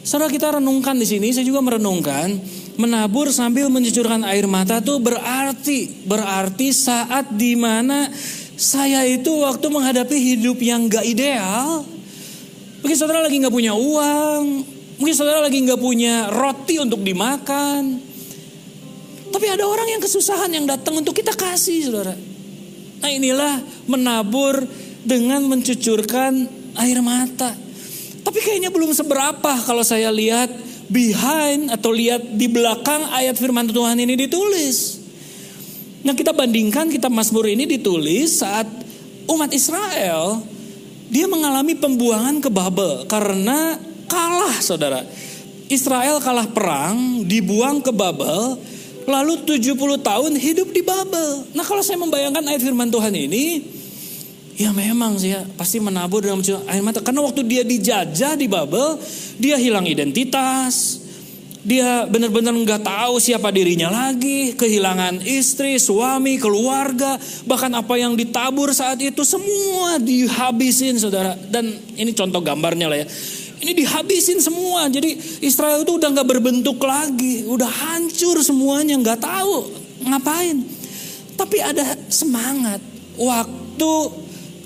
Saudara 0.07 0.31
kita 0.31 0.55
renungkan 0.55 0.95
di 0.95 1.03
sini, 1.03 1.35
saya 1.35 1.43
juga 1.43 1.59
merenungkan, 1.67 2.39
menabur 2.79 3.27
sambil 3.35 3.67
mencucurkan 3.67 4.23
air 4.23 4.47
mata 4.47 4.79
itu 4.79 5.03
berarti, 5.03 6.07
berarti 6.07 6.71
saat 6.71 7.35
di 7.35 7.59
mana 7.59 8.07
saya 8.55 9.03
itu 9.03 9.43
waktu 9.43 9.67
menghadapi 9.67 10.15
hidup 10.15 10.63
yang 10.63 10.87
gak 10.87 11.03
ideal, 11.03 11.83
mungkin 12.87 12.95
saudara 12.95 13.27
lagi 13.27 13.43
gak 13.43 13.51
punya 13.51 13.75
uang, 13.75 14.63
mungkin 15.03 15.15
saudara 15.19 15.43
lagi 15.43 15.59
gak 15.67 15.83
punya 15.83 16.31
roti 16.31 16.79
untuk 16.79 17.03
dimakan. 17.03 17.99
Tapi 19.35 19.47
ada 19.51 19.67
orang 19.67 19.91
yang 19.91 19.99
kesusahan 20.07 20.55
yang 20.55 20.71
datang 20.71 21.03
untuk 21.03 21.19
kita 21.19 21.35
kasih 21.35 21.91
saudara. 21.91 22.15
Nah 23.03 23.11
inilah 23.11 23.59
menabur 23.91 24.63
dengan 25.03 25.43
mencucurkan 25.51 26.47
air 26.79 27.03
mata. 27.03 27.66
Tapi 28.27 28.39
kayaknya 28.43 28.75
belum 28.75 28.91
seberapa 28.91 29.53
kalau 29.63 29.87
saya 29.87 30.11
lihat 30.11 30.51
behind 30.91 31.71
atau 31.71 31.95
lihat 31.95 32.27
di 32.35 32.51
belakang 32.51 33.07
ayat 33.15 33.39
firman 33.39 33.71
Tuhan 33.71 34.03
ini 34.03 34.19
ditulis. 34.19 34.99
Nah 36.03 36.11
kita 36.11 36.35
bandingkan 36.35 36.91
kitab 36.91 37.15
Mazmur 37.15 37.47
ini 37.47 37.71
ditulis 37.71 38.43
saat 38.43 38.67
umat 39.31 39.55
Israel 39.55 40.43
dia 41.07 41.31
mengalami 41.31 41.79
pembuangan 41.79 42.43
ke 42.43 42.51
Babel 42.51 43.07
karena 43.07 43.79
kalah 44.11 44.59
saudara. 44.59 45.07
Israel 45.67 46.23
kalah 46.23 46.47
perang, 46.51 47.27
dibuang 47.27 47.83
ke 47.83 47.91
Babel, 47.91 48.59
lalu 49.07 49.43
70 49.43 49.75
tahun 50.03 50.33
hidup 50.39 50.71
di 50.71 50.83
Babel. 50.83 51.47
Nah 51.55 51.63
kalau 51.67 51.83
saya 51.83 51.99
membayangkan 51.99 52.43
ayat 52.47 52.63
firman 52.63 52.91
Tuhan 52.91 53.15
ini, 53.15 53.63
ya 54.57 54.73
memang 54.73 55.21
sih 55.21 55.37
ya, 55.37 55.45
pasti 55.55 55.79
menabur 55.79 56.25
dalam 56.25 56.41
air 56.41 56.83
mata. 56.83 57.05
Karena 57.05 57.21
waktu 57.23 57.45
dia 57.45 57.63
dijajah 57.63 58.35
di 58.35 58.49
Babel, 58.49 58.97
dia 59.37 59.61
hilang 59.61 59.85
identitas, 59.85 61.05
dia 61.67 62.07
benar-benar 62.07 62.55
nggak 62.55 62.83
tahu 62.87 63.19
siapa 63.19 63.53
dirinya 63.53 63.91
lagi, 63.93 64.55
kehilangan 64.55 65.21
istri, 65.27 65.83
suami, 65.83 66.39
keluarga, 66.39 67.19
bahkan 67.43 67.75
apa 67.75 67.99
yang 67.99 68.15
ditabur 68.15 68.71
saat 68.71 69.03
itu 69.03 69.27
semua 69.27 69.99
dihabisin 69.99 70.97
saudara. 70.97 71.37
Dan 71.37 71.77
ini 71.99 72.15
contoh 72.15 72.41
gambarnya 72.41 72.87
lah 72.87 72.99
ya. 73.03 73.07
Ini 73.57 73.73
dihabisin 73.73 74.39
semua. 74.39 74.87
Jadi 74.87 75.43
Israel 75.43 75.83
itu 75.83 75.99
udah 75.99 76.15
nggak 76.15 76.29
berbentuk 76.29 76.79
lagi, 76.87 77.45
udah 77.51 77.67
hancur 77.67 78.39
semuanya, 78.47 78.95
nggak 79.03 79.21
tahu 79.27 79.67
ngapain. 80.07 80.63
Tapi 81.35 81.57
ada 81.61 81.83
semangat 82.07 82.79
waktu 83.19 83.93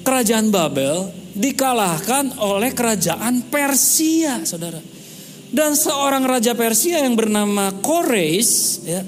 kerajaan 0.03 0.48
Babel 0.48 1.12
dikalahkan 1.34 2.40
oleh 2.42 2.74
kerajaan 2.74 3.46
Persia, 3.46 4.42
saudara. 4.42 4.80
Dan 5.51 5.74
seorang 5.74 6.22
raja 6.26 6.55
Persia 6.55 7.03
yang 7.03 7.18
bernama 7.18 7.74
Kores, 7.82 8.82
ya, 8.86 9.03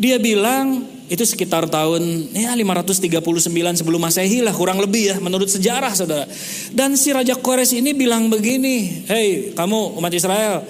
dia 0.00 0.18
bilang 0.18 0.82
itu 1.10 1.26
sekitar 1.26 1.66
tahun 1.66 2.30
ya 2.30 2.54
539 2.54 3.82
sebelum 3.82 3.98
Masehi 3.98 4.46
lah 4.46 4.54
kurang 4.54 4.78
lebih 4.78 5.10
ya 5.10 5.16
menurut 5.18 5.50
sejarah 5.50 5.90
saudara. 5.94 6.26
Dan 6.70 6.94
si 6.94 7.10
Raja 7.10 7.34
Kores 7.34 7.74
ini 7.74 7.90
bilang 7.94 8.30
begini, 8.30 9.06
hei 9.10 9.50
kamu 9.54 9.98
umat 9.98 10.14
Israel 10.14 10.62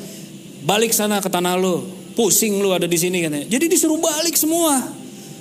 balik 0.65 0.97
sana 0.97 1.21
ke 1.21 1.29
tanah 1.29 1.61
lu, 1.61 1.85
pusing 2.17 2.57
lu 2.61 2.73
ada 2.73 2.89
di 2.89 2.97
sini 2.97 3.21
katanya. 3.21 3.47
Jadi 3.49 3.65
disuruh 3.69 4.01
balik 4.01 4.37
semua. 4.37 4.81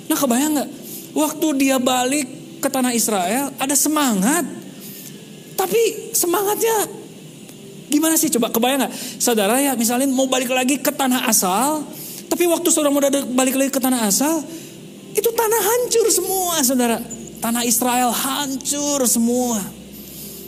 Nah 0.08 0.18
kebayang 0.20 0.52
nggak? 0.56 0.70
Waktu 1.16 1.46
dia 1.56 1.76
balik 1.80 2.28
ke 2.60 2.68
tanah 2.68 2.92
Israel 2.92 3.50
ada 3.56 3.74
semangat, 3.74 4.44
tapi 5.56 6.12
semangatnya 6.12 7.00
Gimana 7.90 8.14
sih 8.14 8.30
coba 8.30 8.54
kebayang 8.54 8.86
gak? 8.86 8.94
Saudara 9.18 9.58
ya 9.58 9.74
misalnya 9.74 10.06
mau 10.06 10.30
balik 10.30 10.54
lagi 10.54 10.78
ke 10.78 10.94
tanah 10.94 11.26
asal. 11.26 11.82
Tapi 12.30 12.46
waktu 12.46 12.70
saudara 12.70 12.94
mau 12.94 13.02
balik 13.34 13.58
lagi 13.58 13.70
ke 13.74 13.82
tanah 13.82 14.06
asal. 14.06 14.46
Itu 15.10 15.34
tanah 15.34 15.58
hancur 15.58 16.06
semua 16.14 16.62
saudara. 16.62 17.02
Tanah 17.42 17.66
Israel 17.66 18.14
hancur 18.14 19.02
semua. 19.10 19.58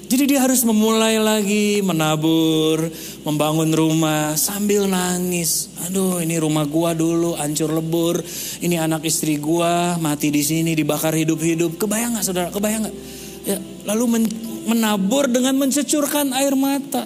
Jadi 0.07 0.29
dia 0.29 0.45
harus 0.45 0.63
memulai 0.63 1.19
lagi 1.19 1.83
menabur, 1.83 2.85
membangun 3.23 3.71
rumah 3.71 4.35
sambil 4.35 4.91
nangis. 4.91 5.71
Aduh, 5.89 6.19
ini 6.23 6.39
rumah 6.39 6.67
gua 6.67 6.95
dulu 6.95 7.39
hancur 7.39 7.71
lebur. 7.71 8.19
Ini 8.63 8.83
anak 8.83 9.07
istri 9.07 9.39
gua 9.39 9.99
mati 9.99 10.31
di 10.31 10.43
sini 10.43 10.75
dibakar 10.75 11.15
hidup-hidup. 11.15 11.79
Kebayang 11.79 12.19
nggak 12.19 12.27
saudara? 12.27 12.49
Kebayang 12.51 12.87
nggak? 12.87 12.97
Ya, 13.43 13.59
lalu 13.87 14.05
men 14.07 14.25
menabur 14.63 15.27
dengan 15.27 15.59
mencecurkan 15.59 16.31
air 16.39 16.55
mata. 16.55 17.03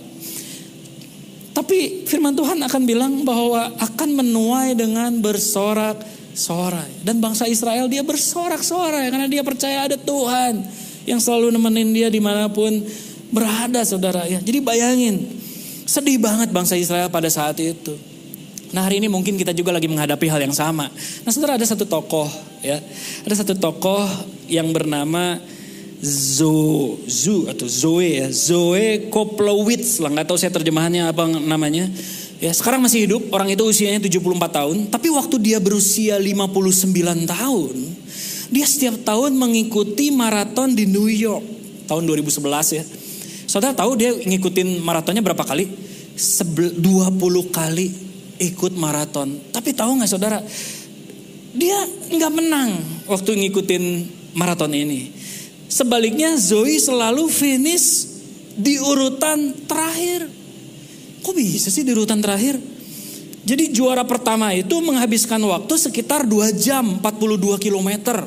Tapi 1.56 2.04
firman 2.04 2.36
Tuhan 2.36 2.60
akan 2.68 2.82
bilang 2.84 3.24
bahwa 3.24 3.72
akan 3.80 4.08
menuai 4.12 4.76
dengan 4.76 5.08
bersorak-sorai. 5.24 7.00
Dan 7.00 7.16
bangsa 7.16 7.48
Israel 7.48 7.88
dia 7.88 8.04
bersorak-sorai 8.04 9.08
karena 9.08 9.24
dia 9.24 9.40
percaya 9.40 9.88
ada 9.88 9.96
Tuhan 9.96 10.60
yang 11.08 11.16
selalu 11.16 11.56
nemenin 11.56 11.96
dia 11.96 12.08
di 12.12 12.20
mana 12.20 12.52
pun 12.52 12.84
berada 13.32 13.80
saudara 13.88 14.28
ya. 14.28 14.36
Jadi 14.44 14.58
bayangin 14.60 15.16
sedih 15.86 16.18
banget 16.18 16.50
bangsa 16.50 16.74
Israel 16.74 17.08
pada 17.08 17.30
saat 17.30 17.56
itu. 17.62 17.94
Nah 18.74 18.82
hari 18.82 18.98
ini 18.98 19.06
mungkin 19.06 19.38
kita 19.38 19.54
juga 19.54 19.70
lagi 19.70 19.86
menghadapi 19.86 20.26
hal 20.26 20.42
yang 20.42 20.52
sama. 20.52 20.90
Nah 21.22 21.30
saudara 21.30 21.54
ada 21.54 21.64
satu 21.64 21.86
tokoh 21.86 22.26
ya. 22.60 22.82
Ada 23.22 23.46
satu 23.46 23.54
tokoh 23.54 24.04
yang 24.50 24.74
bernama 24.74 25.38
Zo, 26.02 27.00
Zu 27.08 27.48
atau 27.48 27.64
Zoe 27.64 28.20
ya, 28.20 28.28
Zoe 28.28 29.08
Koplowitz 29.08 29.96
lah, 30.04 30.12
nggak 30.12 30.28
tahu 30.28 30.36
saya 30.36 30.52
terjemahannya 30.52 31.08
apa 31.08 31.24
namanya. 31.40 31.88
Ya, 32.36 32.52
sekarang 32.52 32.84
masih 32.84 33.08
hidup, 33.08 33.32
orang 33.32 33.48
itu 33.48 33.64
usianya 33.64 33.96
74 33.96 34.52
tahun, 34.52 34.76
tapi 34.92 35.08
waktu 35.08 35.40
dia 35.40 35.56
berusia 35.56 36.20
59 36.20 37.24
tahun, 37.24 37.74
dia 38.52 38.66
setiap 38.68 39.00
tahun 39.08 39.32
mengikuti 39.40 40.12
maraton 40.12 40.76
di 40.76 40.84
New 40.84 41.08
York 41.08 41.40
tahun 41.88 42.04
2011 42.04 42.76
ya. 42.76 42.84
Saudara 43.56 43.72
tahu 43.72 43.96
dia 43.96 44.12
ngikutin 44.12 44.84
maratonnya 44.84 45.24
berapa 45.24 45.40
kali? 45.40 45.64
20 46.12 46.76
kali 47.48 47.88
ikut 48.36 48.76
maraton. 48.76 49.32
Tapi 49.48 49.72
tahu 49.72 49.96
nggak 49.96 50.12
saudara? 50.12 50.44
Dia 51.56 51.88
nggak 51.88 52.32
menang 52.36 52.76
waktu 53.08 53.32
ngikutin 53.32 53.84
maraton 54.36 54.76
ini. 54.76 55.08
Sebaliknya 55.72 56.36
Zoe 56.36 56.76
selalu 56.76 57.32
finish 57.32 58.04
di 58.60 58.76
urutan 58.76 59.56
terakhir. 59.64 60.28
Kok 61.24 61.32
bisa 61.32 61.72
sih 61.72 61.80
di 61.80 61.96
urutan 61.96 62.20
terakhir? 62.20 62.60
Jadi 63.40 63.72
juara 63.72 64.04
pertama 64.04 64.52
itu 64.52 64.84
menghabiskan 64.84 65.40
waktu 65.40 65.80
sekitar 65.80 66.28
2 66.28 66.52
jam 66.60 67.00
42 67.00 67.56
kilometer. 67.56 68.20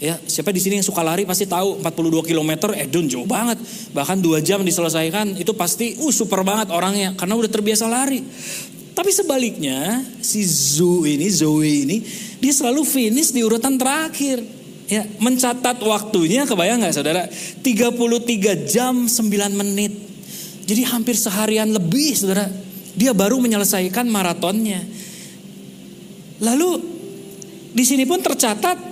Ya, 0.00 0.16
siapa 0.24 0.48
di 0.48 0.64
sini 0.64 0.80
yang 0.80 0.86
suka 0.88 1.04
lari 1.04 1.28
pasti 1.28 1.44
tahu 1.44 1.84
42 1.84 2.24
km 2.24 2.72
eh 2.72 2.88
dun 2.88 3.04
jauh 3.04 3.28
banget. 3.28 3.60
Bahkan 3.92 4.24
2 4.24 4.40
jam 4.40 4.64
diselesaikan 4.64 5.36
itu 5.36 5.52
pasti 5.52 5.92
uh 6.00 6.08
super 6.08 6.40
banget 6.40 6.72
orangnya 6.72 7.12
karena 7.20 7.36
udah 7.36 7.50
terbiasa 7.52 7.84
lari. 7.84 8.24
Tapi 8.96 9.12
sebaliknya 9.12 10.00
si 10.24 10.40
Zoe 10.40 11.20
ini 11.20 11.28
Zoe 11.28 11.84
ini 11.84 11.96
dia 12.40 12.48
selalu 12.48 12.80
finish 12.88 13.36
di 13.36 13.44
urutan 13.44 13.76
terakhir. 13.76 14.40
Ya, 14.88 15.04
mencatat 15.20 15.76
waktunya 15.84 16.48
kebayang 16.48 16.80
nggak 16.80 16.96
saudara? 16.96 17.28
33 17.60 18.72
jam 18.72 19.04
9 19.04 19.52
menit. 19.52 19.92
Jadi 20.64 20.80
hampir 20.88 21.12
seharian 21.12 21.68
lebih 21.76 22.16
saudara. 22.16 22.48
Dia 22.96 23.12
baru 23.12 23.36
menyelesaikan 23.36 24.08
maratonnya. 24.08 24.80
Lalu 26.40 26.70
di 27.76 27.84
sini 27.84 28.08
pun 28.08 28.18
tercatat 28.18 28.89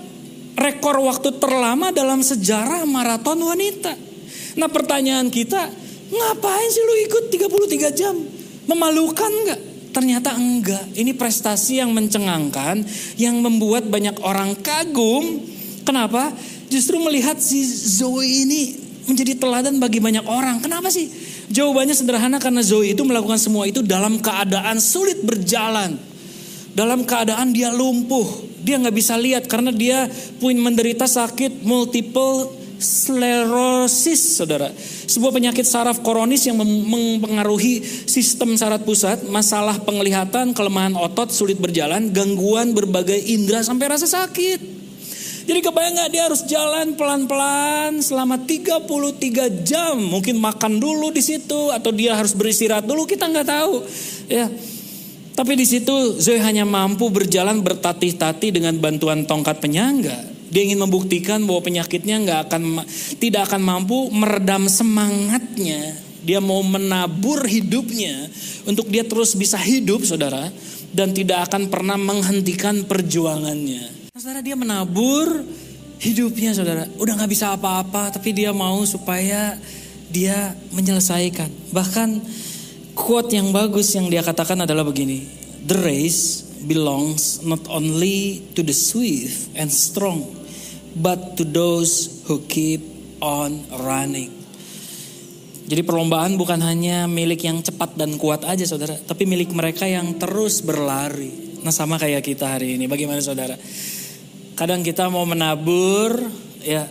rekor 0.58 0.98
waktu 1.00 1.38
terlama 1.38 1.94
dalam 1.94 2.20
sejarah 2.20 2.82
maraton 2.84 3.38
wanita. 3.38 3.94
Nah 4.58 4.66
pertanyaan 4.66 5.30
kita, 5.30 5.70
ngapain 6.10 6.68
sih 6.68 6.82
lu 6.82 6.94
ikut 7.06 7.24
33 7.30 7.94
jam? 7.94 8.14
Memalukan 8.66 9.30
nggak? 9.30 9.60
Ternyata 9.94 10.36
enggak. 10.36 10.84
Ini 10.94 11.16
prestasi 11.16 11.80
yang 11.80 11.94
mencengangkan, 11.94 12.84
yang 13.16 13.38
membuat 13.40 13.88
banyak 13.88 14.20
orang 14.20 14.58
kagum. 14.60 15.42
Kenapa? 15.86 16.34
Justru 16.68 17.00
melihat 17.00 17.40
si 17.40 17.64
Zoe 17.64 18.44
ini 18.44 18.76
menjadi 19.08 19.40
teladan 19.40 19.80
bagi 19.80 20.04
banyak 20.04 20.28
orang. 20.28 20.60
Kenapa 20.60 20.92
sih? 20.92 21.08
Jawabannya 21.48 21.96
sederhana 21.96 22.36
karena 22.36 22.60
Zoe 22.60 22.92
itu 22.92 23.00
melakukan 23.08 23.40
semua 23.40 23.64
itu 23.64 23.80
dalam 23.80 24.20
keadaan 24.20 24.76
sulit 24.76 25.24
berjalan. 25.24 25.96
Dalam 26.76 27.08
keadaan 27.08 27.56
dia 27.56 27.72
lumpuh, 27.72 28.47
dia 28.62 28.76
nggak 28.78 28.96
bisa 28.96 29.14
lihat 29.18 29.46
karena 29.46 29.74
dia 29.74 30.06
punya 30.38 30.60
menderita 30.62 31.06
sakit 31.06 31.62
multiple 31.62 32.58
sclerosis, 32.78 34.38
saudara. 34.38 34.70
Sebuah 34.78 35.34
penyakit 35.34 35.66
saraf 35.66 35.98
koronis 36.00 36.46
yang 36.46 36.56
mempengaruhi 36.62 37.82
sistem 38.06 38.54
saraf 38.54 38.86
pusat, 38.86 39.26
masalah 39.26 39.82
penglihatan, 39.82 40.54
kelemahan 40.54 40.94
otot, 40.94 41.34
sulit 41.34 41.58
berjalan, 41.58 42.14
gangguan 42.14 42.72
berbagai 42.72 43.18
indera 43.18 43.66
sampai 43.66 43.98
rasa 43.98 44.06
sakit. 44.06 44.78
Jadi 45.48 45.64
kebayang 45.64 45.96
gak 45.96 46.12
dia 46.12 46.22
harus 46.28 46.44
jalan 46.44 46.92
pelan-pelan 46.92 48.04
selama 48.04 48.36
33 48.44 49.64
jam. 49.64 49.96
Mungkin 49.96 50.36
makan 50.36 50.76
dulu 50.76 51.08
di 51.08 51.24
situ 51.24 51.72
atau 51.72 51.88
dia 51.88 52.12
harus 52.12 52.36
beristirahat 52.36 52.84
dulu 52.84 53.08
kita 53.08 53.24
nggak 53.24 53.48
tahu. 53.48 53.80
Ya, 54.28 54.44
tapi 55.38 55.54
di 55.54 55.62
situ 55.62 56.18
Zoe 56.18 56.42
hanya 56.42 56.66
mampu 56.66 57.06
berjalan 57.14 57.62
bertatih-tatih 57.62 58.58
dengan 58.58 58.74
bantuan 58.82 59.22
tongkat 59.22 59.62
penyangga. 59.62 60.18
Dia 60.50 60.66
ingin 60.66 60.82
membuktikan 60.82 61.46
bahwa 61.46 61.62
penyakitnya 61.62 62.18
nggak 62.26 62.40
akan 62.50 62.82
tidak 63.22 63.46
akan 63.46 63.62
mampu 63.62 64.10
meredam 64.10 64.66
semangatnya. 64.66 65.94
Dia 66.26 66.42
mau 66.42 66.58
menabur 66.66 67.46
hidupnya 67.46 68.26
untuk 68.66 68.90
dia 68.90 69.06
terus 69.06 69.38
bisa 69.38 69.54
hidup, 69.62 70.02
saudara, 70.02 70.50
dan 70.90 71.14
tidak 71.14 71.46
akan 71.46 71.70
pernah 71.70 71.94
menghentikan 71.94 72.82
perjuangannya. 72.82 74.10
Nah, 74.10 74.18
saudara, 74.18 74.42
dia 74.42 74.58
menabur 74.58 75.46
hidupnya, 76.02 76.50
saudara. 76.50 76.90
Udah 76.98 77.14
nggak 77.14 77.30
bisa 77.30 77.54
apa-apa, 77.54 78.10
tapi 78.10 78.34
dia 78.34 78.50
mau 78.50 78.82
supaya 78.82 79.54
dia 80.10 80.58
menyelesaikan. 80.74 81.70
Bahkan 81.70 82.08
quote 82.98 83.30
yang 83.30 83.54
bagus 83.54 83.94
yang 83.94 84.10
dia 84.10 84.26
katakan 84.26 84.66
adalah 84.66 84.82
begini. 84.82 85.22
The 85.62 85.78
race 85.78 86.42
belongs 86.66 87.46
not 87.46 87.62
only 87.70 88.42
to 88.58 88.66
the 88.66 88.74
swift 88.74 89.54
and 89.54 89.70
strong, 89.70 90.26
but 90.98 91.38
to 91.38 91.46
those 91.46 92.26
who 92.26 92.42
keep 92.50 92.82
on 93.22 93.62
running. 93.86 94.34
Jadi 95.68 95.84
perlombaan 95.84 96.40
bukan 96.40 96.58
hanya 96.64 97.04
milik 97.04 97.44
yang 97.44 97.60
cepat 97.60 97.94
dan 97.94 98.16
kuat 98.16 98.42
aja 98.48 98.64
saudara, 98.64 98.96
tapi 98.96 99.28
milik 99.28 99.52
mereka 99.52 99.84
yang 99.84 100.16
terus 100.16 100.64
berlari. 100.64 101.60
Nah 101.60 101.68
sama 101.68 102.00
kayak 102.00 102.24
kita 102.24 102.56
hari 102.56 102.80
ini, 102.80 102.88
bagaimana 102.88 103.20
saudara? 103.20 103.52
Kadang 104.56 104.80
kita 104.80 105.12
mau 105.12 105.28
menabur, 105.28 106.24
ya 106.64 106.88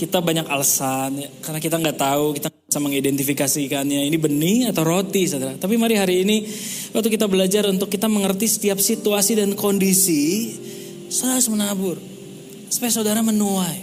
kita 0.00 0.24
banyak 0.24 0.48
alasan, 0.48 1.28
ya, 1.28 1.28
karena 1.44 1.60
kita 1.60 1.76
nggak 1.76 1.98
tahu, 2.00 2.24
kita 2.40 2.48
bisa 2.66 2.82
mengidentifikasikannya 2.82 4.10
ini 4.10 4.18
benih 4.18 4.74
atau 4.74 4.82
roti 4.82 5.22
saudara. 5.30 5.54
Tapi 5.54 5.78
mari 5.78 5.94
hari 5.94 6.26
ini 6.26 6.42
waktu 6.90 7.14
kita 7.14 7.30
belajar 7.30 7.62
untuk 7.70 7.86
kita 7.86 8.10
mengerti 8.10 8.50
setiap 8.50 8.82
situasi 8.82 9.38
dan 9.38 9.54
kondisi, 9.54 10.50
saudara 11.06 11.38
harus 11.38 11.46
menabur 11.46 11.96
supaya 12.66 12.90
saudara 12.90 13.22
menuai. 13.22 13.78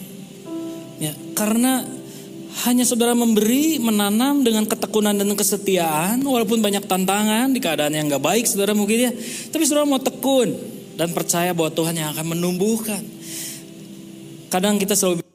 Ya, 1.00 1.16
karena 1.32 1.88
hanya 2.68 2.84
saudara 2.84 3.16
memberi, 3.16 3.80
menanam 3.80 4.44
dengan 4.44 4.68
ketekunan 4.68 5.16
dan 5.16 5.32
kesetiaan, 5.32 6.22
walaupun 6.22 6.60
banyak 6.60 6.84
tantangan 6.84 7.50
di 7.56 7.64
keadaan 7.64 7.96
yang 7.96 8.12
gak 8.12 8.22
baik, 8.22 8.46
saudara 8.46 8.78
mungkin 8.78 9.10
ya. 9.10 9.12
Tapi 9.50 9.64
saudara 9.64 9.90
mau 9.90 9.98
tekun 9.98 10.54
dan 11.00 11.10
percaya 11.16 11.56
bahwa 11.56 11.74
Tuhan 11.74 11.98
yang 11.98 12.14
akan 12.14 12.38
menumbuhkan. 12.38 13.02
Kadang 14.54 14.78
kita 14.78 14.94
selalu 14.94 15.26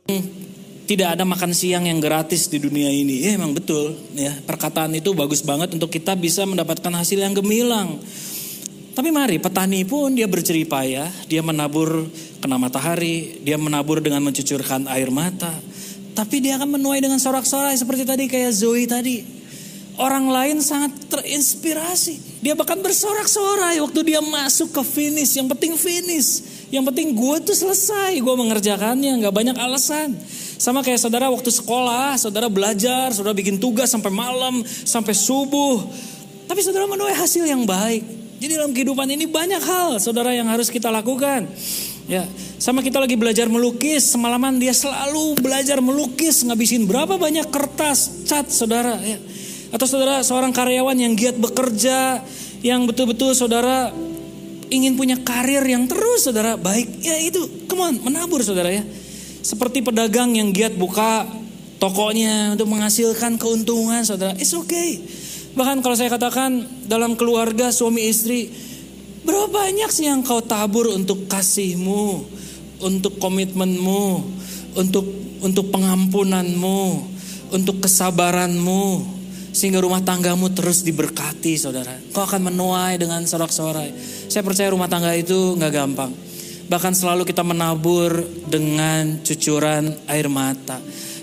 tidak 0.88 1.20
ada 1.20 1.28
makan 1.28 1.52
siang 1.52 1.84
yang 1.84 2.00
gratis 2.00 2.48
di 2.48 2.56
dunia 2.56 2.88
ini. 2.88 3.20
Ya 3.28 3.36
emang 3.36 3.52
betul 3.52 3.92
ya. 4.16 4.32
Perkataan 4.48 4.96
itu 4.96 5.12
bagus 5.12 5.44
banget 5.44 5.76
untuk 5.76 5.92
kita 5.92 6.16
bisa 6.16 6.48
mendapatkan 6.48 6.88
hasil 6.88 7.20
yang 7.20 7.36
gemilang. 7.36 8.00
Tapi 8.96 9.12
mari 9.12 9.36
petani 9.36 9.84
pun 9.84 10.16
dia 10.16 10.26
berceripaya, 10.26 11.06
dia 11.28 11.44
menabur 11.44 12.08
kena 12.40 12.56
matahari, 12.56 13.38
dia 13.44 13.60
menabur 13.60 14.00
dengan 14.00 14.24
mencucurkan 14.24 14.88
air 14.88 15.12
mata. 15.12 15.52
Tapi 16.16 16.42
dia 16.42 16.58
akan 16.58 16.80
menuai 16.80 16.98
dengan 16.98 17.20
sorak-sorai 17.20 17.76
seperti 17.78 18.02
tadi 18.08 18.24
kayak 18.26 18.50
Zoe 18.50 18.88
tadi. 18.88 19.22
Orang 20.00 20.32
lain 20.32 20.64
sangat 20.64 20.94
terinspirasi. 21.10 22.42
Dia 22.42 22.54
bahkan 22.54 22.80
bersorak-sorai 22.80 23.82
waktu 23.82 24.00
dia 24.02 24.22
masuk 24.24 24.70
ke 24.70 24.82
finish. 24.82 25.36
Yang 25.36 25.58
penting 25.58 25.72
finish. 25.74 26.30
Yang 26.70 26.84
penting 26.90 27.08
gue 27.18 27.36
tuh 27.42 27.54
selesai. 27.54 28.18
Gue 28.22 28.34
mengerjakannya. 28.38 29.18
Gak 29.18 29.34
banyak 29.34 29.58
alasan. 29.58 30.14
Sama 30.58 30.82
kayak 30.82 30.98
saudara 30.98 31.30
waktu 31.30 31.54
sekolah, 31.54 32.18
saudara 32.18 32.50
belajar, 32.50 33.14
saudara 33.14 33.30
bikin 33.30 33.62
tugas 33.62 33.94
sampai 33.94 34.10
malam, 34.10 34.66
sampai 34.66 35.14
subuh. 35.14 35.86
Tapi 36.50 36.60
saudara 36.66 36.90
menuai 36.90 37.14
hasil 37.14 37.46
yang 37.46 37.62
baik. 37.62 38.02
Jadi 38.42 38.52
dalam 38.54 38.74
kehidupan 38.74 39.06
ini 39.06 39.26
banyak 39.26 39.62
hal 39.62 40.02
saudara 40.02 40.34
yang 40.34 40.50
harus 40.50 40.66
kita 40.66 40.90
lakukan. 40.90 41.46
Ya, 42.08 42.24
sama 42.56 42.80
kita 42.80 42.98
lagi 42.98 43.14
belajar 43.14 43.46
melukis, 43.46 44.10
semalaman 44.10 44.56
dia 44.56 44.72
selalu 44.72 45.38
belajar 45.38 45.78
melukis, 45.78 46.40
ngabisin 46.40 46.88
berapa 46.88 47.20
banyak 47.20 47.46
kertas, 47.52 48.24
cat 48.24 48.48
saudara 48.48 48.96
ya. 48.98 49.20
Atau 49.70 49.84
saudara 49.84 50.24
seorang 50.24 50.50
karyawan 50.50 50.96
yang 50.96 51.12
giat 51.12 51.36
bekerja, 51.36 52.24
yang 52.64 52.88
betul-betul 52.88 53.36
saudara 53.36 53.92
ingin 54.72 54.96
punya 54.96 55.20
karir 55.20 55.60
yang 55.62 55.84
terus 55.84 56.26
saudara 56.26 56.56
baik. 56.56 57.04
Ya 57.04 57.20
itu, 57.20 57.68
come 57.68 57.82
on, 57.84 57.94
menabur 58.00 58.40
saudara 58.40 58.72
ya. 58.72 58.82
Seperti 59.48 59.80
pedagang 59.80 60.36
yang 60.36 60.52
giat 60.52 60.76
buka 60.76 61.24
tokonya 61.80 62.52
untuk 62.52 62.68
menghasilkan 62.68 63.40
keuntungan, 63.40 64.04
saudara. 64.04 64.36
It's 64.36 64.52
okay. 64.52 65.00
Bahkan 65.56 65.80
kalau 65.80 65.96
saya 65.96 66.12
katakan 66.12 66.68
dalam 66.84 67.16
keluarga 67.16 67.72
suami 67.72 68.12
istri, 68.12 68.52
berapa 69.24 69.48
banyak 69.48 69.88
sih 69.88 70.04
yang 70.04 70.20
kau 70.20 70.44
tabur 70.44 70.92
untuk 70.92 71.32
kasihmu, 71.32 72.28
untuk 72.84 73.16
komitmenmu, 73.16 74.04
untuk 74.76 75.08
untuk 75.40 75.72
pengampunanmu, 75.72 77.08
untuk 77.48 77.80
kesabaranmu, 77.80 79.00
sehingga 79.56 79.80
rumah 79.80 80.04
tanggamu 80.04 80.52
terus 80.52 80.84
diberkati, 80.84 81.56
saudara. 81.56 81.96
Kau 82.12 82.28
akan 82.28 82.52
menuai 82.52 83.00
dengan 83.00 83.24
sorak-sorai. 83.24 83.96
Saya 84.28 84.44
percaya 84.44 84.68
rumah 84.68 84.92
tangga 84.92 85.16
itu 85.16 85.56
nggak 85.56 85.72
gampang. 85.72 86.27
Bahkan 86.68 86.92
selalu 86.92 87.24
kita 87.24 87.40
menabur 87.40 88.20
dengan 88.44 89.24
cucuran 89.24 89.88
air 90.04 90.28
mata. 90.28 90.76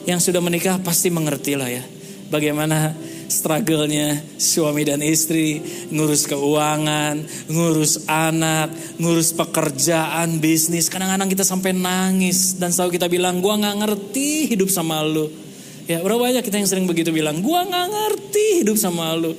Yang 0.10 0.30
sudah 0.30 0.42
menikah 0.42 0.82
pasti 0.82 1.14
mengerti 1.14 1.54
lah 1.54 1.70
ya. 1.70 1.86
Bagaimana 2.34 2.98
struggle-nya 3.30 4.22
suami 4.38 4.86
dan 4.86 5.02
istri, 5.06 5.62
ngurus 5.94 6.26
keuangan, 6.26 7.22
ngurus 7.50 8.10
anak, 8.10 8.74
ngurus 8.98 9.38
pekerjaan, 9.38 10.42
bisnis. 10.42 10.90
Kadang-kadang 10.90 11.30
kita 11.30 11.46
sampai 11.46 11.78
nangis 11.78 12.58
dan 12.58 12.74
selalu 12.74 12.98
kita 12.98 13.06
bilang, 13.06 13.42
gua 13.42 13.62
nggak 13.62 13.78
ngerti 13.86 14.50
hidup 14.50 14.70
sama 14.70 15.06
lu. 15.06 15.30
Ya 15.86 16.02
berapa 16.02 16.18
banyak 16.18 16.42
kita 16.42 16.58
yang 16.58 16.70
sering 16.70 16.90
begitu 16.90 17.14
bilang, 17.14 17.46
gua 17.46 17.66
nggak 17.66 17.88
ngerti 17.94 18.66
hidup 18.66 18.78
sama 18.82 19.14
lu. 19.14 19.38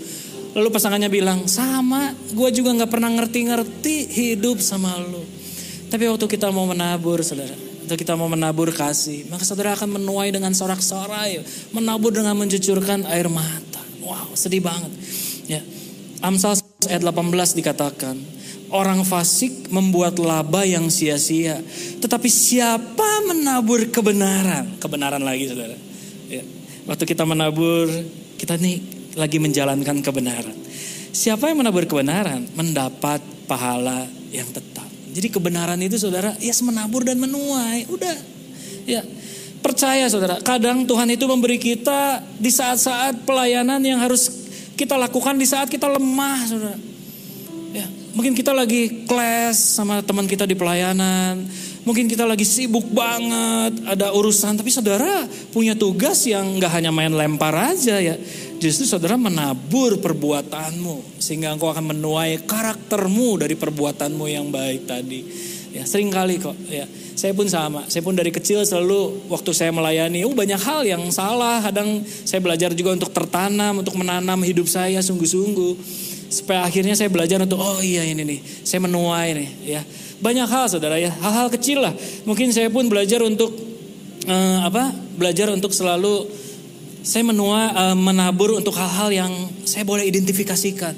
Lalu 0.54 0.68
pasangannya 0.70 1.10
bilang, 1.10 1.50
sama, 1.50 2.14
gua 2.30 2.54
juga 2.54 2.70
nggak 2.78 2.90
pernah 2.90 3.10
ngerti-ngerti 3.10 3.96
hidup 4.14 4.62
sama 4.62 4.94
lu. 5.02 5.35
Tapi 5.96 6.12
waktu 6.12 6.28
kita 6.28 6.52
mau 6.52 6.68
menabur, 6.68 7.24
saudara, 7.24 7.56
Untuk 7.56 7.96
kita 7.96 8.20
mau 8.20 8.28
menabur 8.28 8.68
kasih. 8.68 9.32
Maka 9.32 9.48
saudara 9.48 9.72
akan 9.72 9.96
menuai 9.96 10.28
dengan 10.28 10.52
sorak-sorai. 10.52 11.40
Menabur 11.72 12.12
dengan 12.12 12.36
mencucurkan 12.36 13.08
air 13.08 13.32
mata. 13.32 13.80
Wow 14.04 14.36
sedih 14.36 14.60
banget. 14.60 14.92
Ya. 15.48 15.64
Amsal 16.20 16.60
ayat 16.84 17.00
18 17.00 17.56
dikatakan. 17.56 18.12
Orang 18.68 19.08
fasik 19.08 19.72
membuat 19.72 20.20
laba 20.20 20.68
yang 20.68 20.92
sia-sia. 20.92 21.64
Tetapi 22.04 22.28
siapa 22.28 23.24
menabur 23.32 23.88
kebenaran? 23.88 24.76
Kebenaran 24.76 25.24
lagi 25.24 25.48
saudara. 25.48 25.80
Ya. 26.28 26.44
Waktu 26.84 27.08
kita 27.08 27.24
menabur, 27.24 27.88
kita 28.36 28.60
nih 28.60 28.84
lagi 29.16 29.40
menjalankan 29.40 30.04
kebenaran. 30.04 30.52
Siapa 31.16 31.48
yang 31.48 31.64
menabur 31.64 31.88
kebenaran 31.88 32.44
mendapat 32.52 33.24
pahala 33.48 34.04
yang 34.28 34.52
tetap. 34.52 34.85
Jadi 35.16 35.32
kebenaran 35.32 35.80
itu 35.80 35.96
saudara, 35.96 36.36
ya 36.36 36.52
yes, 36.52 36.60
menabur 36.60 37.00
dan 37.00 37.16
menuai. 37.16 37.88
Udah. 37.88 38.16
Ya. 38.84 39.00
Percaya 39.64 40.06
saudara, 40.06 40.38
kadang 40.44 40.86
Tuhan 40.86 41.10
itu 41.10 41.26
memberi 41.26 41.58
kita 41.58 42.22
di 42.38 42.52
saat-saat 42.54 43.26
pelayanan 43.26 43.82
yang 43.82 43.98
harus 43.98 44.30
kita 44.78 44.94
lakukan 44.94 45.34
di 45.34 45.42
saat 45.48 45.66
kita 45.66 45.90
lemah 45.90 46.38
saudara. 46.46 46.78
Ya, 47.74 47.88
mungkin 48.14 48.36
kita 48.36 48.54
lagi 48.54 49.08
kelas 49.08 49.56
sama 49.56 50.06
teman 50.06 50.30
kita 50.30 50.46
di 50.46 50.54
pelayanan, 50.54 51.42
mungkin 51.82 52.06
kita 52.06 52.22
lagi 52.22 52.46
sibuk 52.46 52.86
banget, 52.94 53.82
ada 53.90 54.14
urusan, 54.14 54.54
tapi 54.54 54.70
saudara 54.70 55.26
punya 55.50 55.74
tugas 55.74 56.22
yang 56.30 56.62
nggak 56.62 56.70
hanya 56.70 56.94
main 56.94 57.10
lempar 57.10 57.56
aja 57.56 57.98
ya, 57.98 58.14
Justru 58.56 58.88
saudara 58.88 59.20
menabur 59.20 60.00
perbuatanmu 60.00 61.20
sehingga 61.20 61.52
engkau 61.52 61.68
akan 61.68 61.92
menuai 61.92 62.40
karaktermu 62.48 63.44
dari 63.44 63.52
perbuatanmu 63.52 64.24
yang 64.32 64.48
baik 64.48 64.88
tadi. 64.88 65.20
Ya, 65.76 65.84
sering 65.84 66.08
kali 66.08 66.40
kok 66.40 66.56
ya. 66.72 66.88
Saya 67.16 67.36
pun 67.36 67.44
sama. 67.48 67.84
Saya 67.88 68.00
pun 68.00 68.16
dari 68.16 68.32
kecil 68.32 68.64
selalu 68.64 69.28
waktu 69.28 69.52
saya 69.52 69.72
melayani, 69.72 70.24
oh 70.24 70.32
banyak 70.32 70.56
hal 70.56 70.88
yang 70.88 71.04
salah. 71.12 71.60
Kadang 71.60 72.00
saya 72.04 72.40
belajar 72.40 72.72
juga 72.72 72.96
untuk 72.96 73.12
tertanam, 73.12 73.84
untuk 73.84 73.92
menanam 73.96 74.40
hidup 74.40 74.64
saya 74.68 75.04
sungguh-sungguh. 75.04 75.76
Supaya 76.32 76.64
akhirnya 76.64 76.96
saya 76.96 77.12
belajar 77.12 77.44
untuk 77.44 77.60
oh 77.60 77.80
iya 77.84 78.08
ini 78.08 78.24
nih, 78.24 78.40
saya 78.64 78.80
menuai 78.84 79.28
nih 79.36 79.48
ya. 79.68 79.80
Banyak 80.16 80.48
hal 80.48 80.64
Saudara 80.72 80.96
ya, 80.96 81.12
hal-hal 81.12 81.52
kecil 81.52 81.84
lah. 81.84 81.92
Mungkin 82.24 82.56
saya 82.56 82.72
pun 82.72 82.88
belajar 82.88 83.20
untuk 83.20 83.52
uh, 84.24 84.58
apa? 84.64 84.96
Belajar 85.16 85.52
untuk 85.52 85.76
selalu 85.76 86.24
saya 87.06 87.22
menua, 87.22 87.70
uh, 87.70 87.94
menabur 87.94 88.58
untuk 88.58 88.74
hal-hal 88.74 89.14
yang 89.14 89.32
saya 89.62 89.86
boleh 89.86 90.02
identifikasikan. 90.10 90.90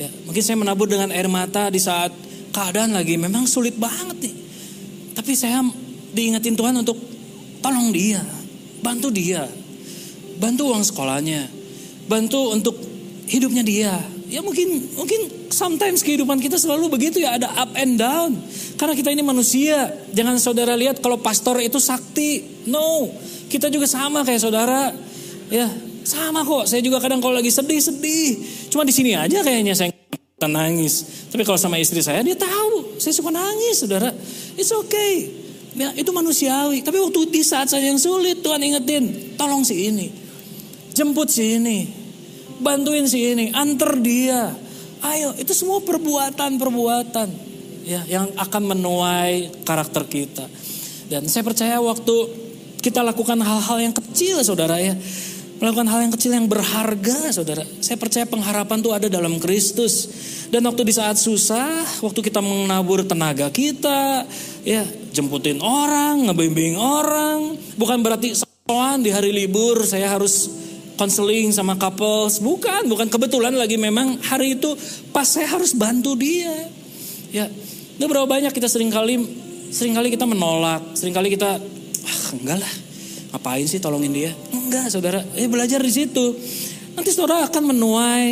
Ya, 0.00 0.08
mungkin 0.24 0.40
saya 0.40 0.56
menabur 0.56 0.88
dengan 0.88 1.12
air 1.12 1.28
mata 1.28 1.68
di 1.68 1.76
saat 1.76 2.08
keadaan 2.56 2.96
lagi 2.96 3.20
memang 3.20 3.44
sulit 3.44 3.76
banget 3.76 4.32
nih. 4.32 4.34
Tapi 5.12 5.36
saya 5.36 5.60
diingetin 6.16 6.56
Tuhan 6.56 6.72
untuk 6.80 6.96
tolong 7.60 7.92
dia, 7.92 8.24
bantu 8.80 9.12
dia, 9.12 9.44
bantu 10.40 10.72
uang 10.72 10.88
sekolahnya, 10.88 11.44
bantu 12.08 12.56
untuk 12.56 12.80
hidupnya 13.28 13.60
dia. 13.60 13.92
Ya 14.32 14.40
mungkin 14.40 14.96
mungkin 14.96 15.52
sometimes 15.52 16.00
kehidupan 16.00 16.40
kita 16.40 16.56
selalu 16.56 16.88
begitu 16.96 17.20
ya 17.20 17.36
ada 17.36 17.52
up 17.52 17.76
and 17.76 18.00
down. 18.00 18.40
Karena 18.80 18.96
kita 18.96 19.12
ini 19.12 19.20
manusia. 19.20 19.92
Jangan 20.16 20.40
saudara 20.40 20.72
lihat 20.72 21.04
kalau 21.04 21.20
pastor 21.20 21.60
itu 21.60 21.76
sakti. 21.76 22.64
No, 22.64 23.12
kita 23.52 23.68
juga 23.68 23.84
sama 23.84 24.24
kayak 24.24 24.40
saudara 24.40 25.11
Ya, 25.52 25.68
sama 26.08 26.40
kok. 26.42 26.64
Saya 26.64 26.80
juga 26.80 26.96
kadang 26.96 27.20
kalau 27.20 27.36
lagi 27.36 27.52
sedih-sedih. 27.52 28.40
Cuma 28.72 28.88
di 28.88 28.94
sini 28.96 29.12
aja 29.12 29.44
kayaknya 29.44 29.76
saya 29.76 29.92
nangis. 30.48 31.28
Tapi 31.28 31.44
kalau 31.44 31.60
sama 31.60 31.76
istri 31.76 32.00
saya 32.00 32.24
dia 32.24 32.34
tahu, 32.34 32.96
saya 32.96 33.12
suka 33.12 33.28
nangis, 33.28 33.84
Saudara. 33.84 34.10
It's 34.56 34.72
okay. 34.72 35.28
Ya, 35.76 35.92
itu 35.92 36.08
manusiawi. 36.08 36.80
Tapi 36.80 36.96
waktu 36.98 37.28
di 37.28 37.44
saat 37.44 37.68
saya 37.68 37.84
yang 37.84 38.00
sulit, 38.00 38.40
Tuhan 38.40 38.64
ingetin, 38.64 39.36
tolong 39.36 39.60
si 39.62 39.92
ini. 39.92 40.08
Jemput 40.96 41.28
si 41.28 41.60
ini. 41.60 41.88
Bantuin 42.62 43.04
si 43.04 43.36
ini, 43.36 43.52
antar 43.52 44.00
dia. 44.00 44.52
Ayo, 45.02 45.34
itu 45.36 45.50
semua 45.52 45.82
perbuatan-perbuatan 45.82 47.28
ya 47.82 48.06
yang 48.06 48.30
akan 48.38 48.62
menuai 48.76 49.66
karakter 49.66 50.06
kita. 50.06 50.46
Dan 51.10 51.26
saya 51.26 51.42
percaya 51.42 51.76
waktu 51.82 52.14
kita 52.82 53.02
lakukan 53.02 53.38
hal-hal 53.38 53.78
yang 53.78 53.94
kecil 53.94 54.42
Saudara 54.46 54.78
ya, 54.78 54.94
Melakukan 55.62 55.86
hal 55.94 56.00
yang 56.02 56.12
kecil 56.18 56.34
yang 56.34 56.50
berharga, 56.50 57.30
saudara. 57.30 57.62
Saya 57.78 57.94
percaya 57.94 58.26
pengharapan 58.26 58.82
itu 58.82 58.90
ada 58.90 59.06
dalam 59.06 59.38
Kristus. 59.38 60.10
Dan 60.50 60.66
waktu 60.66 60.82
di 60.82 60.90
saat 60.90 61.22
susah, 61.22 62.02
waktu 62.02 62.18
kita 62.18 62.42
menabur 62.42 63.06
tenaga 63.06 63.46
kita, 63.46 64.26
ya 64.66 64.82
jemputin 65.14 65.62
orang, 65.62 66.26
ngebimbing 66.26 66.74
orang. 66.74 67.54
Bukan 67.78 68.02
berarti 68.02 68.34
soan 68.34 69.06
di 69.06 69.14
hari 69.14 69.30
libur 69.30 69.86
saya 69.86 70.10
harus 70.10 70.50
konseling 70.98 71.54
sama 71.54 71.78
couples. 71.78 72.42
Bukan, 72.42 72.90
bukan 72.90 73.06
kebetulan 73.06 73.54
lagi 73.54 73.78
memang 73.78 74.18
hari 74.18 74.58
itu 74.58 74.74
pas 75.14 75.30
saya 75.30 75.46
harus 75.46 75.78
bantu 75.78 76.18
dia. 76.18 76.58
Ya, 77.30 77.46
ini 78.02 78.04
berapa 78.10 78.26
banyak 78.26 78.50
kita 78.50 78.66
sering 78.66 78.90
kali 78.90 79.14
sering 79.70 79.94
kali 79.94 80.10
kita 80.10 80.26
menolak, 80.26 80.98
sering 80.98 81.14
kali 81.14 81.30
kita 81.30 81.62
ah 82.02 82.18
enggak 82.34 82.58
lah 82.58 82.74
Ngapain 83.32 83.64
sih 83.64 83.80
tolongin 83.80 84.12
dia? 84.12 84.30
Enggak 84.52 84.92
saudara, 84.92 85.24
eh 85.32 85.48
belajar 85.48 85.80
di 85.80 85.88
situ. 85.88 86.36
Nanti 86.92 87.10
saudara 87.16 87.48
akan 87.48 87.72
menuai 87.72 88.28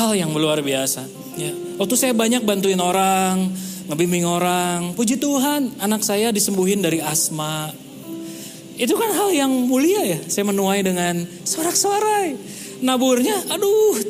hal 0.00 0.16
yang 0.16 0.32
luar 0.32 0.64
biasa. 0.64 1.04
Ya. 1.36 1.52
Waktu 1.76 1.94
saya 2.00 2.12
banyak 2.16 2.40
bantuin 2.40 2.80
orang, 2.80 3.52
ngebimbing 3.92 4.24
orang, 4.24 4.96
puji 4.96 5.20
Tuhan 5.20 5.76
anak 5.84 6.00
saya 6.00 6.32
disembuhin 6.32 6.80
dari 6.80 7.04
asma. 7.04 7.68
Itu 8.80 8.96
kan 8.96 9.12
hal 9.12 9.36
yang 9.36 9.52
mulia 9.68 10.00
ya, 10.08 10.18
saya 10.32 10.48
menuai 10.48 10.80
dengan 10.80 11.20
sorak-sorai. 11.44 12.32
Naburnya, 12.80 13.36
aduh, 13.52 14.00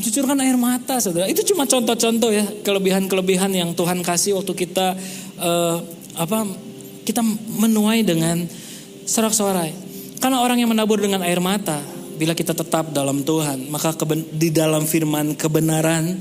cucurkan 0.00 0.40
air 0.40 0.56
mata 0.56 0.96
saudara. 0.96 1.28
Itu 1.28 1.44
cuma 1.44 1.68
contoh-contoh 1.68 2.32
ya, 2.32 2.48
kelebihan-kelebihan 2.64 3.52
yang 3.52 3.76
Tuhan 3.76 4.00
kasih 4.00 4.40
waktu 4.40 4.56
kita 4.56 4.96
uh, 5.36 5.76
apa 6.16 6.48
kita 7.04 7.20
menuai 7.60 8.00
dengan 8.00 8.48
sorak-sorai. 9.06 9.72
Karena 10.18 10.42
orang 10.42 10.58
yang 10.58 10.68
menabur 10.68 10.98
dengan 10.98 11.22
air 11.22 11.38
mata, 11.38 11.78
bila 12.18 12.34
kita 12.34 12.52
tetap 12.52 12.90
dalam 12.90 13.22
Tuhan, 13.22 13.70
maka 13.70 13.94
di 14.34 14.50
dalam 14.50 14.84
firman 14.84 15.38
kebenaran, 15.38 16.18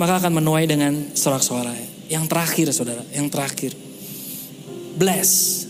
maka 0.00 0.24
akan 0.24 0.40
menuai 0.40 0.64
dengan 0.64 1.12
sorak-sorai. 1.12 2.08
Yang 2.08 2.24
terakhir 2.32 2.66
saudara, 2.72 3.02
yang 3.12 3.28
terakhir. 3.28 3.76
Bless, 4.96 5.64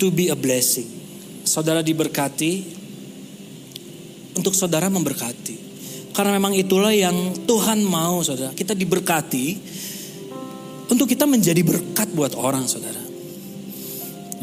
to 0.00 0.08
be 0.08 0.32
a 0.32 0.36
blessing. 0.36 0.88
Saudara 1.44 1.80
diberkati, 1.80 2.78
untuk 4.38 4.54
saudara 4.54 4.86
memberkati. 4.86 5.66
Karena 6.14 6.34
memang 6.38 6.54
itulah 6.54 6.94
yang 6.94 7.14
Tuhan 7.46 7.82
mau 7.82 8.22
saudara. 8.22 8.54
Kita 8.54 8.74
diberkati 8.74 9.46
untuk 10.88 11.10
kita 11.10 11.26
menjadi 11.26 11.58
berkat 11.66 12.14
buat 12.14 12.38
orang 12.38 12.70
saudara. 12.70 13.07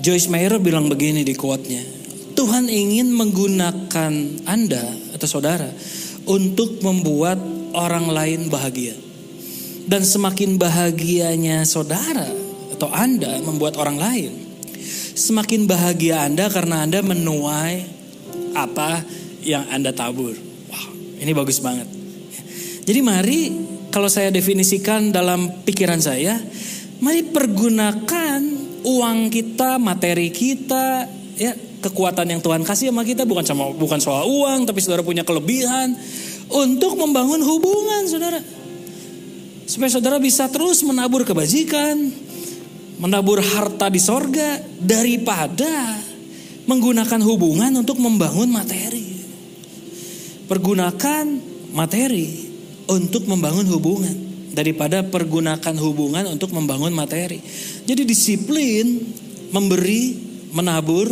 Joyce 0.06 0.30
Meyer 0.30 0.62
bilang 0.62 0.86
begini 0.86 1.26
di 1.26 1.34
quote-nya. 1.34 1.82
Tuhan 2.38 2.70
ingin 2.70 3.10
menggunakan 3.10 4.14
Anda 4.46 4.86
atau 5.18 5.26
saudara 5.26 5.66
untuk 6.30 6.78
membuat 6.86 7.42
orang 7.74 8.14
lain 8.14 8.54
bahagia. 8.54 8.94
Dan 9.90 10.06
semakin 10.06 10.62
bahagianya 10.62 11.66
saudara 11.66 12.30
atau 12.70 12.86
Anda 12.94 13.42
membuat 13.42 13.82
orang 13.82 13.98
lain, 13.98 14.32
semakin 15.18 15.66
bahagia 15.66 16.22
Anda 16.22 16.54
karena 16.54 16.86
Anda 16.86 17.02
menuai 17.02 17.76
apa 18.54 19.02
yang 19.42 19.66
Anda 19.74 19.90
tabur. 19.90 20.38
Wow, 20.70 21.18
ini 21.18 21.34
bagus 21.34 21.58
banget. 21.58 21.90
Jadi 22.86 23.00
mari 23.02 23.40
kalau 23.90 24.06
saya 24.06 24.30
definisikan 24.30 25.10
dalam 25.10 25.66
pikiran 25.66 25.98
saya, 25.98 26.38
mari 27.02 27.26
pergunakan 27.26 28.66
uang 28.86 29.34
kita, 29.34 29.82
materi 29.82 30.30
kita, 30.30 31.10
ya 31.36 31.58
kekuatan 31.82 32.30
yang 32.30 32.42
Tuhan 32.42 32.62
kasih 32.62 32.94
sama 32.94 33.02
kita 33.02 33.26
bukan 33.26 33.46
sama 33.46 33.74
bukan 33.74 33.98
soal 33.98 34.30
uang, 34.30 34.70
tapi 34.70 34.80
saudara 34.82 35.02
punya 35.02 35.26
kelebihan 35.26 35.98
untuk 36.54 36.94
membangun 36.98 37.42
hubungan, 37.42 38.06
saudara. 38.06 38.40
Supaya 39.66 39.90
saudara 39.90 40.18
bisa 40.22 40.46
terus 40.54 40.86
menabur 40.86 41.26
kebajikan, 41.26 42.14
menabur 43.02 43.42
harta 43.42 43.90
di 43.90 43.98
sorga 43.98 44.62
daripada 44.78 45.98
menggunakan 46.70 47.22
hubungan 47.26 47.74
untuk 47.82 47.98
membangun 47.98 48.50
materi. 48.54 49.18
Pergunakan 50.46 51.26
materi 51.74 52.46
untuk 52.86 53.26
membangun 53.26 53.66
hubungan 53.66 54.25
daripada 54.56 55.04
pergunakan 55.04 55.76
hubungan 55.84 56.24
untuk 56.32 56.56
membangun 56.56 56.96
materi. 56.96 57.44
Jadi 57.84 58.08
disiplin 58.08 59.04
memberi, 59.52 60.16
menabur, 60.56 61.12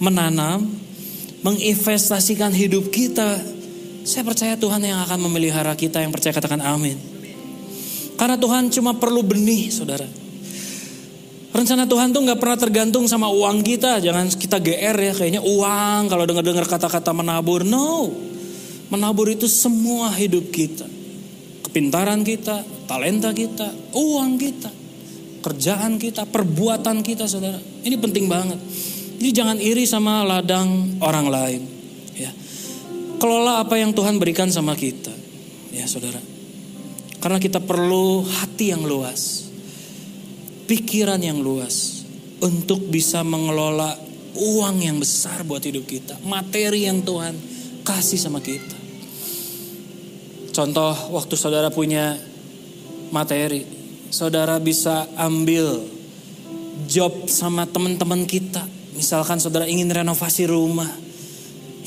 menanam, 0.00 0.64
menginvestasikan 1.44 2.50
hidup 2.50 2.88
kita. 2.88 3.38
Saya 4.08 4.24
percaya 4.24 4.56
Tuhan 4.56 4.80
yang 4.80 5.04
akan 5.04 5.20
memelihara 5.28 5.76
kita 5.76 6.00
yang 6.00 6.08
percaya 6.08 6.32
katakan 6.32 6.64
amin. 6.64 6.96
Karena 8.16 8.34
Tuhan 8.40 8.72
cuma 8.72 8.96
perlu 8.96 9.22
benih, 9.22 9.70
saudara. 9.70 10.08
Rencana 11.48 11.88
Tuhan 11.88 12.12
tuh 12.12 12.22
nggak 12.22 12.40
pernah 12.40 12.58
tergantung 12.58 13.04
sama 13.06 13.30
uang 13.30 13.62
kita. 13.62 14.02
Jangan 14.02 14.32
kita 14.32 14.58
GR 14.58 14.96
ya 14.96 15.12
kayaknya 15.14 15.42
uang 15.44 16.10
kalau 16.10 16.24
dengar-dengar 16.28 16.66
kata-kata 16.66 17.10
menabur. 17.14 17.62
No. 17.64 18.10
Menabur 18.88 19.28
itu 19.28 19.46
semua 19.46 20.12
hidup 20.16 20.48
kita. 20.48 20.88
Kepintaran 21.68 22.24
kita, 22.24 22.64
talenta 22.88 23.30
kita, 23.36 23.68
uang 23.92 24.40
kita, 24.40 24.70
kerjaan 25.44 26.00
kita, 26.00 26.24
perbuatan 26.24 27.04
kita 27.04 27.28
saudara. 27.28 27.60
Ini 27.60 27.96
penting 28.00 28.24
banget. 28.26 28.58
Jadi 29.18 29.30
jangan 29.34 29.58
iri 29.60 29.84
sama 29.84 30.24
ladang 30.24 30.98
orang 31.04 31.26
lain. 31.28 31.62
Ya. 32.16 32.32
Kelola 33.20 33.60
apa 33.60 33.76
yang 33.76 33.92
Tuhan 33.92 34.16
berikan 34.16 34.48
sama 34.48 34.72
kita. 34.72 35.12
Ya 35.70 35.84
saudara. 35.84 36.18
Karena 37.20 37.36
kita 37.36 37.60
perlu 37.60 38.24
hati 38.24 38.72
yang 38.72 38.86
luas 38.86 39.48
pikiran 40.68 41.18
yang 41.18 41.40
luas 41.40 42.04
untuk 42.44 42.92
bisa 42.92 43.24
mengelola 43.24 43.96
uang 44.36 44.76
yang 44.84 45.00
besar 45.00 45.42
buat 45.42 45.64
hidup 45.64 45.88
kita, 45.88 46.20
materi 46.22 46.86
yang 46.86 47.02
Tuhan 47.02 47.34
kasih 47.82 48.20
sama 48.20 48.38
kita. 48.44 48.76
Contoh 50.52 50.92
waktu 51.16 51.34
saudara 51.34 51.72
punya 51.72 52.20
materi, 53.10 53.64
saudara 54.08 54.56
bisa 54.60 55.08
ambil 55.16 55.84
job 56.88 57.26
sama 57.28 57.68
teman-teman 57.68 58.24
kita. 58.24 58.64
Misalkan 58.94 59.38
saudara 59.38 59.68
ingin 59.70 59.86
renovasi 59.90 60.50
rumah, 60.50 60.88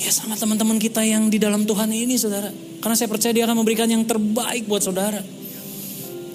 ya 0.00 0.08
sama 0.08 0.34
teman-teman 0.38 0.80
kita 0.80 1.04
yang 1.04 1.28
di 1.28 1.36
dalam 1.36 1.68
Tuhan 1.68 1.92
ini 1.92 2.16
saudara. 2.16 2.48
Karena 2.82 2.96
saya 2.98 3.08
percaya 3.12 3.30
dia 3.36 3.44
akan 3.46 3.62
memberikan 3.62 3.86
yang 3.86 4.02
terbaik 4.02 4.66
buat 4.66 4.82
saudara. 4.82 5.20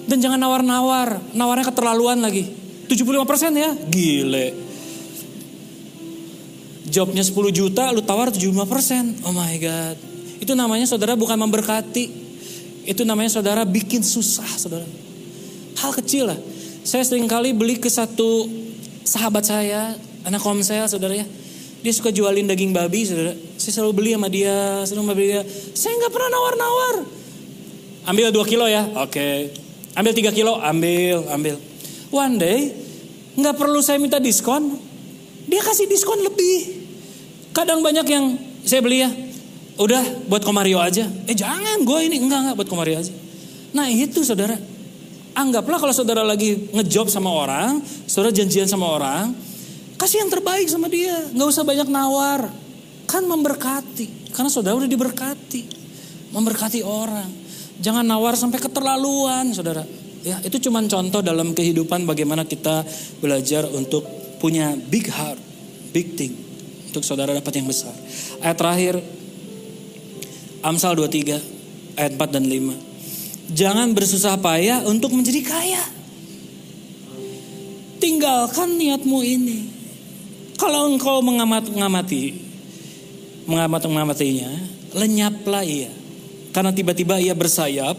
Dan 0.08 0.24
jangan 0.24 0.40
nawar-nawar, 0.40 1.20
nawarnya 1.36 1.68
keterlaluan 1.68 2.24
lagi. 2.24 2.48
75% 2.88 3.52
ya, 3.52 3.70
gile. 3.92 4.56
Jobnya 6.88 7.20
10 7.20 7.52
juta, 7.52 7.92
lu 7.92 8.00
tawar 8.00 8.32
75%. 8.32 9.28
Oh 9.28 9.36
my 9.36 9.54
God. 9.60 9.96
Itu 10.40 10.56
namanya 10.56 10.88
saudara 10.88 11.12
bukan 11.12 11.36
memberkati. 11.36 12.27
Itu 12.88 13.04
namanya 13.04 13.28
saudara 13.28 13.68
bikin 13.68 14.00
susah 14.00 14.48
saudara. 14.56 14.88
Hal 15.76 15.92
kecil 15.92 16.32
lah. 16.32 16.40
Saya 16.88 17.04
sering 17.04 17.28
kali 17.28 17.52
beli 17.52 17.76
ke 17.76 17.92
satu 17.92 18.48
sahabat 19.04 19.44
saya, 19.44 19.92
anak 20.24 20.40
komsel 20.40 20.88
saudara 20.88 21.12
ya. 21.12 21.28
Dia 21.84 21.92
suka 21.92 22.08
jualin 22.08 22.48
daging 22.48 22.72
babi 22.72 23.04
saudara. 23.04 23.36
Saya 23.60 23.72
selalu 23.76 23.92
beli 23.92 24.10
sama 24.16 24.28
dia, 24.32 24.88
selalu 24.88 25.04
beli 25.12 25.28
dia. 25.36 25.42
Saya 25.76 26.00
nggak 26.00 26.12
pernah 26.16 26.30
nawar-nawar. 26.32 26.94
Ambil 28.08 28.32
2 28.32 28.52
kilo 28.56 28.64
ya, 28.64 28.88
oke. 28.96 29.12
Okay. 29.12 29.52
Ambil 29.92 30.12
3 30.16 30.32
kilo, 30.32 30.56
ambil, 30.56 31.28
ambil. 31.28 31.60
One 32.08 32.40
day, 32.40 32.72
nggak 33.36 33.52
perlu 33.52 33.84
saya 33.84 34.00
minta 34.00 34.16
diskon, 34.16 34.80
dia 35.44 35.60
kasih 35.60 35.84
diskon 35.84 36.24
lebih. 36.24 36.88
Kadang 37.52 37.84
banyak 37.84 38.06
yang 38.08 38.32
saya 38.64 38.80
beli 38.80 39.04
ya, 39.04 39.12
udah 39.78 40.26
buat 40.26 40.42
komario 40.42 40.82
aja. 40.82 41.06
Eh 41.30 41.36
jangan, 41.38 41.86
gue 41.86 41.98
ini 42.04 42.18
enggak 42.18 42.38
enggak 42.44 42.56
buat 42.58 42.68
komario 42.68 42.98
aja. 42.98 43.14
Nah 43.72 43.86
itu 43.86 44.26
saudara, 44.26 44.58
anggaplah 45.38 45.78
kalau 45.78 45.94
saudara 45.94 46.26
lagi 46.26 46.68
ngejob 46.74 47.06
sama 47.06 47.30
orang, 47.30 47.78
saudara 48.10 48.34
janjian 48.34 48.66
sama 48.66 48.90
orang, 48.90 49.30
kasih 49.94 50.26
yang 50.26 50.30
terbaik 50.30 50.66
sama 50.66 50.90
dia, 50.90 51.14
nggak 51.30 51.48
usah 51.48 51.62
banyak 51.62 51.86
nawar, 51.86 52.50
kan 53.06 53.22
memberkati, 53.22 54.34
karena 54.34 54.50
saudara 54.50 54.74
udah 54.82 54.90
diberkati, 54.90 55.62
memberkati 56.34 56.82
orang. 56.82 57.30
Jangan 57.78 58.02
nawar 58.02 58.34
sampai 58.34 58.58
keterlaluan, 58.58 59.54
saudara. 59.54 59.86
Ya, 60.26 60.42
itu 60.42 60.58
cuma 60.66 60.82
contoh 60.82 61.22
dalam 61.22 61.54
kehidupan 61.54 62.02
bagaimana 62.02 62.42
kita 62.42 62.82
belajar 63.22 63.70
untuk 63.70 64.02
punya 64.42 64.74
big 64.74 65.06
heart, 65.06 65.38
big 65.94 66.18
thing. 66.18 66.34
Untuk 66.90 67.06
saudara 67.06 67.30
dapat 67.30 67.54
yang 67.54 67.70
besar. 67.70 67.94
Ayat 68.42 68.58
terakhir, 68.58 68.94
Amsal 70.68 70.92
23, 71.00 71.96
ayat 71.96 72.12
4 72.20 72.34
dan 72.36 72.44
5. 72.44 73.56
Jangan 73.56 73.88
bersusah 73.96 74.36
payah 74.36 74.84
untuk 74.84 75.16
menjadi 75.16 75.40
kaya. 75.40 75.84
Tinggalkan 77.96 78.76
niatmu 78.76 79.24
ini. 79.24 79.58
Kalau 80.60 80.92
engkau 80.92 81.24
mengamat-ngamati, 81.24 82.24
mengamat-ngamatinya, 83.48 84.50
lenyaplah 84.92 85.64
ia 85.64 85.88
karena 86.52 86.74
tiba-tiba 86.74 87.20
ia 87.20 87.36
bersayap, 87.36 87.96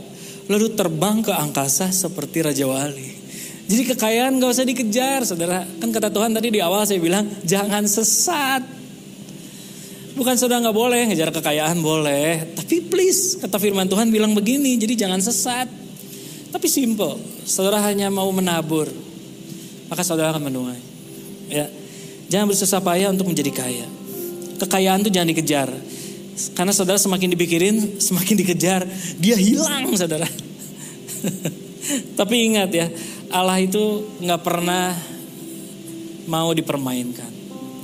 lalu 0.49 0.73
terbang 0.73 1.21
ke 1.21 1.31
angkasa 1.33 1.93
seperti 1.93 2.43
Raja 2.43 2.65
Wali. 2.65 3.09
Jadi 3.69 3.93
kekayaan 3.93 4.41
gak 4.41 4.51
usah 4.51 4.65
dikejar, 4.65 5.21
saudara. 5.23 5.61
Kan 5.77 5.93
kata 5.93 6.09
Tuhan 6.09 6.33
tadi 6.33 6.49
di 6.49 6.59
awal 6.59 6.83
saya 6.89 6.97
bilang, 6.97 7.29
jangan 7.45 7.85
sesat. 7.85 8.78
Bukan 10.17 10.35
saudara 10.37 10.63
gak 10.65 10.77
boleh 10.77 11.05
ngejar 11.09 11.29
kekayaan, 11.29 11.77
boleh. 11.83 12.55
Tapi 12.57 12.85
please, 12.89 13.37
kata 13.37 13.61
firman 13.61 13.85
Tuhan 13.85 14.09
bilang 14.09 14.33
begini, 14.33 14.77
jadi 14.79 15.05
jangan 15.05 15.21
sesat. 15.21 15.69
Tapi 16.49 16.65
simple, 16.65 17.17
saudara 17.45 17.77
hanya 17.85 18.09
mau 18.09 18.29
menabur, 18.33 18.89
maka 19.85 20.01
saudara 20.01 20.33
akan 20.33 20.49
menuai. 20.49 20.81
Ya, 21.49 21.69
jangan 22.25 22.49
bersusah 22.49 22.81
payah 22.81 23.13
untuk 23.13 23.29
menjadi 23.29 23.53
kaya. 23.53 23.87
Kekayaan 24.57 25.05
itu 25.05 25.13
jangan 25.13 25.29
dikejar. 25.29 25.69
Karena 26.57 26.73
saudara 26.73 26.97
semakin 26.97 27.37
dipikirin, 27.37 27.75
semakin 28.07 28.35
dikejar, 28.41 28.81
dia 29.21 29.37
hilang 29.37 29.93
saudara. 29.93 30.25
Tapi 32.19 32.35
ingat 32.49 32.69
ya, 32.73 32.87
Allah 33.29 33.61
itu 33.61 34.09
nggak 34.21 34.41
pernah 34.41 34.97
mau 36.25 36.49
dipermainkan. 36.53 37.29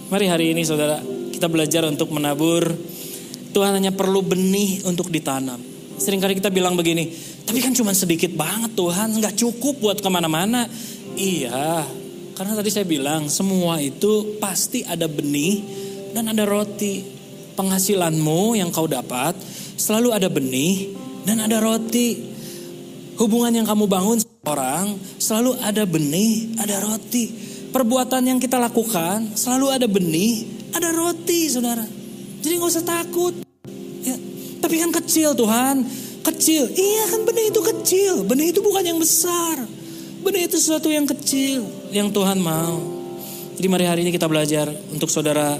Mari 0.09 0.26
hari 0.30 0.45
ini 0.53 0.61
saudara, 0.61 1.01
kita 1.36 1.51
belajar 1.51 1.83
untuk 1.86 2.09
menabur. 2.15 2.63
Tuhan 3.51 3.79
hanya 3.79 3.91
perlu 3.91 4.23
benih 4.23 4.83
untuk 4.88 5.07
ditanam. 5.11 5.59
Seringkali 5.95 6.36
kita 6.39 6.51
bilang 6.51 6.75
begini, 6.75 7.07
tapi 7.47 7.63
kan 7.63 7.71
cuma 7.71 7.95
sedikit 7.95 8.36
banget 8.36 8.75
Tuhan, 8.75 9.15
nggak 9.15 9.36
cukup 9.39 9.79
buat 9.79 9.97
ke 10.03 10.09
mana-mana. 10.11 10.67
Iya, 11.15 11.88
karena 12.36 12.51
tadi 12.51 12.67
saya 12.67 12.83
bilang 12.83 13.31
semua 13.31 13.79
itu 13.79 14.36
pasti 14.43 14.83
ada 14.83 15.07
benih 15.07 15.63
dan 16.11 16.36
ada 16.36 16.43
roti 16.43 16.99
penghasilanmu 17.55 18.59
yang 18.59 18.75
kau 18.75 18.91
dapat 18.91 19.39
selalu 19.79 20.11
ada 20.11 20.27
benih 20.27 20.91
dan 21.23 21.39
ada 21.39 21.63
roti. 21.63 22.36
Hubungan 23.15 23.55
yang 23.55 23.63
kamu 23.63 23.88
bangun 23.88 24.19
orang 24.43 24.99
selalu 25.15 25.55
ada 25.63 25.88
benih, 25.88 26.59
ada 26.59 26.83
roti. 26.83 27.31
Perbuatan 27.71 28.27
yang 28.27 28.39
kita 28.43 28.59
lakukan 28.59 29.36
selalu 29.39 29.71
ada 29.71 29.88
benih, 29.88 30.55
ada 30.76 30.91
roti, 30.91 31.47
saudara. 31.47 31.88
Jadi 32.43 32.53
nggak 32.59 32.71
usah 32.76 32.86
takut. 32.86 33.34
Ya, 34.03 34.15
tapi 34.59 34.76
kan 34.78 34.91
kecil 34.91 35.32
Tuhan, 35.32 35.88
kecil. 36.21 36.67
Iya 36.67 37.03
kan 37.15 37.21
benih 37.23 37.45
itu 37.49 37.61
kecil, 37.63 38.13
benih 38.28 38.51
itu 38.51 38.59
bukan 38.59 38.84
yang 38.84 38.99
besar. 38.99 39.63
Benih 40.21 40.51
itu 40.51 40.59
sesuatu 40.59 40.91
yang 40.91 41.07
kecil 41.07 41.63
yang 41.95 42.11
Tuhan 42.11 42.43
mau. 42.43 42.82
Jadi 43.55 43.67
mari 43.71 43.86
hari 43.88 44.03
ini 44.03 44.11
kita 44.11 44.28
belajar 44.28 44.67
untuk 44.91 45.07
saudara 45.07 45.55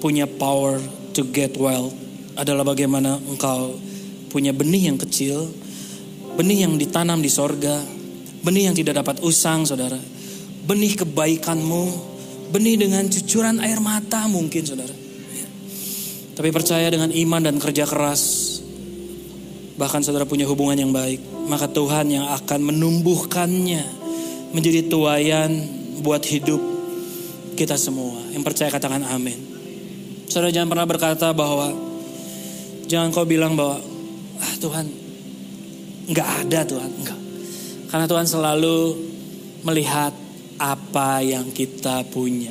punya 0.00 0.24
power 0.24 0.80
to 1.12 1.26
get 1.28 1.52
wealth 1.60 1.92
adalah 2.38 2.62
bagaimana 2.62 3.18
engkau 3.18 3.74
punya 4.32 4.54
benih 4.54 4.88
yang 4.88 4.96
kecil, 4.96 5.50
benih 6.38 6.64
yang 6.64 6.78
ditanam 6.78 7.18
di 7.20 7.28
sorga, 7.28 7.82
benih 8.40 8.70
yang 8.70 8.76
tidak 8.78 9.02
dapat 9.02 9.20
usang 9.26 9.66
saudara, 9.66 9.98
benih 10.64 10.94
kebaikanmu, 11.02 11.84
benih 12.48 12.76
dengan 12.80 13.04
cucuran 13.06 13.60
air 13.60 13.78
mata 13.80 14.24
mungkin 14.26 14.62
saudara. 14.64 14.94
Tapi 16.38 16.48
percaya 16.54 16.86
dengan 16.86 17.10
iman 17.10 17.42
dan 17.42 17.56
kerja 17.58 17.82
keras, 17.82 18.22
bahkan 19.74 20.02
saudara 20.06 20.22
punya 20.22 20.46
hubungan 20.46 20.78
yang 20.78 20.92
baik, 20.94 21.18
maka 21.50 21.66
Tuhan 21.66 22.14
yang 22.14 22.30
akan 22.30 22.60
menumbuhkannya 22.70 23.82
menjadi 24.54 24.86
tuayan 24.86 25.50
buat 26.00 26.22
hidup 26.22 26.62
kita 27.58 27.74
semua. 27.74 28.22
Yang 28.30 28.42
percaya 28.46 28.70
katakan 28.70 29.02
amin. 29.02 29.34
Saudara 30.30 30.54
jangan 30.54 30.70
pernah 30.70 30.86
berkata 30.86 31.34
bahwa 31.34 31.74
jangan 32.86 33.10
kau 33.10 33.26
bilang 33.26 33.58
bahwa 33.58 33.82
ah 34.38 34.54
Tuhan 34.62 34.86
nggak 36.06 36.28
ada 36.46 36.60
Tuhan 36.62 36.90
enggak. 37.02 37.20
Karena 37.90 38.06
Tuhan 38.06 38.26
selalu 38.30 38.78
melihat 39.66 40.14
apa 40.58 41.22
yang 41.22 41.54
kita 41.54 42.02
punya, 42.10 42.50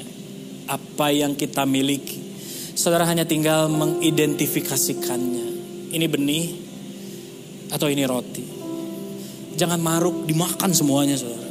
apa 0.72 1.12
yang 1.12 1.36
kita 1.36 1.68
miliki. 1.68 2.24
Saudara 2.74 3.04
hanya 3.04 3.28
tinggal 3.28 3.68
mengidentifikasikannya. 3.68 5.48
Ini 5.92 6.06
benih 6.08 6.46
atau 7.72 7.92
ini 7.92 8.04
roti. 8.08 8.46
Jangan 9.60 9.80
maruk 9.84 10.24
dimakan 10.24 10.72
semuanya 10.72 11.20
saudara. 11.20 11.48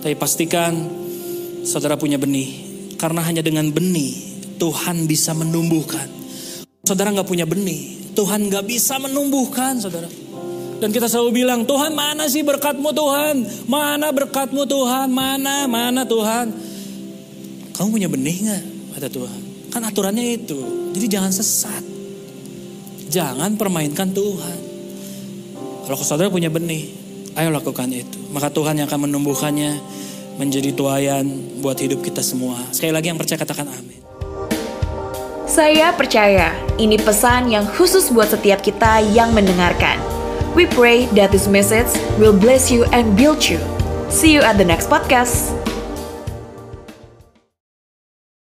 Tapi 0.00 0.14
pastikan 0.16 0.72
saudara 1.64 1.96
punya 1.96 2.20
benih. 2.20 2.68
Karena 3.00 3.24
hanya 3.24 3.40
dengan 3.40 3.72
benih 3.72 4.12
Tuhan 4.60 5.08
bisa 5.08 5.32
menumbuhkan. 5.32 6.04
Saudara 6.84 7.08
nggak 7.16 7.28
punya 7.28 7.48
benih, 7.48 8.12
Tuhan 8.12 8.52
nggak 8.52 8.64
bisa 8.68 9.00
menumbuhkan, 9.00 9.80
saudara. 9.80 10.08
Dan 10.80 10.96
kita 10.96 11.12
selalu 11.12 11.44
bilang, 11.44 11.68
Tuhan 11.68 11.92
mana 11.92 12.24
sih 12.24 12.40
berkatmu 12.40 12.88
Tuhan? 12.96 13.68
Mana 13.68 14.08
berkatmu 14.08 14.64
Tuhan? 14.64 15.12
Mana, 15.12 15.68
mana 15.68 16.08
Tuhan? 16.08 16.56
Kamu 17.76 17.88
punya 17.92 18.08
benih 18.08 18.36
gak? 18.48 18.64
Kata 18.96 19.08
Tuhan. 19.12 19.40
Kan 19.68 19.84
aturannya 19.84 20.40
itu. 20.40 20.56
Jadi 20.96 21.06
jangan 21.06 21.28
sesat. 21.36 21.84
Jangan 23.12 23.60
permainkan 23.60 24.08
Tuhan. 24.16 24.58
Kalau 25.84 26.00
saudara 26.00 26.32
punya 26.32 26.48
benih, 26.48 26.88
ayo 27.36 27.52
lakukan 27.52 27.92
itu. 27.92 28.16
Maka 28.32 28.48
Tuhan 28.48 28.80
yang 28.80 28.88
akan 28.88 29.04
menumbuhkannya 29.04 29.76
menjadi 30.40 30.72
tuayan 30.72 31.28
buat 31.60 31.76
hidup 31.76 32.00
kita 32.00 32.24
semua. 32.24 32.56
Sekali 32.72 32.96
lagi 32.96 33.12
yang 33.12 33.20
percaya 33.20 33.36
katakan 33.36 33.68
amin. 33.68 34.00
Saya 35.50 35.92
percaya 35.92 36.54
ini 36.78 36.96
pesan 36.96 37.50
yang 37.50 37.66
khusus 37.66 38.08
buat 38.14 38.30
setiap 38.30 38.62
kita 38.62 39.02
yang 39.12 39.34
mendengarkan. 39.34 40.19
We 40.54 40.66
pray 40.66 41.06
that 41.14 41.30
this 41.30 41.46
message 41.46 41.86
will 42.18 42.36
bless 42.36 42.70
you 42.70 42.84
and 42.86 43.16
build 43.16 43.46
you. 43.46 43.58
See 44.10 44.32
you 44.32 44.40
at 44.40 44.58
the 44.58 44.64
next 44.64 44.88
podcast. 44.88 45.59